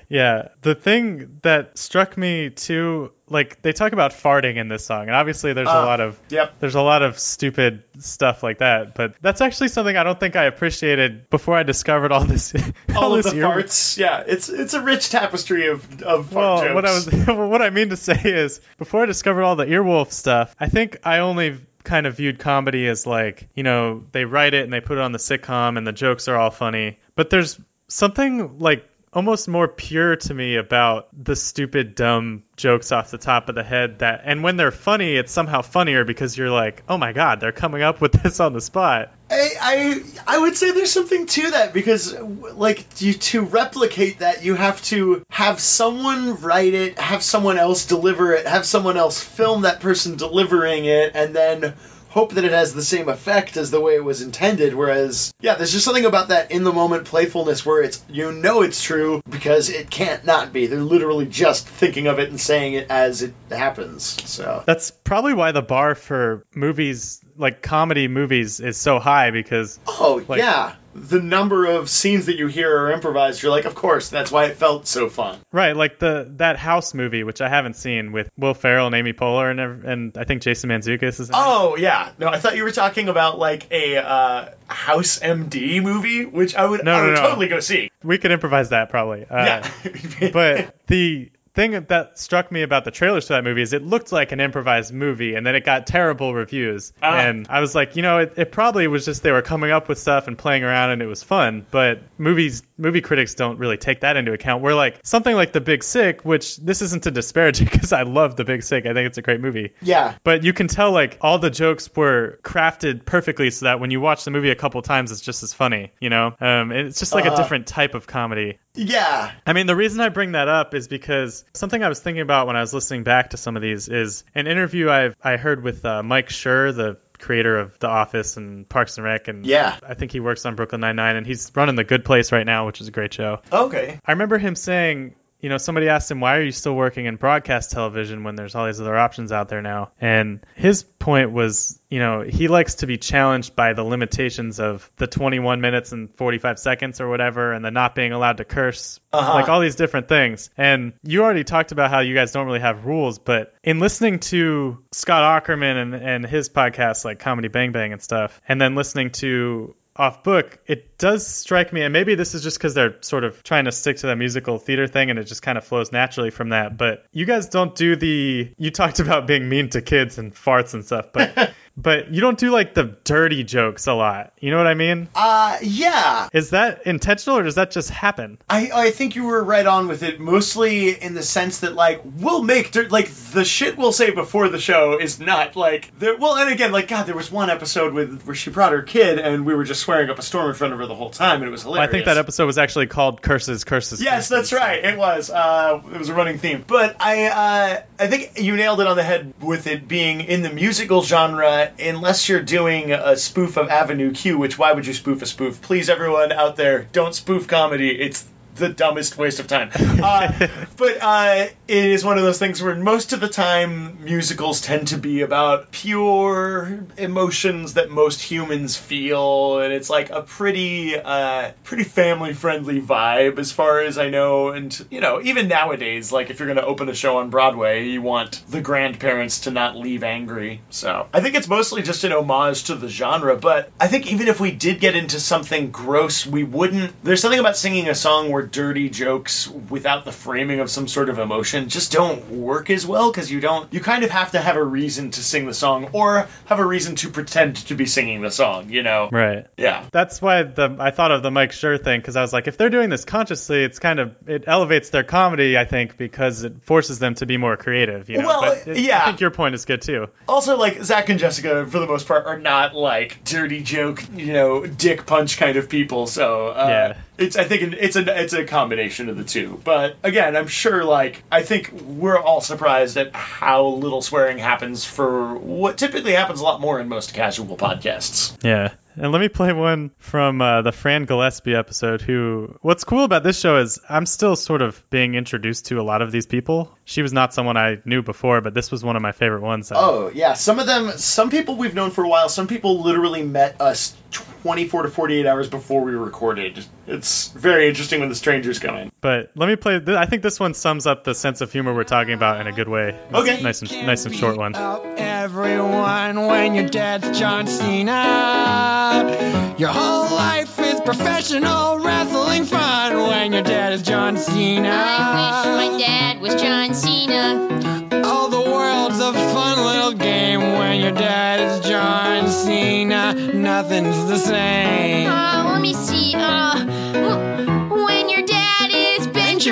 [0.09, 5.03] yeah, the thing that struck me too, like they talk about farting in this song,
[5.03, 6.55] and obviously there's a Ah, lot of Yep.
[6.61, 10.37] there's a lot of stupid stuff like that, but that's actually something I don't think
[10.37, 12.53] I appreciated before I discovered all this.
[12.97, 13.97] All of this the ear- farts.
[13.99, 17.71] Yeah, it's it's a rich tapestry of of fart Well, what I was what I
[17.71, 21.59] mean to say is before I discovered all the earwolf stuff, I think I only
[21.85, 25.01] kind of viewed comedy as like, you know, they write it and they put it
[25.01, 26.99] on the sitcom and the jokes are all funny.
[27.15, 33.11] But there's something like almost more pure to me about the stupid dumb jokes off
[33.11, 36.51] the top of the head that and when they're funny it's somehow funnier because you're
[36.51, 39.13] like oh my god they're coming up with this on the spot.
[39.31, 44.45] I, I I would say there's something to that because like you to replicate that
[44.45, 49.23] you have to have someone write it, have someone else deliver it, have someone else
[49.23, 51.75] film that person delivering it, and then
[52.11, 54.75] hope that it has the same effect as the way it was intended.
[54.75, 58.63] Whereas yeah, there's just something about that in the moment playfulness where it's you know
[58.63, 60.67] it's true because it can't not be.
[60.67, 64.05] They're literally just thinking of it and saying it as it happens.
[64.29, 69.79] So that's probably why the bar for movies like comedy movies is so high because
[69.87, 70.75] oh Like, yeah.
[70.95, 74.47] The number of scenes that you hear are improvised, you're like, of course, that's why
[74.47, 75.39] it felt so fun.
[75.53, 79.13] Right, like the that House movie, which I haven't seen, with Will Ferrell and Amy
[79.13, 81.29] Poehler and and I think Jason Mantzoukas is.
[81.29, 81.35] It.
[81.35, 86.25] Oh yeah, no, I thought you were talking about like a uh, House MD movie,
[86.25, 87.21] which I would, No, I no, would no.
[87.23, 87.91] totally go see.
[88.03, 89.25] we could improvise that probably.
[89.27, 89.45] Uh,
[89.85, 91.31] Yeah, but the
[91.61, 94.41] thing that struck me about the trailers for that movie is it looked like an
[94.41, 96.93] improvised movie and then it got terrible reviews.
[97.03, 97.19] Ah.
[97.19, 99.89] and i was like you know it, it probably was just they were coming up
[99.89, 103.77] with stuff and playing around and it was fun but movies movie critics don't really
[103.77, 104.63] take that into account.
[104.63, 108.03] We're like something like the big sick which this isn't to disparage it because i
[108.03, 108.87] love the big sick.
[108.87, 109.75] I think it's a great movie.
[109.83, 113.91] Yeah, but you can tell like all the jokes were crafted perfectly so that when
[113.91, 116.35] you watch the movie a couple times it's just as funny you know?
[116.41, 117.37] Um, it's just like a Uh.
[117.37, 118.59] different type of comedy.
[118.75, 119.33] Yeah.
[119.47, 122.47] I mean, the reason I bring that up is because something I was thinking about
[122.47, 125.63] when I was listening back to some of these is an interview I've I heard
[125.63, 129.79] with uh, Mike Schur, the creator of The Office and Parks and Rec, and Yeah.
[129.87, 132.47] I think he works on Brooklyn Nine Nine, and he's running The Good Place right
[132.47, 133.41] now, which is a great show.
[133.53, 134.01] Okay.
[134.05, 137.17] I remember him saying, you know, somebody asked him, why are you still working in
[137.17, 139.91] broadcast television when there's all these other options out there now?
[140.01, 144.91] And his point was, you know, he likes to be challenged by the limitations of
[144.97, 149.01] the 21 minutes and 45 seconds or whatever, and the not being allowed to curse,
[149.13, 149.35] Uh-huh.
[149.35, 150.51] like all these different things.
[150.57, 154.21] And you already talked about how you guys don't really have rules, but in listening
[154.21, 158.75] to Scott Aukerman and, and his podcast, like Comedy Bang Bang and stuff, and then
[158.75, 162.97] listening to off book, it does strike me, and maybe this is just because they're
[163.01, 165.65] sort of trying to stick to that musical theater thing and it just kind of
[165.65, 166.77] flows naturally from that.
[166.77, 168.53] But you guys don't do the.
[168.57, 171.53] You talked about being mean to kids and farts and stuff, but.
[171.77, 174.33] But you don't do like the dirty jokes a lot.
[174.41, 175.09] You know what I mean?
[175.15, 176.29] Uh, yeah.
[176.33, 178.39] Is that intentional or does that just happen?
[178.49, 182.03] I, I think you were right on with it, mostly in the sense that like
[182.05, 186.17] we'll make dir- like the shit we'll say before the show is not like there.
[186.17, 189.19] Well, and again, like God, there was one episode with where she brought her kid
[189.19, 191.37] and we were just swearing up a storm in front of her the whole time,
[191.37, 191.89] and it was hilarious.
[191.89, 194.03] I think that episode was actually called Curses, Curses.
[194.03, 194.29] Yes, Curses.
[194.29, 194.85] that's right.
[194.85, 195.31] It was.
[195.31, 196.65] Uh, it was a running theme.
[196.67, 200.43] But I, uh, I think you nailed it on the head with it being in
[200.43, 201.73] the musical genre.
[201.79, 205.63] Unless you're doing a spoof of Avenue Q, which why would you spoof a spoof?
[205.63, 207.91] Please, everyone out there, don't spoof comedy.
[207.91, 209.71] It's the dumbest waste of time.
[209.75, 210.33] Uh,
[210.77, 214.89] but uh, it is one of those things where most of the time musicals tend
[214.89, 221.53] to be about pure emotions that most humans feel, and it's like a pretty, uh,
[221.65, 224.49] pretty family-friendly vibe as far as I know.
[224.49, 228.03] And you know, even nowadays, like if you're gonna open a show on Broadway, you
[228.03, 230.61] want the grandparents to not leave angry.
[230.71, 233.37] So I think it's mostly just an homage to the genre.
[233.37, 236.93] But I think even if we did get into something gross, we wouldn't.
[237.03, 241.09] There's something about singing a song where dirty jokes without the framing of some sort
[241.09, 243.73] of emotion just don't work as well because you don't.
[243.73, 246.65] You kind of have to have a reason to sing the song or have a
[246.67, 248.71] reason to pretend to be singing the song.
[248.71, 249.09] You know?
[249.11, 249.47] Right.
[249.57, 249.85] Yeah.
[249.93, 252.57] That's why the I thought of the Mike Schur thing because I was like, if
[252.57, 256.63] they're doing this consciously, it's kind of it elevates their comedy, I think, because it
[256.65, 258.09] forces them to be more creative.
[258.09, 258.27] You know.
[258.29, 259.03] Well, but it- yeah.
[259.03, 260.09] I think your point is good too.
[260.29, 264.33] Also, like Zach and Jessica, for the most part, are not like dirty joke, you
[264.33, 266.07] know, dick punch kind of people.
[266.07, 266.97] So uh, Yeah.
[267.21, 269.61] It's I think it's a it's a combination of the two.
[269.63, 274.85] But again, I'm sure like I think we're all surprised at how little swearing happens
[274.85, 278.37] for what typically happens a lot more in most casual podcasts.
[278.43, 278.73] Yeah.
[278.97, 282.03] And let me play one from uh, the Fran Gillespie episode.
[282.03, 285.83] Who, what's cool about this show is I'm still sort of being introduced to a
[285.83, 286.77] lot of these people.
[286.85, 289.71] She was not someone I knew before, but this was one of my favorite ones.
[289.75, 292.29] Oh yeah, some of them, some people we've known for a while.
[292.29, 293.97] Some people literally met us
[294.43, 296.65] 24 to 48 hours before we recorded.
[296.91, 298.93] It's very interesting when the strangers come in.
[299.01, 299.79] But let me play.
[299.81, 302.47] Th- I think this one sums up the sense of humor we're talking about in
[302.47, 302.99] a good way.
[303.11, 303.43] It's Okay.
[303.43, 304.55] Nice and nice and short one.
[304.57, 309.55] Everyone when your dad's John Cena.
[309.59, 314.69] Your whole life is professional wrestling fun when your dad is John Cena.
[314.71, 318.03] I wish my dad was John Cena.
[318.07, 323.15] All the world's a fun little game when your dad is John Cena.
[323.35, 325.09] Nothing's the same.
[325.09, 326.15] Uh, let me see.
[326.17, 326.60] Uh,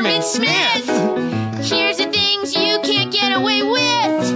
[0.00, 0.86] Benjamin Smith.
[1.72, 4.32] Here's the things you can't get away with.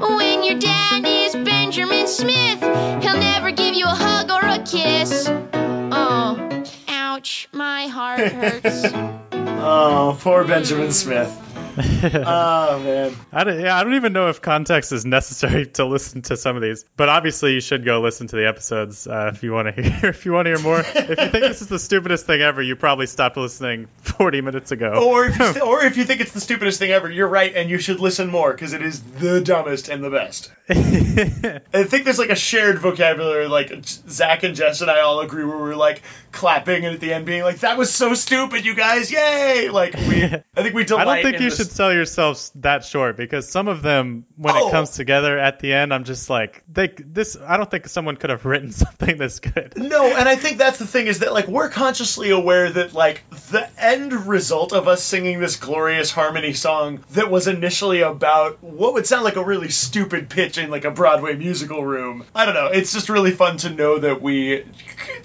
[0.00, 5.28] When your dad is Benjamin Smith, he'll never give you a hug or a kiss.
[5.30, 8.86] Oh, ouch, my heart hurts.
[9.46, 11.40] Oh, poor Benjamin Smith.
[12.04, 13.16] oh man.
[13.32, 16.54] I don't, yeah, I don't even know if context is necessary to listen to some
[16.54, 19.74] of these, but obviously you should go listen to the episodes uh, if you want
[19.74, 20.78] to hear if you want to hear more.
[20.80, 24.70] if you think this is the stupidest thing ever, you probably stopped listening 40 minutes
[24.70, 25.04] ago.
[25.04, 27.68] Or if, you, or if you think it's the stupidest thing ever, you're right, and
[27.68, 30.52] you should listen more because it is the dumbest and the best.
[30.68, 35.44] I think there's like a shared vocabulary, like Zach and Jess and I all agree,
[35.44, 38.74] where we're like clapping and at the end being like, "That was so stupid, you
[38.74, 39.10] guys!
[39.10, 39.33] Yay!"
[39.72, 41.02] Like we, I think we delight.
[41.08, 44.24] I don't think in you this- should sell yourselves that short because some of them,
[44.36, 44.68] when Oh.
[44.68, 47.36] it comes together at the end, I'm just like, they this.
[47.44, 49.74] I don't think someone could have written something this good.
[49.76, 53.22] No, and I think that's the thing is that like we're consciously aware that like
[53.50, 58.94] the end result of us singing this glorious harmony song that was initially about what
[58.94, 62.24] would sound like a really stupid pitch in like a Broadway musical room.
[62.34, 62.66] I don't know.
[62.66, 64.64] It's just really fun to know that we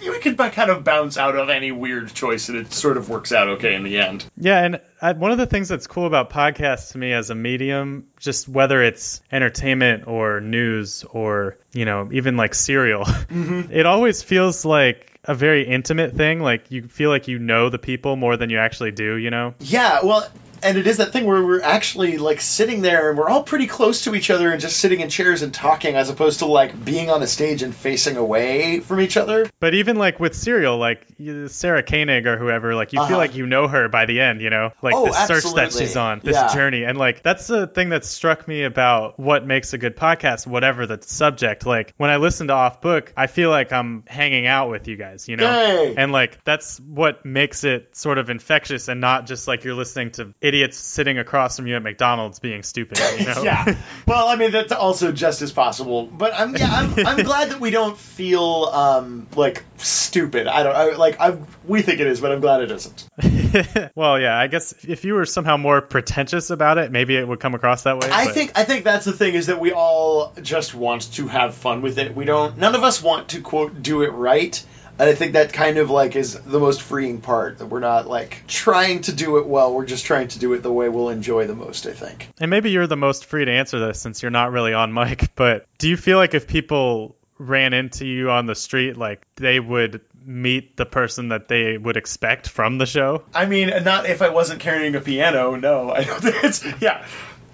[0.02, 3.32] we can kind of bounce out of any weird choice and it sort of works
[3.32, 3.99] out okay in the end.
[4.38, 7.36] Yeah, and I, one of the things that's cool about podcasts to me as a
[7.36, 13.62] medium, just whether it's entertainment or news or you know even like serial, mm-hmm.
[13.72, 16.42] it always feels like a very intimate thing.
[16.42, 19.16] Like you feel like you know the people more than you actually do.
[19.16, 19.54] You know.
[19.60, 20.28] Yeah, well,
[20.64, 23.68] and it is that thing where we're actually like sitting there and we're all pretty
[23.68, 26.84] close to each other and just sitting in chairs and talking as opposed to like
[26.86, 29.50] being on a stage and facing away from each other.
[29.60, 31.06] But even like with Serial, like
[31.48, 33.10] Sarah Koenig or whoever, like you Uh-huh.
[33.10, 35.72] feel like you know her by the end, you know, like Oh, the search that
[35.74, 36.48] she's on, this Yeah.
[36.54, 40.48] journey, and like that's the thing that struck me about what makes a good podcast,
[40.48, 41.66] whatever the subject.
[41.66, 44.96] Like when I listen to Off Book, I feel like I'm hanging out with you
[44.96, 45.94] guys, you know, Yay.
[45.98, 50.12] and like that's what makes it sort of infectious and not just like you're listening
[50.12, 53.44] to idiots sitting across from you at McDonald's being stupid, you know.
[53.44, 53.76] yeah.
[54.06, 57.60] Well, I mean that's also just as possible, but I'm yeah I'm, I'm glad that
[57.62, 60.48] we don't feel um like stupid.
[60.48, 63.92] I don't I, like I we think it is, but I'm glad it isn't.
[63.96, 67.40] well, yeah, I guess if you were somehow more pretentious about it, maybe it would
[67.40, 68.10] come across that way.
[68.10, 71.28] I but- think I think that's the thing is that we all just want to
[71.28, 72.16] have fun with it.
[72.16, 72.58] We don't.
[72.58, 74.62] None of us want to quote do it right.
[75.00, 78.08] And I think that kind of like is the most freeing part that we're not
[78.08, 79.74] like trying to do it well.
[79.74, 81.88] We're just trying to do it the way we'll enjoy the most.
[81.88, 82.28] I think.
[82.40, 85.32] And maybe you're the most free to answer this since you're not really on mic,
[85.36, 89.60] but do you feel like if people ran into you on the street, like they
[89.60, 93.24] would meet the person that they would expect from the show?
[93.34, 95.56] I mean, not if I wasn't carrying a piano.
[95.56, 97.06] No, I don't think it's yeah.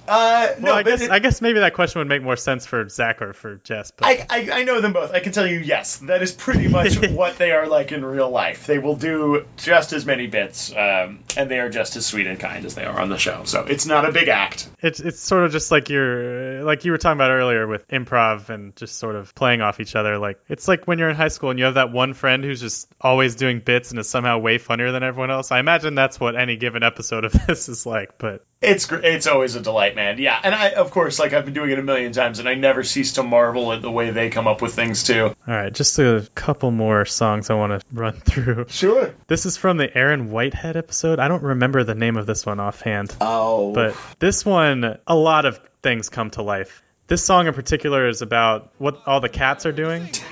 [0.08, 2.66] Uh, no, Well, I guess it- I guess maybe that question would make more sense
[2.66, 3.92] for Zach or for Jess.
[3.92, 5.12] But I, I, I know them both.
[5.12, 8.30] I can tell you, yes, that is pretty much what they are like in real
[8.30, 8.68] life.
[8.68, 12.40] They will do just as many bits, um, and they are just as sweet and
[12.40, 13.44] kind as they are on the show.
[13.46, 14.70] So it's not a big act.
[14.82, 18.50] it's it's sort of just like you're like you were talking about earlier with improv
[18.50, 20.18] and just sort of playing off each other.
[20.18, 22.62] Like it's like when you're in high school and you have that one friend who's
[22.62, 25.52] just always doing bits and is somehow way funnier than everyone else.
[25.52, 28.18] I imagine that's what any given episode of this is like.
[28.18, 30.18] But It's it's always a delight, man.
[30.20, 32.56] Yeah, and I of course like I've been doing it a million times, and I
[32.56, 35.26] never cease to marvel at the way they come up with things too.
[35.26, 38.66] all right, just a couple more songs I want to run through.
[38.70, 39.14] Sure.
[39.28, 41.20] This is from the Aaron Whitehead episode.
[41.20, 45.46] I don't remember the name of this one offhand, Oh, but this one, a lot
[45.46, 46.82] of things come to life.
[47.08, 50.10] This song in particular is about what all the cats are doing.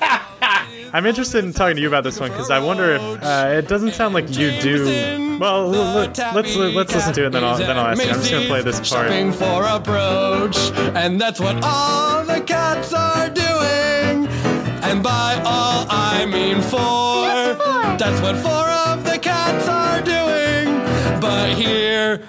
[0.94, 3.68] I'm interested in talking to you about this one because I wonder if uh, it
[3.68, 5.38] doesn't sound like you do.
[5.40, 6.20] Well, l- l- let's
[6.56, 8.10] let's listen to it, and then I'll then I'll ask you.
[8.11, 9.07] I'm just gonna play this part.
[9.10, 10.57] Shopping for a brooch,
[10.95, 14.28] and that's what all the cats are doing.
[14.84, 16.78] And by all I mean four.
[17.98, 18.52] That's what four
[18.94, 21.20] of the cats are doing.
[21.20, 22.22] But here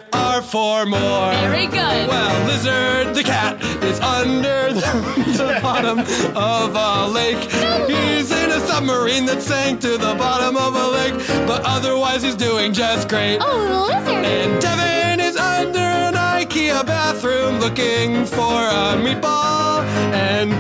[0.55, 1.33] four more.
[1.33, 2.09] Very good.
[2.09, 4.81] Well, Lizard the cat is under the,
[5.37, 7.43] the bottom of a lake.
[7.91, 11.15] He's in a submarine that sank to the bottom of a lake,
[11.49, 13.39] but otherwise he's doing just great.
[13.41, 14.25] Oh, lizard.
[14.25, 19.83] And Devin is under an IKEA bathroom looking for a meatball.
[20.15, 20.53] And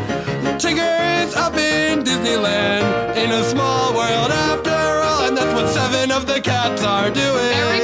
[0.61, 5.29] Tigger is up in Disneyland in a small world after all.
[5.29, 7.55] And that's what seven of the cats are doing.
[7.55, 7.84] Very good.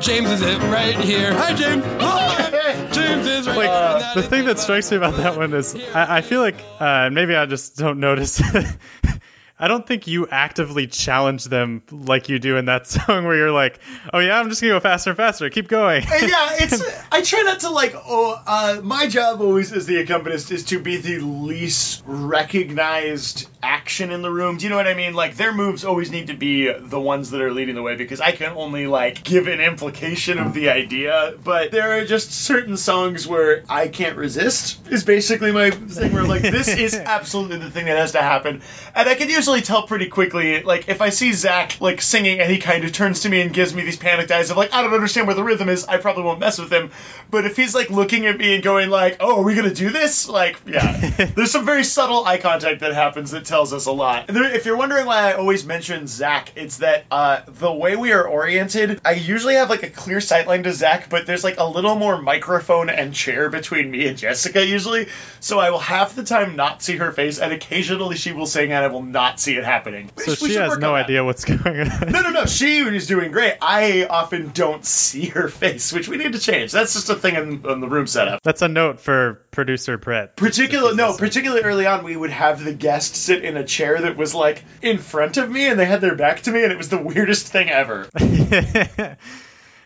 [0.00, 1.32] James is it right here.
[1.32, 1.84] Hi, James.
[2.96, 4.22] James is right Like here.
[4.22, 7.34] the thing that strikes me about that one is I, I feel like uh, maybe
[7.36, 8.40] I just don't notice.
[9.60, 13.50] I don't think you actively challenge them like you do in that song where you're
[13.50, 13.78] like,
[14.10, 15.50] "Oh yeah, I'm just gonna go faster and faster.
[15.50, 16.08] Keep going." yeah,
[16.60, 16.82] it's.
[17.12, 17.94] I try not to like.
[17.94, 24.10] Oh, uh, my job always as the accompanist is to be the least recognized action
[24.10, 24.56] in the room.
[24.56, 25.12] Do you know what I mean?
[25.12, 28.22] Like their moves always need to be the ones that are leading the way because
[28.22, 31.34] I can only like give an implication of the idea.
[31.44, 34.88] But there are just certain songs where I can't resist.
[34.90, 36.14] Is basically my thing.
[36.14, 38.62] Where like this is absolutely the thing that has to happen,
[38.94, 40.62] and I can usually usually tell pretty quickly.
[40.62, 43.52] Like if I see Zach like singing and he kind of turns to me and
[43.52, 45.96] gives me these panicked eyes of like I don't understand where the rhythm is, I
[45.96, 46.92] probably won't mess with him.
[47.30, 49.90] But if he's like looking at me and going like, "Oh, are we gonna do
[49.90, 50.96] this?" Like, yeah,
[51.34, 54.28] there's some very subtle eye contact that happens that tells us a lot.
[54.28, 58.12] There, if you're wondering why I always mention Zach, it's that uh, the way we
[58.12, 61.64] are oriented, I usually have like a clear sightline to Zach, but there's like a
[61.64, 65.08] little more microphone and chair between me and Jessica usually,
[65.40, 68.72] so I will half the time not see her face, and occasionally she will sing
[68.72, 70.10] and I will not see it happening.
[70.16, 72.10] So We she should has no idea what's going on.
[72.10, 72.46] No, no, no.
[72.46, 73.54] She is doing great.
[73.60, 76.72] I often don't see her face, which we need to change.
[76.72, 78.42] That's just a thing in, in the room setup.
[78.42, 80.36] That's a note for producer Brett.
[80.36, 84.16] Particular, no, particularly early on, we would have the guest sit in a chair that
[84.16, 86.78] was like in front of me, and they had their back to me, and it
[86.78, 88.08] was the weirdest thing ever.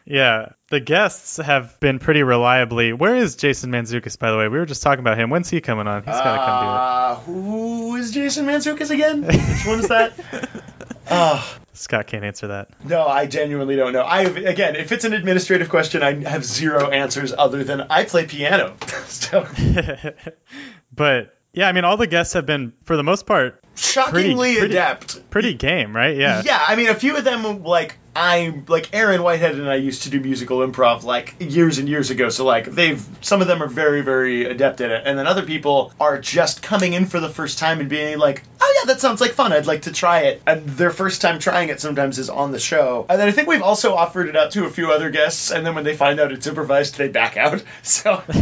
[0.04, 2.92] yeah, the guests have been pretty reliably.
[2.92, 4.48] Where is Jason Mantzoukas, by the way?
[4.48, 5.30] We were just talking about him.
[5.30, 6.02] When's he coming on?
[6.02, 6.76] He's got to come do it.
[6.76, 9.22] Uh, who is Jason Mantzoukas again?
[9.22, 10.12] Which one is that?
[11.10, 11.58] Oh.
[11.74, 12.70] Scott can't answer that.
[12.82, 14.00] no, I genuinely don't know.
[14.00, 18.24] I again, if it's an administrative question, I have zero answers other than I play
[18.26, 18.74] piano.
[19.08, 19.46] so,
[20.94, 24.74] but yeah, I mean, all the guests have been, for the most part, shockingly pretty-
[24.74, 25.28] adept.
[25.30, 26.16] pretty game, right?
[26.16, 26.42] Yeah.
[26.44, 30.04] Yeah, I mean, a few of them like I like Aaron Whitehead and I used
[30.04, 32.28] to do musical improv like years and years ago.
[32.28, 35.42] So like they've some of them are very very adept at it, and then other
[35.42, 39.00] people are just coming in for the first time and being like, oh yeah, that
[39.00, 39.52] sounds like fun.
[39.52, 40.42] I'd like to try it.
[40.46, 43.06] And their first time trying it sometimes is on the show.
[43.08, 45.66] And then I think we've also offered it out to a few other guests, and
[45.66, 47.62] then when they find out it's improvised, they back out.
[47.82, 48.22] So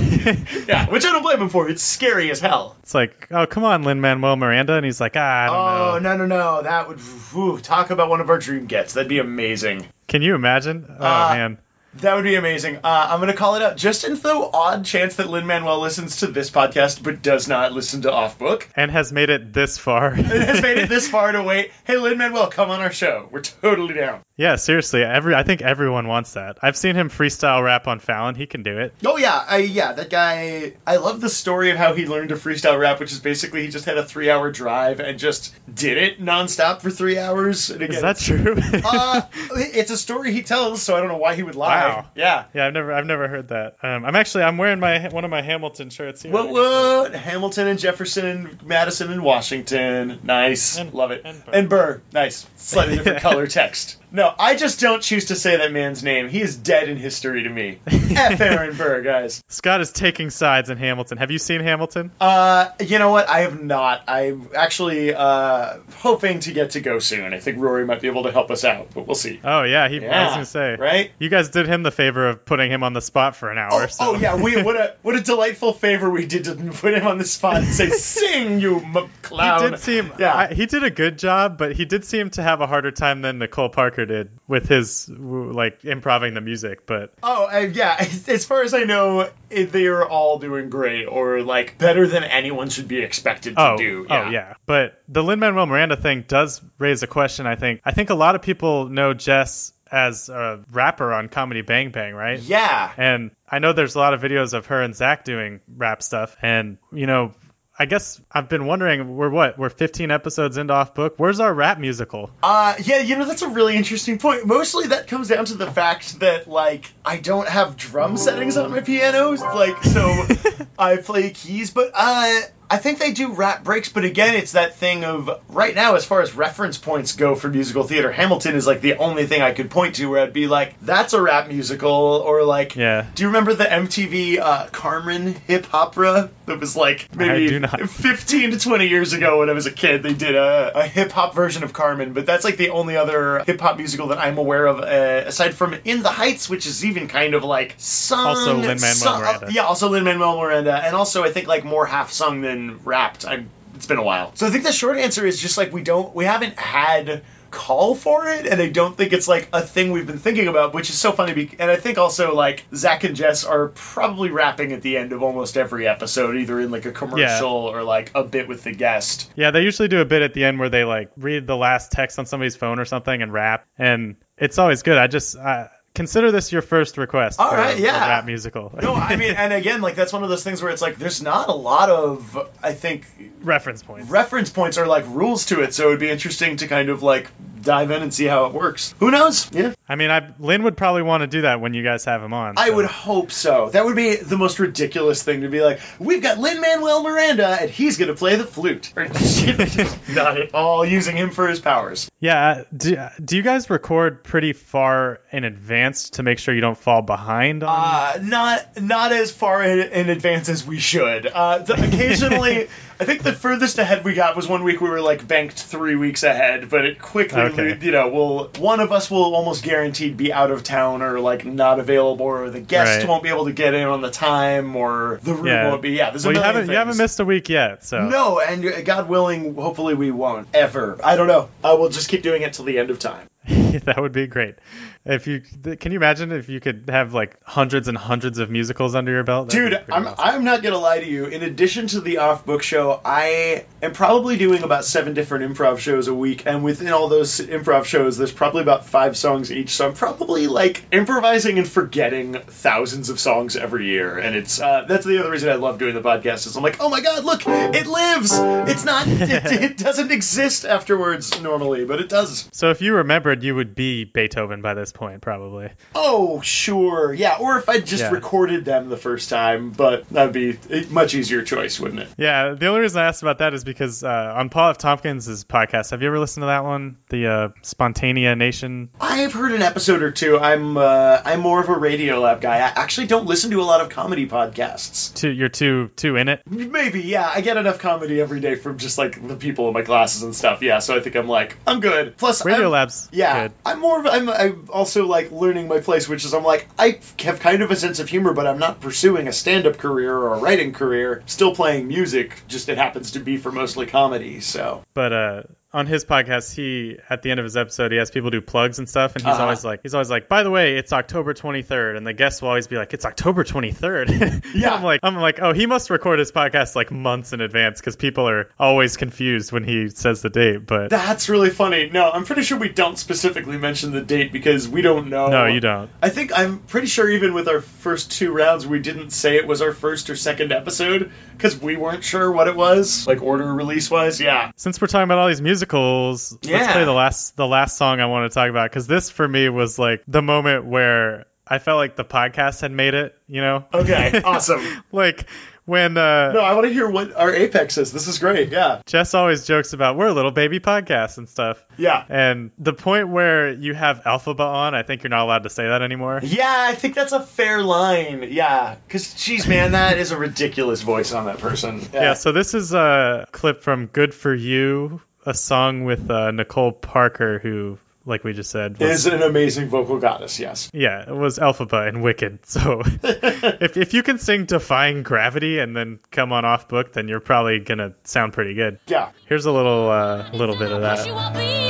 [0.69, 1.69] yeah, which I don't blame them for.
[1.69, 2.77] It's scary as hell.
[2.83, 4.75] It's like, oh, come on, Lin Manuel Miranda.
[4.75, 6.17] And he's like, ah, I don't Oh know.
[6.17, 6.63] no no no!
[6.63, 8.95] That would whew, talk about one of our dream gets.
[8.95, 9.62] That'd be amazing.
[10.09, 10.85] Can you imagine?
[10.89, 11.59] Oh, Uh, man.
[11.97, 12.77] That would be amazing.
[12.77, 16.19] Uh, I'm gonna call it out just in the odd chance that Lin Manuel listens
[16.19, 18.69] to this podcast but does not listen to Off Book.
[18.75, 20.09] And has made it this far.
[20.13, 21.71] And has made it this far to wait.
[21.85, 23.29] Hey, Lin Manuel, come on our show.
[23.31, 24.21] We're totally down.
[24.37, 25.03] yeah, seriously.
[25.03, 26.59] Every I think everyone wants that.
[26.63, 28.35] I've seen him freestyle rap on Fallon.
[28.37, 28.95] He can do it.
[29.05, 30.75] Oh yeah, I, yeah, that guy.
[30.87, 33.69] I love the story of how he learned to freestyle rap, which is basically he
[33.69, 37.69] just had a three-hour drive and just did it nonstop for three hours.
[37.71, 38.57] And again, Is that true?
[38.85, 39.23] uh,
[39.57, 41.82] it's a story he tells, so I don't know why he would lie.
[41.89, 42.07] Wow.
[42.15, 42.45] Yeah.
[42.55, 43.77] yeah, I've never I've never heard that.
[43.83, 46.33] Um, I'm actually I'm wearing my one of my Hamilton shirts here.
[46.33, 47.15] What what?
[47.15, 50.21] Hamilton and Jefferson and Madison and Washington.
[50.23, 50.79] Nice.
[50.79, 51.23] And- Love it.
[51.25, 51.53] and Burr.
[51.53, 52.03] And Burr.
[52.13, 52.47] Nice.
[52.57, 53.99] Slightly different color text.
[54.15, 56.29] No, I just don't choose to say that man's name.
[56.29, 57.79] He is dead in history to me.
[57.87, 58.39] F.
[58.43, 59.43] Aaron Burr, guys.
[59.49, 61.17] Scott is taking sides in Hamilton.
[61.17, 62.11] Have you seen Hamilton?
[62.21, 63.27] Uh, you know what?
[63.31, 64.03] I have not.
[64.09, 67.33] I'm actually uh, hoping to get to go soon.
[67.33, 69.41] I think Rory might be able to help us out, but we'll see.
[69.43, 70.77] Oh yeah, he I was gonna say.
[70.79, 71.11] right?
[71.19, 73.71] You guys did him the favor of putting him on the spot for an hour.
[73.73, 74.05] Oh, so.
[74.05, 77.19] oh yeah, we what a what a delightful favor we did to put him on
[77.19, 80.35] the spot and say, "Sing, you m- clown." He did seem, yeah.
[80.35, 83.23] I, he did a good job, but he did seem to have a harder time
[83.23, 86.87] than Nicole Parker did with his like improving the music.
[86.87, 87.97] But Oh, uh, yeah.
[88.29, 92.69] As far as I know, they are all doing great, or like better than anyone
[92.69, 94.07] should be expected to oh, do.
[94.09, 94.55] oh yeah.
[94.67, 97.47] But the Lin Manuel Miranda thing does raise a question.
[97.47, 97.81] I think.
[97.85, 102.15] I think a lot of people know Jess as a rapper on Comedy Bang Bang,
[102.15, 102.41] right?
[102.41, 102.93] Yeah.
[102.97, 106.35] And I know there's a lot of videos of her and Zach doing rap stuff.
[106.41, 107.35] And, you know,
[107.79, 109.59] I guess I've been wondering, we're what?
[109.59, 111.15] We're 15 episodes into Off Book.
[111.19, 112.31] Where's our rap musical?
[112.43, 114.47] Uh, yeah, you know, that's a really interesting point.
[114.47, 118.71] Mostly that comes down to the fact that, like, I don't have drum settings on
[118.71, 119.43] my pianos.
[119.43, 120.11] Like, so
[120.79, 122.41] I play keys, but, uh,
[122.73, 126.07] I think they do rap breaks, but again, it's that thing of right now, as
[126.07, 129.53] far as reference points go for musical theater, Hamilton is like the only thing I
[129.53, 133.05] could point to where I'd be like, that's a rap musical, or like, Yeah.
[133.15, 138.59] Do you remember the MTV uh, Carmen Hip Hopera that was like maybe 15 to
[138.59, 140.03] 20 years ago when I was a kid?
[140.03, 143.45] They did a, a hip hop version of Carmen, but that's like the only other
[143.45, 146.87] hip hop musical that I'm aware of, uh, aside from In the Heights, which is
[146.87, 148.29] even kind of like sung.
[148.29, 149.49] Also Lin-Manuel sung- Miranda.
[149.53, 153.27] yeah, also Lin Manuel Miranda, and also I think like more half sung than rapped.
[153.27, 154.33] I'm, it's been a while.
[154.37, 157.95] So I think the short answer is just like we don't, we haven't had call
[157.95, 160.89] for it and i don't think it's like a thing we've been thinking about which
[160.89, 164.73] is so funny be- and i think also like zach and jess are probably rapping
[164.73, 168.25] at the end of almost every episode either in like a commercial or like a
[168.25, 170.85] bit with the guest Yeah, they usually do a bit at the end where they
[170.85, 173.67] like read the last text on somebody's phone or something and rap.
[173.79, 174.97] And it's always good.
[174.97, 177.39] I just, uh, consider this your first request.
[177.41, 178.09] All for right, yeah.
[178.09, 178.73] rap musical.
[178.81, 181.23] no i mean and again like that's one of those things where it's like there's
[181.23, 183.07] not a lot of i think
[183.43, 184.11] reference points.
[184.11, 187.03] reference points are like rules to it so it would be interesting to kind of
[187.03, 187.31] like
[187.63, 188.95] dive in and see how it works.
[188.99, 189.51] Who knows?
[189.53, 189.75] Yeah.
[189.89, 192.33] I mean, I Lin would probably want to do that when you guys have him
[192.33, 192.55] on.
[192.57, 192.77] I so.
[192.77, 193.69] would hope so.
[193.71, 197.49] That would be the most ridiculous thing to be like, we've got Lin Manuel Miranda
[197.49, 198.93] and he's going to play the flute.
[198.97, 202.09] Not at all using him for his powers.
[202.21, 202.63] Yeah.
[202.75, 207.03] Do, do you guys record pretty far in advance to make sure you don't fall
[207.03, 207.65] behind?
[207.65, 207.69] On...
[207.69, 211.27] Uh, not not as far in, in advance as we should.
[211.27, 212.69] Uh, th- occasionally,
[213.01, 215.97] I think the furthest ahead we got was one week we were like banked three
[215.97, 217.79] weeks ahead, but it quickly, Okay.
[217.81, 221.47] you know, will one of us will almost guaranteed be out of town or like
[221.47, 223.09] not available, or the guest Right.
[223.09, 225.71] won't be able to get in on the time, or the room yeah.
[225.71, 225.91] won't be.
[225.91, 228.85] Yeah, there's a well, you haven't you haven't missed a week yet, so No, and
[228.85, 231.01] God willing, hopefully we won't ever.
[231.03, 231.49] I don't know.
[231.65, 233.27] I will just keep doing it till the end of time.
[233.47, 234.57] that would be great.
[235.05, 238.95] If you can you imagine if you could have like hundreds and hundreds of musicals
[238.95, 239.49] under your belt?
[239.49, 240.17] That'd Dude, I'm, awesome.
[240.19, 241.25] I'm not gonna lie to you.
[241.25, 245.79] In addition to the off book show, I am probably doing about seven different improv
[245.79, 249.71] shows a week, and within all those improv shows, there's probably about five songs each.
[249.71, 254.85] So I'm probably like improvising and forgetting thousands of songs every year, and it's uh,
[254.89, 256.47] that's the other reason I love doing the podcast.
[256.47, 258.31] Is I'm like, oh my god, look, it lives.
[258.71, 259.09] It's not.
[259.23, 259.31] It,
[259.63, 262.49] it doesn't exist afterwards normally, but it does.
[262.53, 265.71] So if you remembered, you would be Beethoven by this point, probably.
[265.95, 267.13] Oh, sure.
[267.13, 268.11] Yeah, or if I just Yeah.
[268.11, 272.09] recorded them the first time, but that'd be a much easier choice, wouldn't it?
[272.17, 274.79] Yeah, the only reason I asked about that is because uh, on Paul F.
[274.79, 278.89] Tompkins' podcast, have you ever listened to that one, the uh, Spontaneanation?
[279.01, 280.39] I've heard an episode or two.
[280.39, 282.57] I'm uh, I'm more of a Radiolab guy.
[282.57, 285.15] I actually don't listen to a lot of comedy podcasts.
[285.15, 286.43] Two, you're too too in it.
[286.49, 287.31] Maybe, yeah.
[287.33, 290.35] I get enough comedy every day from just like the people in my classes and
[290.35, 290.63] stuff.
[290.63, 292.17] Yeah, so I think I'm like I'm good.
[292.17, 293.53] Plus, Radio I'm, Lab's Yeah, good.
[293.65, 296.99] I'm more of I'm, I'm also like learning my place, which is I'm like I
[297.21, 300.35] have kind of a sense of humor, but I'm not pursuing a stand-up career or
[300.35, 301.23] a writing career.
[301.27, 304.41] Still playing music, just it happens to be for mostly comedy.
[304.41, 305.43] So But uh,
[305.75, 308.79] on his podcast, he at the end of his episode, he has people do plugs
[308.79, 309.43] and stuff, and he's Uh-huh.
[309.45, 312.49] always like, he's always like, by the way, it's October 23rd, and the guests will
[312.51, 314.45] always be like, it's October 23rd.
[314.55, 314.75] Yeah.
[314.75, 317.97] I'm like, I'm like, oh, he must record his podcast like months in advance because
[317.97, 320.67] people are always confused when he says the date.
[320.67, 321.89] But that's really funny.
[321.91, 325.29] No, I'm pretty sure we don't specifically mention the date because we don't know.
[325.29, 325.91] no, you don't.
[326.03, 329.47] I think I'm pretty sure even with our first two rounds, we didn't say it
[329.47, 333.53] was our first or second episode because we weren't sure what it was, like order
[333.53, 334.21] release wise.
[334.21, 334.51] Yeah.
[334.57, 338.07] Since we're talking about all these musicals, let's play the last the last song I
[338.07, 341.79] want to talk about because this for me was like the moment where I felt
[341.79, 343.17] like the podcast had made it.
[343.27, 343.65] You know?
[343.73, 344.23] Okay.
[344.25, 344.63] awesome.
[344.91, 345.27] like
[345.65, 347.93] when uh, No, I want to hear what our apex is.
[347.93, 348.51] This is great.
[348.51, 348.83] Yeah.
[348.87, 351.65] Jess always jokes about we're a little baby podcast and stuff.
[351.77, 352.05] Yeah.
[352.09, 355.67] And the point where you have Elphaba on, I think you're not allowed to say
[355.67, 356.21] that anymore.
[356.23, 358.29] Yeah, I think that's a fair line.
[358.31, 361.81] Yeah, because geez, man, that is a ridiculous voice on that person.
[361.93, 366.73] Yeah, so this is a clip from Good For You, a song with uh, Nicole
[366.73, 370.39] Parker, who, like we just said, was, is an amazing vocal goddess.
[370.41, 370.71] Yes.
[370.73, 372.41] yeah, it was Elphaba and Wicked.
[372.47, 377.09] So if, if you can sing Defying Gravity and then come on off book, then
[377.09, 378.79] you're probably going to sound pretty good.
[378.87, 379.11] Yeah.
[379.27, 381.63] Here's a little uh, little bit of She that.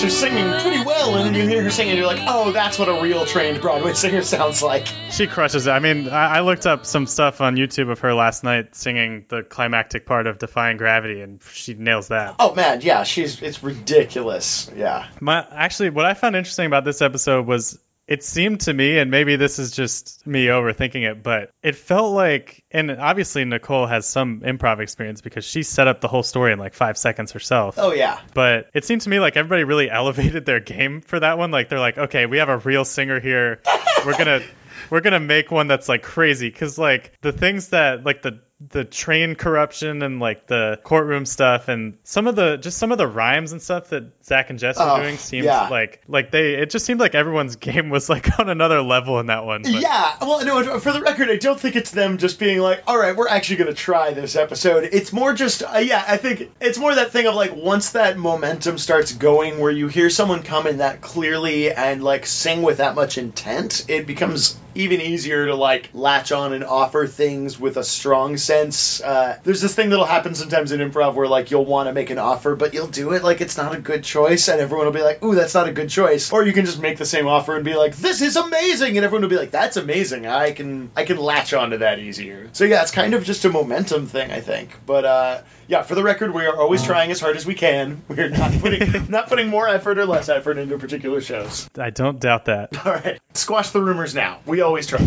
[0.00, 2.78] And singing pretty well, and then you hear her singing, and you're like, oh, that's
[2.78, 4.86] what a real trained Broadway singer sounds like.
[5.10, 5.70] She crushes it.
[5.70, 9.24] I mean, I, I looked up some stuff on YouTube of her last night singing
[9.28, 12.36] the climactic part of Defying Gravity, and she nails that.
[12.38, 14.70] Oh man, yeah, she's it's ridiculous.
[14.76, 15.08] Yeah.
[15.20, 17.76] My actually, what I found interesting about this episode was
[18.08, 22.14] it seemed to me, and maybe this is just me overthinking it, but it felt
[22.14, 26.54] like, and obviously Nicole has some improv experience because she set up the whole story
[26.54, 27.74] in like five seconds herself.
[27.76, 28.18] Oh yeah.
[28.32, 31.50] But it seemed to me like everybody really elevated their game for that one.
[31.50, 33.60] Like they're like, okay, we have a real singer here.
[34.06, 34.40] We're gonna
[34.90, 38.84] we're gonna make one that's like crazy because like the things that like the the
[38.84, 43.06] train corruption and like the courtroom stuff and some of the just some of the
[43.06, 45.68] rhymes and stuff that Zach and Jess Oh, are doing seems yeah.
[45.68, 49.26] like like they it just seemed like everyone's game was like on another level in
[49.26, 49.62] that one.
[49.62, 52.82] But Yeah, well, no, for the record, I don't think it's them just being like,
[52.86, 54.88] all right, we're actually going to try this episode.
[54.92, 58.18] It's more just, uh, yeah, I think it's more that thing of like, once that
[58.18, 62.78] momentum starts going where you hear someone come in that clearly and like sing with
[62.78, 67.76] that much intent, it becomes even easier to like latch on and offer things with
[67.76, 69.00] a strong sense.
[69.00, 72.10] Uh, there's this thing that'll happen sometimes in improv where like you'll want to make
[72.10, 74.92] an offer, but you'll do it like it's not a good choice, and everyone will
[74.92, 76.32] be like, ooh, that's not a good choice.
[76.32, 79.04] Or you can just make the same offer and be like, this is amazing, and
[79.04, 80.26] everyone will be like, that's amazing.
[80.26, 82.50] I can I can latch onto that easier.
[82.52, 84.70] So yeah, it's kind of just a momentum thing, I think.
[84.86, 88.02] But uh, yeah, for the record, we are always trying as hard as we can.
[88.08, 91.68] We're not putting not putting more effort or less effort into particular shows.
[91.78, 92.74] I don't doubt that.
[92.86, 94.40] All right, squash the rumors now.
[94.46, 94.98] We always try.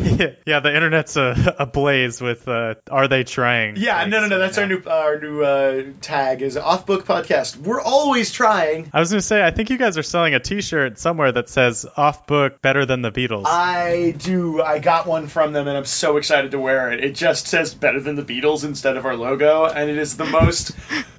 [0.45, 3.75] yeah, the internet's a ablaze with uh, are they trying?
[3.77, 4.37] Yeah, no, no, no.
[4.37, 7.57] That's our new our new uh, tag is off book podcast.
[7.57, 8.89] We're always trying.
[8.93, 11.87] I was gonna say, I think you guys are selling a T-shirt somewhere that says
[11.97, 14.61] "Off Book Better Than the Beatles." I do.
[14.61, 17.03] I got one from them, and I'm so excited to wear it.
[17.03, 20.25] It just says "better than the Beatles" instead of our logo, and it is the
[20.25, 20.50] most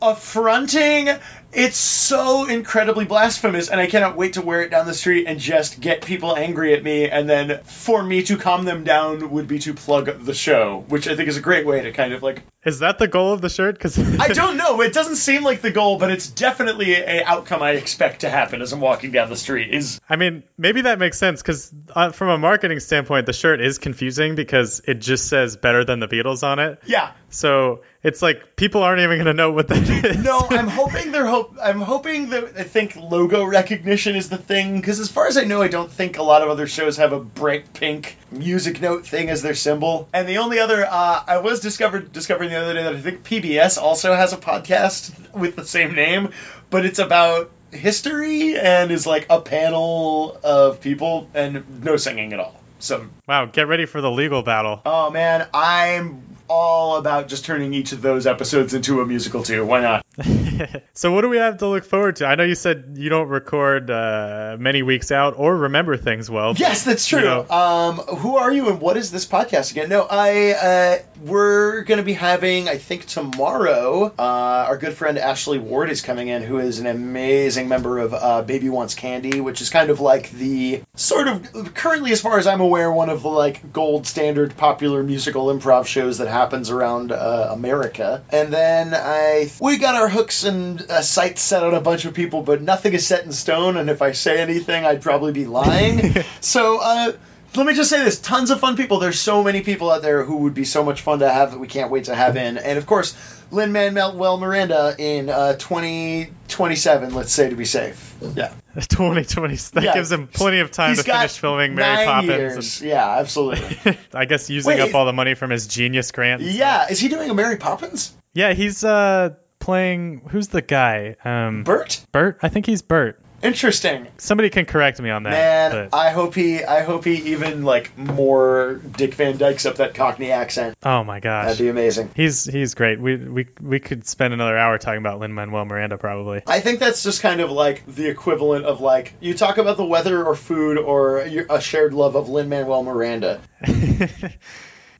[0.01, 1.09] affronting.
[1.55, 5.39] It's so incredibly blasphemous, and I cannot wait to wear it down the street and
[5.39, 7.11] just get people angry at me.
[7.11, 11.07] And then for me to calm them down would be to plug the show, which
[11.09, 13.43] I think is a great way to kind of like Is that the goal of
[13.43, 13.75] the shirt?
[13.75, 14.81] Because I don't know.
[14.81, 18.63] It doesn't seem like the goal, but it's definitely a outcome I expect to happen
[18.63, 19.75] as I'm walking down the street.
[19.75, 23.61] Is I mean, maybe that makes sense because uh, from a marketing standpoint, the shirt
[23.61, 26.81] is confusing because it just says "Better Than the Beatles" on it.
[26.87, 27.13] yeah.
[27.29, 30.19] So it's like people aren't even gonna know what that is.
[30.23, 31.57] No, I'm hoping they're hope.
[31.63, 35.45] I'm hoping that I think logo recognition is the thing because as far as I
[35.45, 39.07] know, I don't think a lot of other shows have a bright pink music note
[39.07, 40.09] thing as their symbol.
[40.13, 43.25] And the only other uh, I was discovered discovering the other day that I think
[43.25, 46.31] PBS also has a podcast with the same name,
[46.71, 52.41] but it's about history and is like a panel of people and no singing at
[52.41, 52.61] all.
[52.81, 54.83] So Wow, get ready for the legal battle.
[54.85, 56.23] Oh man, I'm
[56.53, 59.65] all about just turning each of those episodes into a musical too.
[59.65, 60.02] Why not?
[60.93, 62.27] so what do we have to look forward to?
[62.27, 66.53] I know you said you don't record uh, many weeks out or remember things well.
[66.53, 67.21] but, Yes, that's true.
[67.21, 69.89] you know, Um, who are you and what is this podcast again?
[69.89, 74.13] No, I uh, we're gonna be having I think tomorrow.
[74.19, 74.23] Uh,
[74.69, 78.43] our good friend Ashley Ward is coming in, who is an amazing member of uh,
[78.43, 82.47] Baby Wants Candy, which is kind of like the sort of currently, as far as
[82.47, 87.13] I'm aware, one of the like gold standard popular musical improv shows that happens around
[87.13, 88.23] uh, America.
[88.31, 92.15] And then I we got our hooks and uh, sights set on a bunch of
[92.15, 93.77] people, but nothing is set in stone.
[93.77, 96.15] And if I say anything, I'd probably be lying.
[96.41, 96.79] so.
[96.81, 97.13] Uh,
[97.55, 100.25] let me just say this tons of fun people there's so many people out there
[100.25, 102.57] who would be so much fun to have that we can't wait to have in
[102.57, 103.15] and of course
[103.51, 108.53] Lin Manuel Miranda in uh, 2027 let's say to be safe yeah
[108.89, 109.57] 2020.
[109.57, 109.93] That Yeah.
[109.95, 112.29] gives him plenty of time He's to finish filming Mary Poppins.
[112.31, 112.83] years.
[112.83, 116.41] yeah absolutely I guess using Wait, up all the money from his genius grant.
[116.43, 120.23] yeah is he doing a mary poppins Yeah, he's uh playing.
[120.31, 121.17] Who's the guy?
[121.25, 122.39] Um, bert Bert.
[122.43, 123.19] I think he's Bert.
[123.43, 125.31] interesting Somebody can correct me on that.
[125.31, 129.77] man but- i hope he i hope he even like more dick van dykes up
[129.77, 131.47] that cockney accent oh my gosh.
[131.47, 133.01] that'd be amazing He's he's great.
[133.01, 136.43] We we we could spend another hour talking about Lin Manuel Miranda probably.
[136.47, 139.85] I think that's just kind of like the equivalent of like you talk about the
[139.87, 143.41] weather or food or a shared love of Lin Manuel Miranda.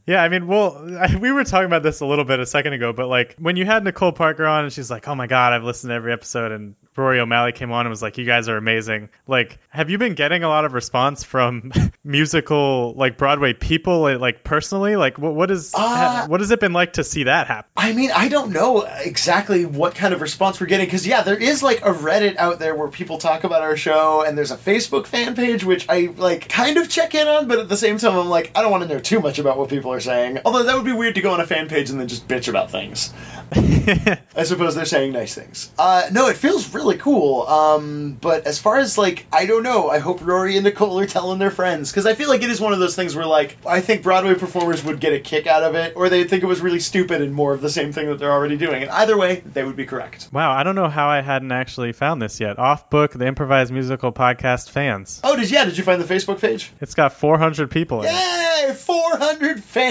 [0.07, 0.85] Yeah, I mean, well,
[1.21, 3.65] we were talking about this a little bit a second ago, but like when you
[3.65, 6.53] had Nicole Parker on and she's like, "Oh my God, I've listened to every episode,"
[6.53, 9.99] and Rory O'Malley came on and was like, "You guys are amazing." Like, have you
[9.99, 11.73] been getting a lot of response from
[12.05, 14.97] musical like Broadway people, like- personally?
[14.97, 17.71] Like, what what is Uh, what has it been like to see that happen?
[17.77, 21.37] I mean, I don't know exactly what kind of response we're getting because yeah, there
[21.37, 24.57] is like a Reddit out there where people talk about our show, and there's a
[24.57, 27.99] Facebook fan page which I like kind of check in on, but at the same
[27.99, 30.41] time I'm like I don't want to know too much about what people are saying.
[30.45, 32.49] Although that would be weird to go on a fan page and then just bitch
[32.49, 33.13] about things.
[33.53, 35.71] I suppose they're saying nice things.
[35.79, 37.43] Uh, no, it feels really cool.
[37.43, 39.91] Um, but as far as like, I don't know.
[39.91, 42.61] I hope Rory and Nicole are telling their friends because I feel like it is
[42.61, 45.63] one of those things where like I think Broadway performers would get a kick out
[45.63, 48.07] of it, or they'd think it was really stupid and more of the same thing
[48.07, 48.83] that they're already doing.
[48.83, 50.29] And either way, they would be correct.
[50.33, 52.59] wow, I don't know how I hadn't actually found this yet.
[52.59, 55.21] Off book, the improvised musical podcast fans.
[55.25, 55.65] Oh, did yeah?
[55.65, 56.71] Did you find the Facebook page?
[56.81, 58.13] It's got 400 people in it.
[58.13, 58.75] Yay!
[58.75, 59.82] 400 fans.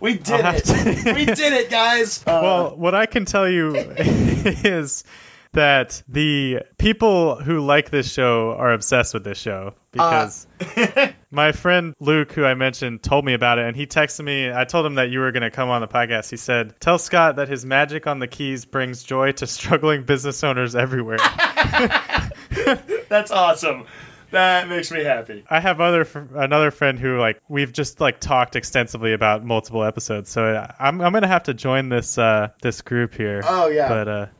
[0.00, 0.64] We did it.
[0.64, 2.22] to- we did it, guys.
[2.26, 5.04] Uh, Well, what I can tell you is
[5.52, 10.46] that the people who like this show are obsessed with this show because
[11.32, 14.52] my friend Luke, who I mentioned, told me about it, and he texted me.
[14.52, 16.30] I told him that you were going to come on the podcast.
[16.30, 20.44] He said, "Tell Scott that his magic on the keys brings joy to struggling business
[20.44, 21.18] owners everywhere."
[23.08, 23.86] That's awesome.
[24.30, 25.44] That makes me happy.
[25.48, 30.30] I have other another friend who like we've just like talked extensively about multiple episodes,
[30.30, 33.42] so I'm I'm gonna have to join this uh this group here.
[33.44, 33.88] Oh, yeah.
[33.88, 34.26] but uh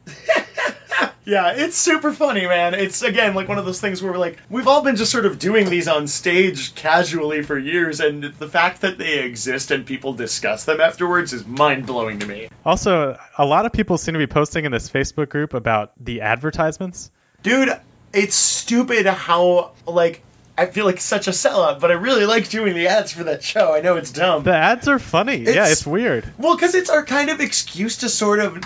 [1.30, 2.74] Yeah, it's super funny, man.
[2.74, 5.26] It's again like one of those things where we're like, we've all been just sort
[5.26, 9.86] of doing these on stage casually for years, and the fact that they exist and
[9.86, 12.48] people discuss them afterwards is mind blowing to me.
[12.64, 16.22] also a lot of people seem to be posting in this Facebook group about the
[16.22, 17.10] advertisements.
[17.42, 17.70] Dude,
[18.12, 20.22] it's stupid how like
[20.58, 23.42] I feel like such a sellout, but I really like doing the ads for that
[23.42, 23.72] show.
[23.74, 24.42] I know it's dumb.
[24.42, 25.36] The ads are funny.
[25.38, 26.24] yeah, It's- it's weird.
[26.38, 28.58] Well, because it's our kind of excuse to sort of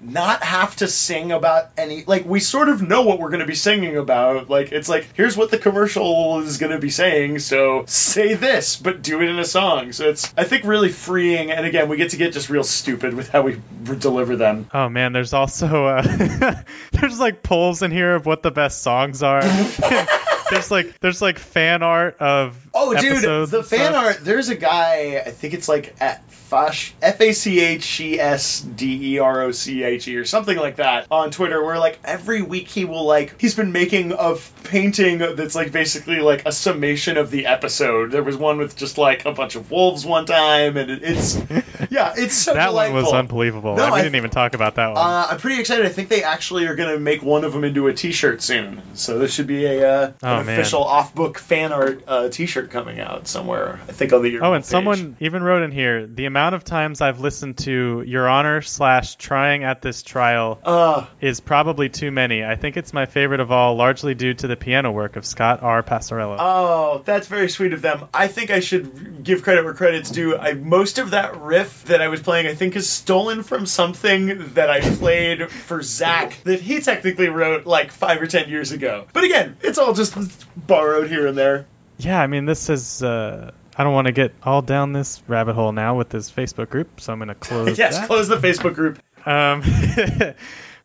[0.00, 2.04] not have to sing about any.
[2.04, 4.48] Like, we sort of know what we're going to be singing about.
[4.48, 8.76] Like, it's like, here's what the commercial is going to be saying, so say this,
[8.76, 9.92] but do it in a song.
[9.92, 11.50] So it's, I think, really freeing.
[11.50, 13.60] And again, we get to get just real stupid with how we
[13.98, 14.68] deliver them.
[14.72, 16.02] Oh man, there's also uh,
[16.92, 19.42] there's like polls in here of what the best songs are.
[20.50, 23.94] there's like there's like fan art of Oh, dude, the fan stuff.
[23.94, 24.18] art.
[24.22, 25.22] There's a guy.
[25.24, 29.42] I think it's like at Fash F A C H E S D E R
[29.42, 31.62] O C H E or something like that on Twitter.
[31.62, 36.20] Where like every week he will like he's been making a painting that's like basically
[36.20, 38.10] like a summation of the episode.
[38.12, 41.36] There was one with just like a bunch of wolves one time, and it, it's
[41.90, 43.76] yeah, it's so That one was unbelievable.
[43.76, 44.96] No, we I- didn't even talk about that one.
[44.98, 45.84] Uh, I'm pretty excited.
[45.84, 48.80] I think they actually are going to make one of them into a T-shirt soon.
[48.94, 53.00] So there should be a uh, Oh, an official off-book fan art uh, T-shirt coming
[53.00, 53.78] out somewhere.
[53.88, 54.68] I think on the Oh, and page.
[54.70, 59.16] someone even wrote in here the amount of times I've listened to Your Honor slash
[59.16, 62.44] trying at this trial Uh, is probably too many.
[62.44, 65.62] I think it's my favorite of all, largely due to the piano work of Scott
[65.62, 65.82] R.
[65.82, 66.36] Passarella.
[66.38, 68.04] oh, that's very sweet of them.
[68.14, 70.36] I think I should give credit where credit's due.
[70.36, 74.52] I, most of that riff that I was playing, I think, is stolen from something
[74.54, 79.06] that I played for Zach that he technically wrote like five or ten years ago.
[79.12, 80.14] But again, it's all just
[80.56, 81.66] borrowed here and there.
[81.98, 83.02] yeah, I mean, this is.
[83.02, 86.68] Uh, I don't want to get all down this rabbit hole now with this Facebook
[86.68, 88.08] group, so I'm going to close yes, that.
[88.08, 89.00] close the Facebook group.
[89.24, 89.62] Um,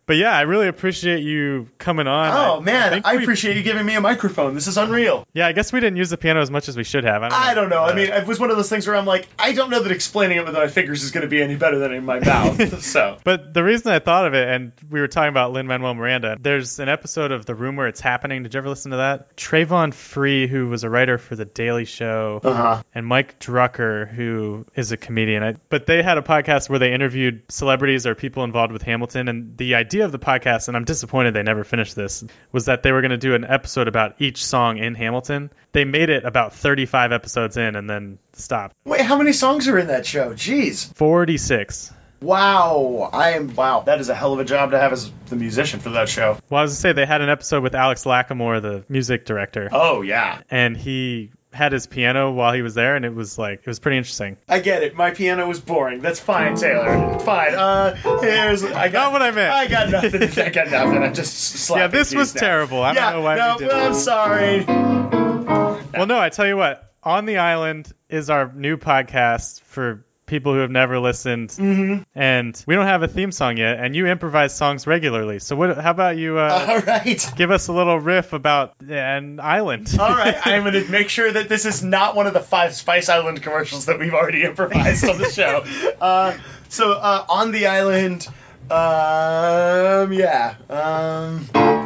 [0.06, 2.32] but yeah, I really appreciate you coming on.
[2.34, 4.54] Oh man, think I we- appreciate you giving me a microphone.
[4.56, 5.26] This is unreal.
[5.34, 7.24] Yeah, I guess we didn't use the piano as much as we should have.
[7.24, 7.38] I don't know.
[7.38, 7.84] I don't know.
[7.84, 9.82] I Uh, mean, it was one of those things where I'm like, I don't know
[9.82, 12.20] that explaining it with my fingers is going to be any better than in my
[12.26, 12.82] mouth.
[12.84, 15.94] so, But the reason I thought of it, and we were talking about Lin Manuel
[15.94, 18.44] Miranda, there's an episode of The Room Where It's Happening.
[18.44, 19.36] Did you ever listen to that?
[19.38, 22.84] Travon Free, who was a writer for The Daily Show, uh-huh.
[22.94, 25.44] and Mike Drucker, who is a comedian.
[25.44, 29.28] I, but they had a podcast where they interviewed celebrities or people involved with Hamilton.
[29.28, 32.84] And the idea of the podcast, and I'm disappointed they never finished this, was that
[32.84, 35.52] they were going to do an episode about each song in Hamilton.
[35.72, 38.76] They made it about 35 episodes in and then stopped.
[38.86, 40.34] Wait, how many songs are in that show?
[40.34, 40.94] Jeez.
[40.96, 41.92] 46.
[42.22, 43.10] Wow.
[43.12, 43.54] I am.
[43.54, 43.82] Wow.
[43.82, 46.38] That is a hell of a job to have as the musician for that show.
[46.50, 49.26] Well, I was going to say they had an episode with Alex Lacamoire, the music
[49.26, 49.68] director.
[49.72, 50.42] Oh yeah.
[50.50, 53.80] and he had his piano while he was there, and it was like it was
[53.80, 54.38] pretty interesting.
[54.50, 54.96] I get it.
[54.96, 56.02] My piano was boring.
[56.02, 57.20] That's fine, Taylor.
[57.20, 57.54] Fine.
[57.56, 58.64] Uh, here's.
[58.64, 59.54] I got Not what I meant.
[59.54, 60.24] I got nothing.
[60.44, 61.04] I got nothing.
[61.04, 62.42] I'm just slapping Yeah, this was now.
[62.42, 62.82] terrible.
[62.82, 64.64] I don't yeah, know why no, we did I'm sorry.
[64.66, 70.52] Well, no, I tell you what, on the island is our new podcast for people
[70.52, 72.02] who have never listened, mm-hmm.
[72.16, 75.38] and we don't have a theme song yet, and you improvise songs regularly.
[75.38, 75.78] So, what?
[75.78, 77.32] How about you uh, All right.
[77.36, 79.96] give us a little riff about an island?
[80.00, 83.10] All right, I'm to make sure that this is not one of the five Spice
[83.10, 85.64] Island commercials that we've already improvised on the show.
[86.04, 86.36] Uh,
[86.70, 88.28] so uh, on the island,
[88.70, 91.83] um, yeah, um,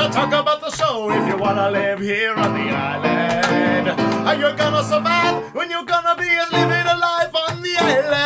[0.00, 3.88] gotta talk about the show if you wanna live here on the island.
[4.26, 8.19] Are you gonna survive when you're gonna be living a life on the island?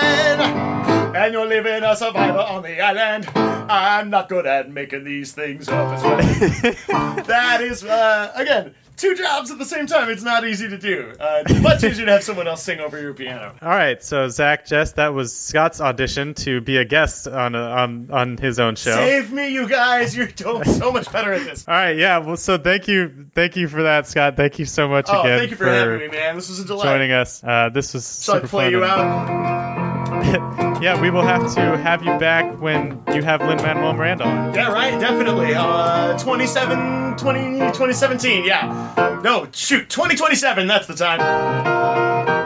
[1.24, 3.26] And you're living a survivor on the island.
[3.34, 6.16] I'm not good at making these things up as well.
[7.24, 10.10] that is, uh, again, two jobs at the same time.
[10.10, 11.14] It's not easy to do.
[11.18, 13.54] Uh, it's much easier to have someone else sing over your piano.
[13.62, 17.58] All right, so Zach, Jess, that was Scott's audition to be a guest on a,
[17.58, 18.94] on on his own show.
[18.94, 20.14] Save me, you guys.
[20.14, 21.66] You're doing so much better at this.
[21.66, 22.18] All right, yeah.
[22.18, 24.36] Well, so thank you, thank you for that, Scott.
[24.36, 26.36] Thank you so much Oh, again thank you for, having me, man.
[26.36, 26.84] This was a delight.
[26.84, 27.42] joining us.
[27.42, 29.83] Uh, this was Shall I play fun you out?
[30.82, 34.54] yeah, we will have to have you back when you have Lin Manuel Miranda on.
[34.54, 35.54] Yeah, right, definitely.
[35.54, 39.20] Uh, 27, 20, 2017, yeah.
[39.22, 41.18] No, shoot, 2027, that's the time.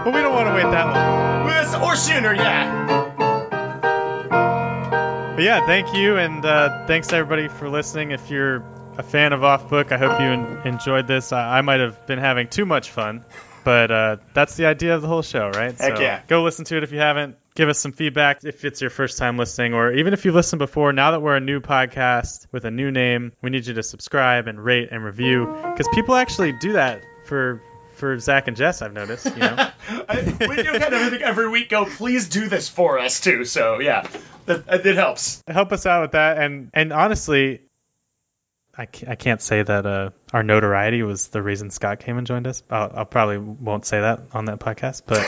[0.04, 1.28] But we don't want to wait that long.
[1.82, 2.86] Or sooner, yeah.
[5.34, 8.10] But yeah, thank you, and uh, thanks everybody for listening.
[8.10, 8.64] If you're
[8.96, 11.32] a fan of Off Book, I hope you en- enjoyed this.
[11.32, 13.24] I-, I might have been having too much fun,
[13.64, 15.76] but uh, that's the idea of the whole show, right?
[15.76, 16.22] Heck so yeah.
[16.26, 17.36] Go listen to it if you haven't.
[17.54, 20.60] Give us some feedback if it's your first time listening, or even if you've listened
[20.60, 20.92] before.
[20.92, 24.46] Now that we're a new podcast with a new name, we need you to subscribe
[24.46, 27.60] and rate and review because people actually do that for
[27.98, 28.80] for Zach and Jess.
[28.80, 29.26] I've noticed.
[29.26, 29.56] You know.
[30.08, 33.44] I, we do kind of everything every week go, please do this for us, too.
[33.44, 34.08] So, yeah,
[34.46, 35.42] that, it helps.
[35.46, 37.60] help us out with that and and honestly
[38.80, 42.24] I can't, I can't say that uh, our notoriety was the reason Scott came and
[42.26, 42.62] joined us.
[42.70, 45.18] I'll, I'll probably won't say that on that podcast, but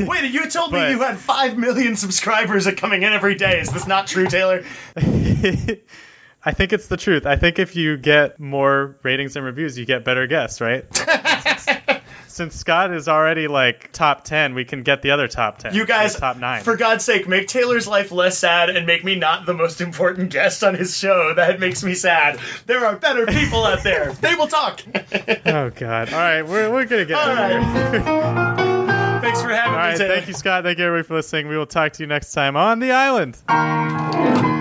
[0.08, 3.60] Wait, you told But- me you had 5 million subscribers are coming in every day.
[3.60, 4.64] Is this not true, Taylor?
[4.96, 7.26] I think it's the truth.
[7.26, 10.84] I think if you get more ratings and reviews, you get better guests, right?
[12.36, 15.72] Since Scott is already like top ten, we can get the other top ten.
[15.74, 16.62] You guys, top nine.
[16.64, 20.28] for God's sake, make Taylor's life less sad and make me not the most important
[20.32, 21.32] guest on his show.
[21.34, 22.38] That makes me sad.
[22.66, 24.12] There are better people out there.
[24.20, 24.82] They will talk.
[25.46, 26.12] oh God!
[26.12, 28.00] All right, we're we're gonna get All here.
[29.22, 30.14] Thanks for having All me, right, Taylor.
[30.16, 30.62] thank you, Scott.
[30.64, 31.48] Thank you, everybody, for listening.
[31.48, 34.55] We will talk to you next time on the island.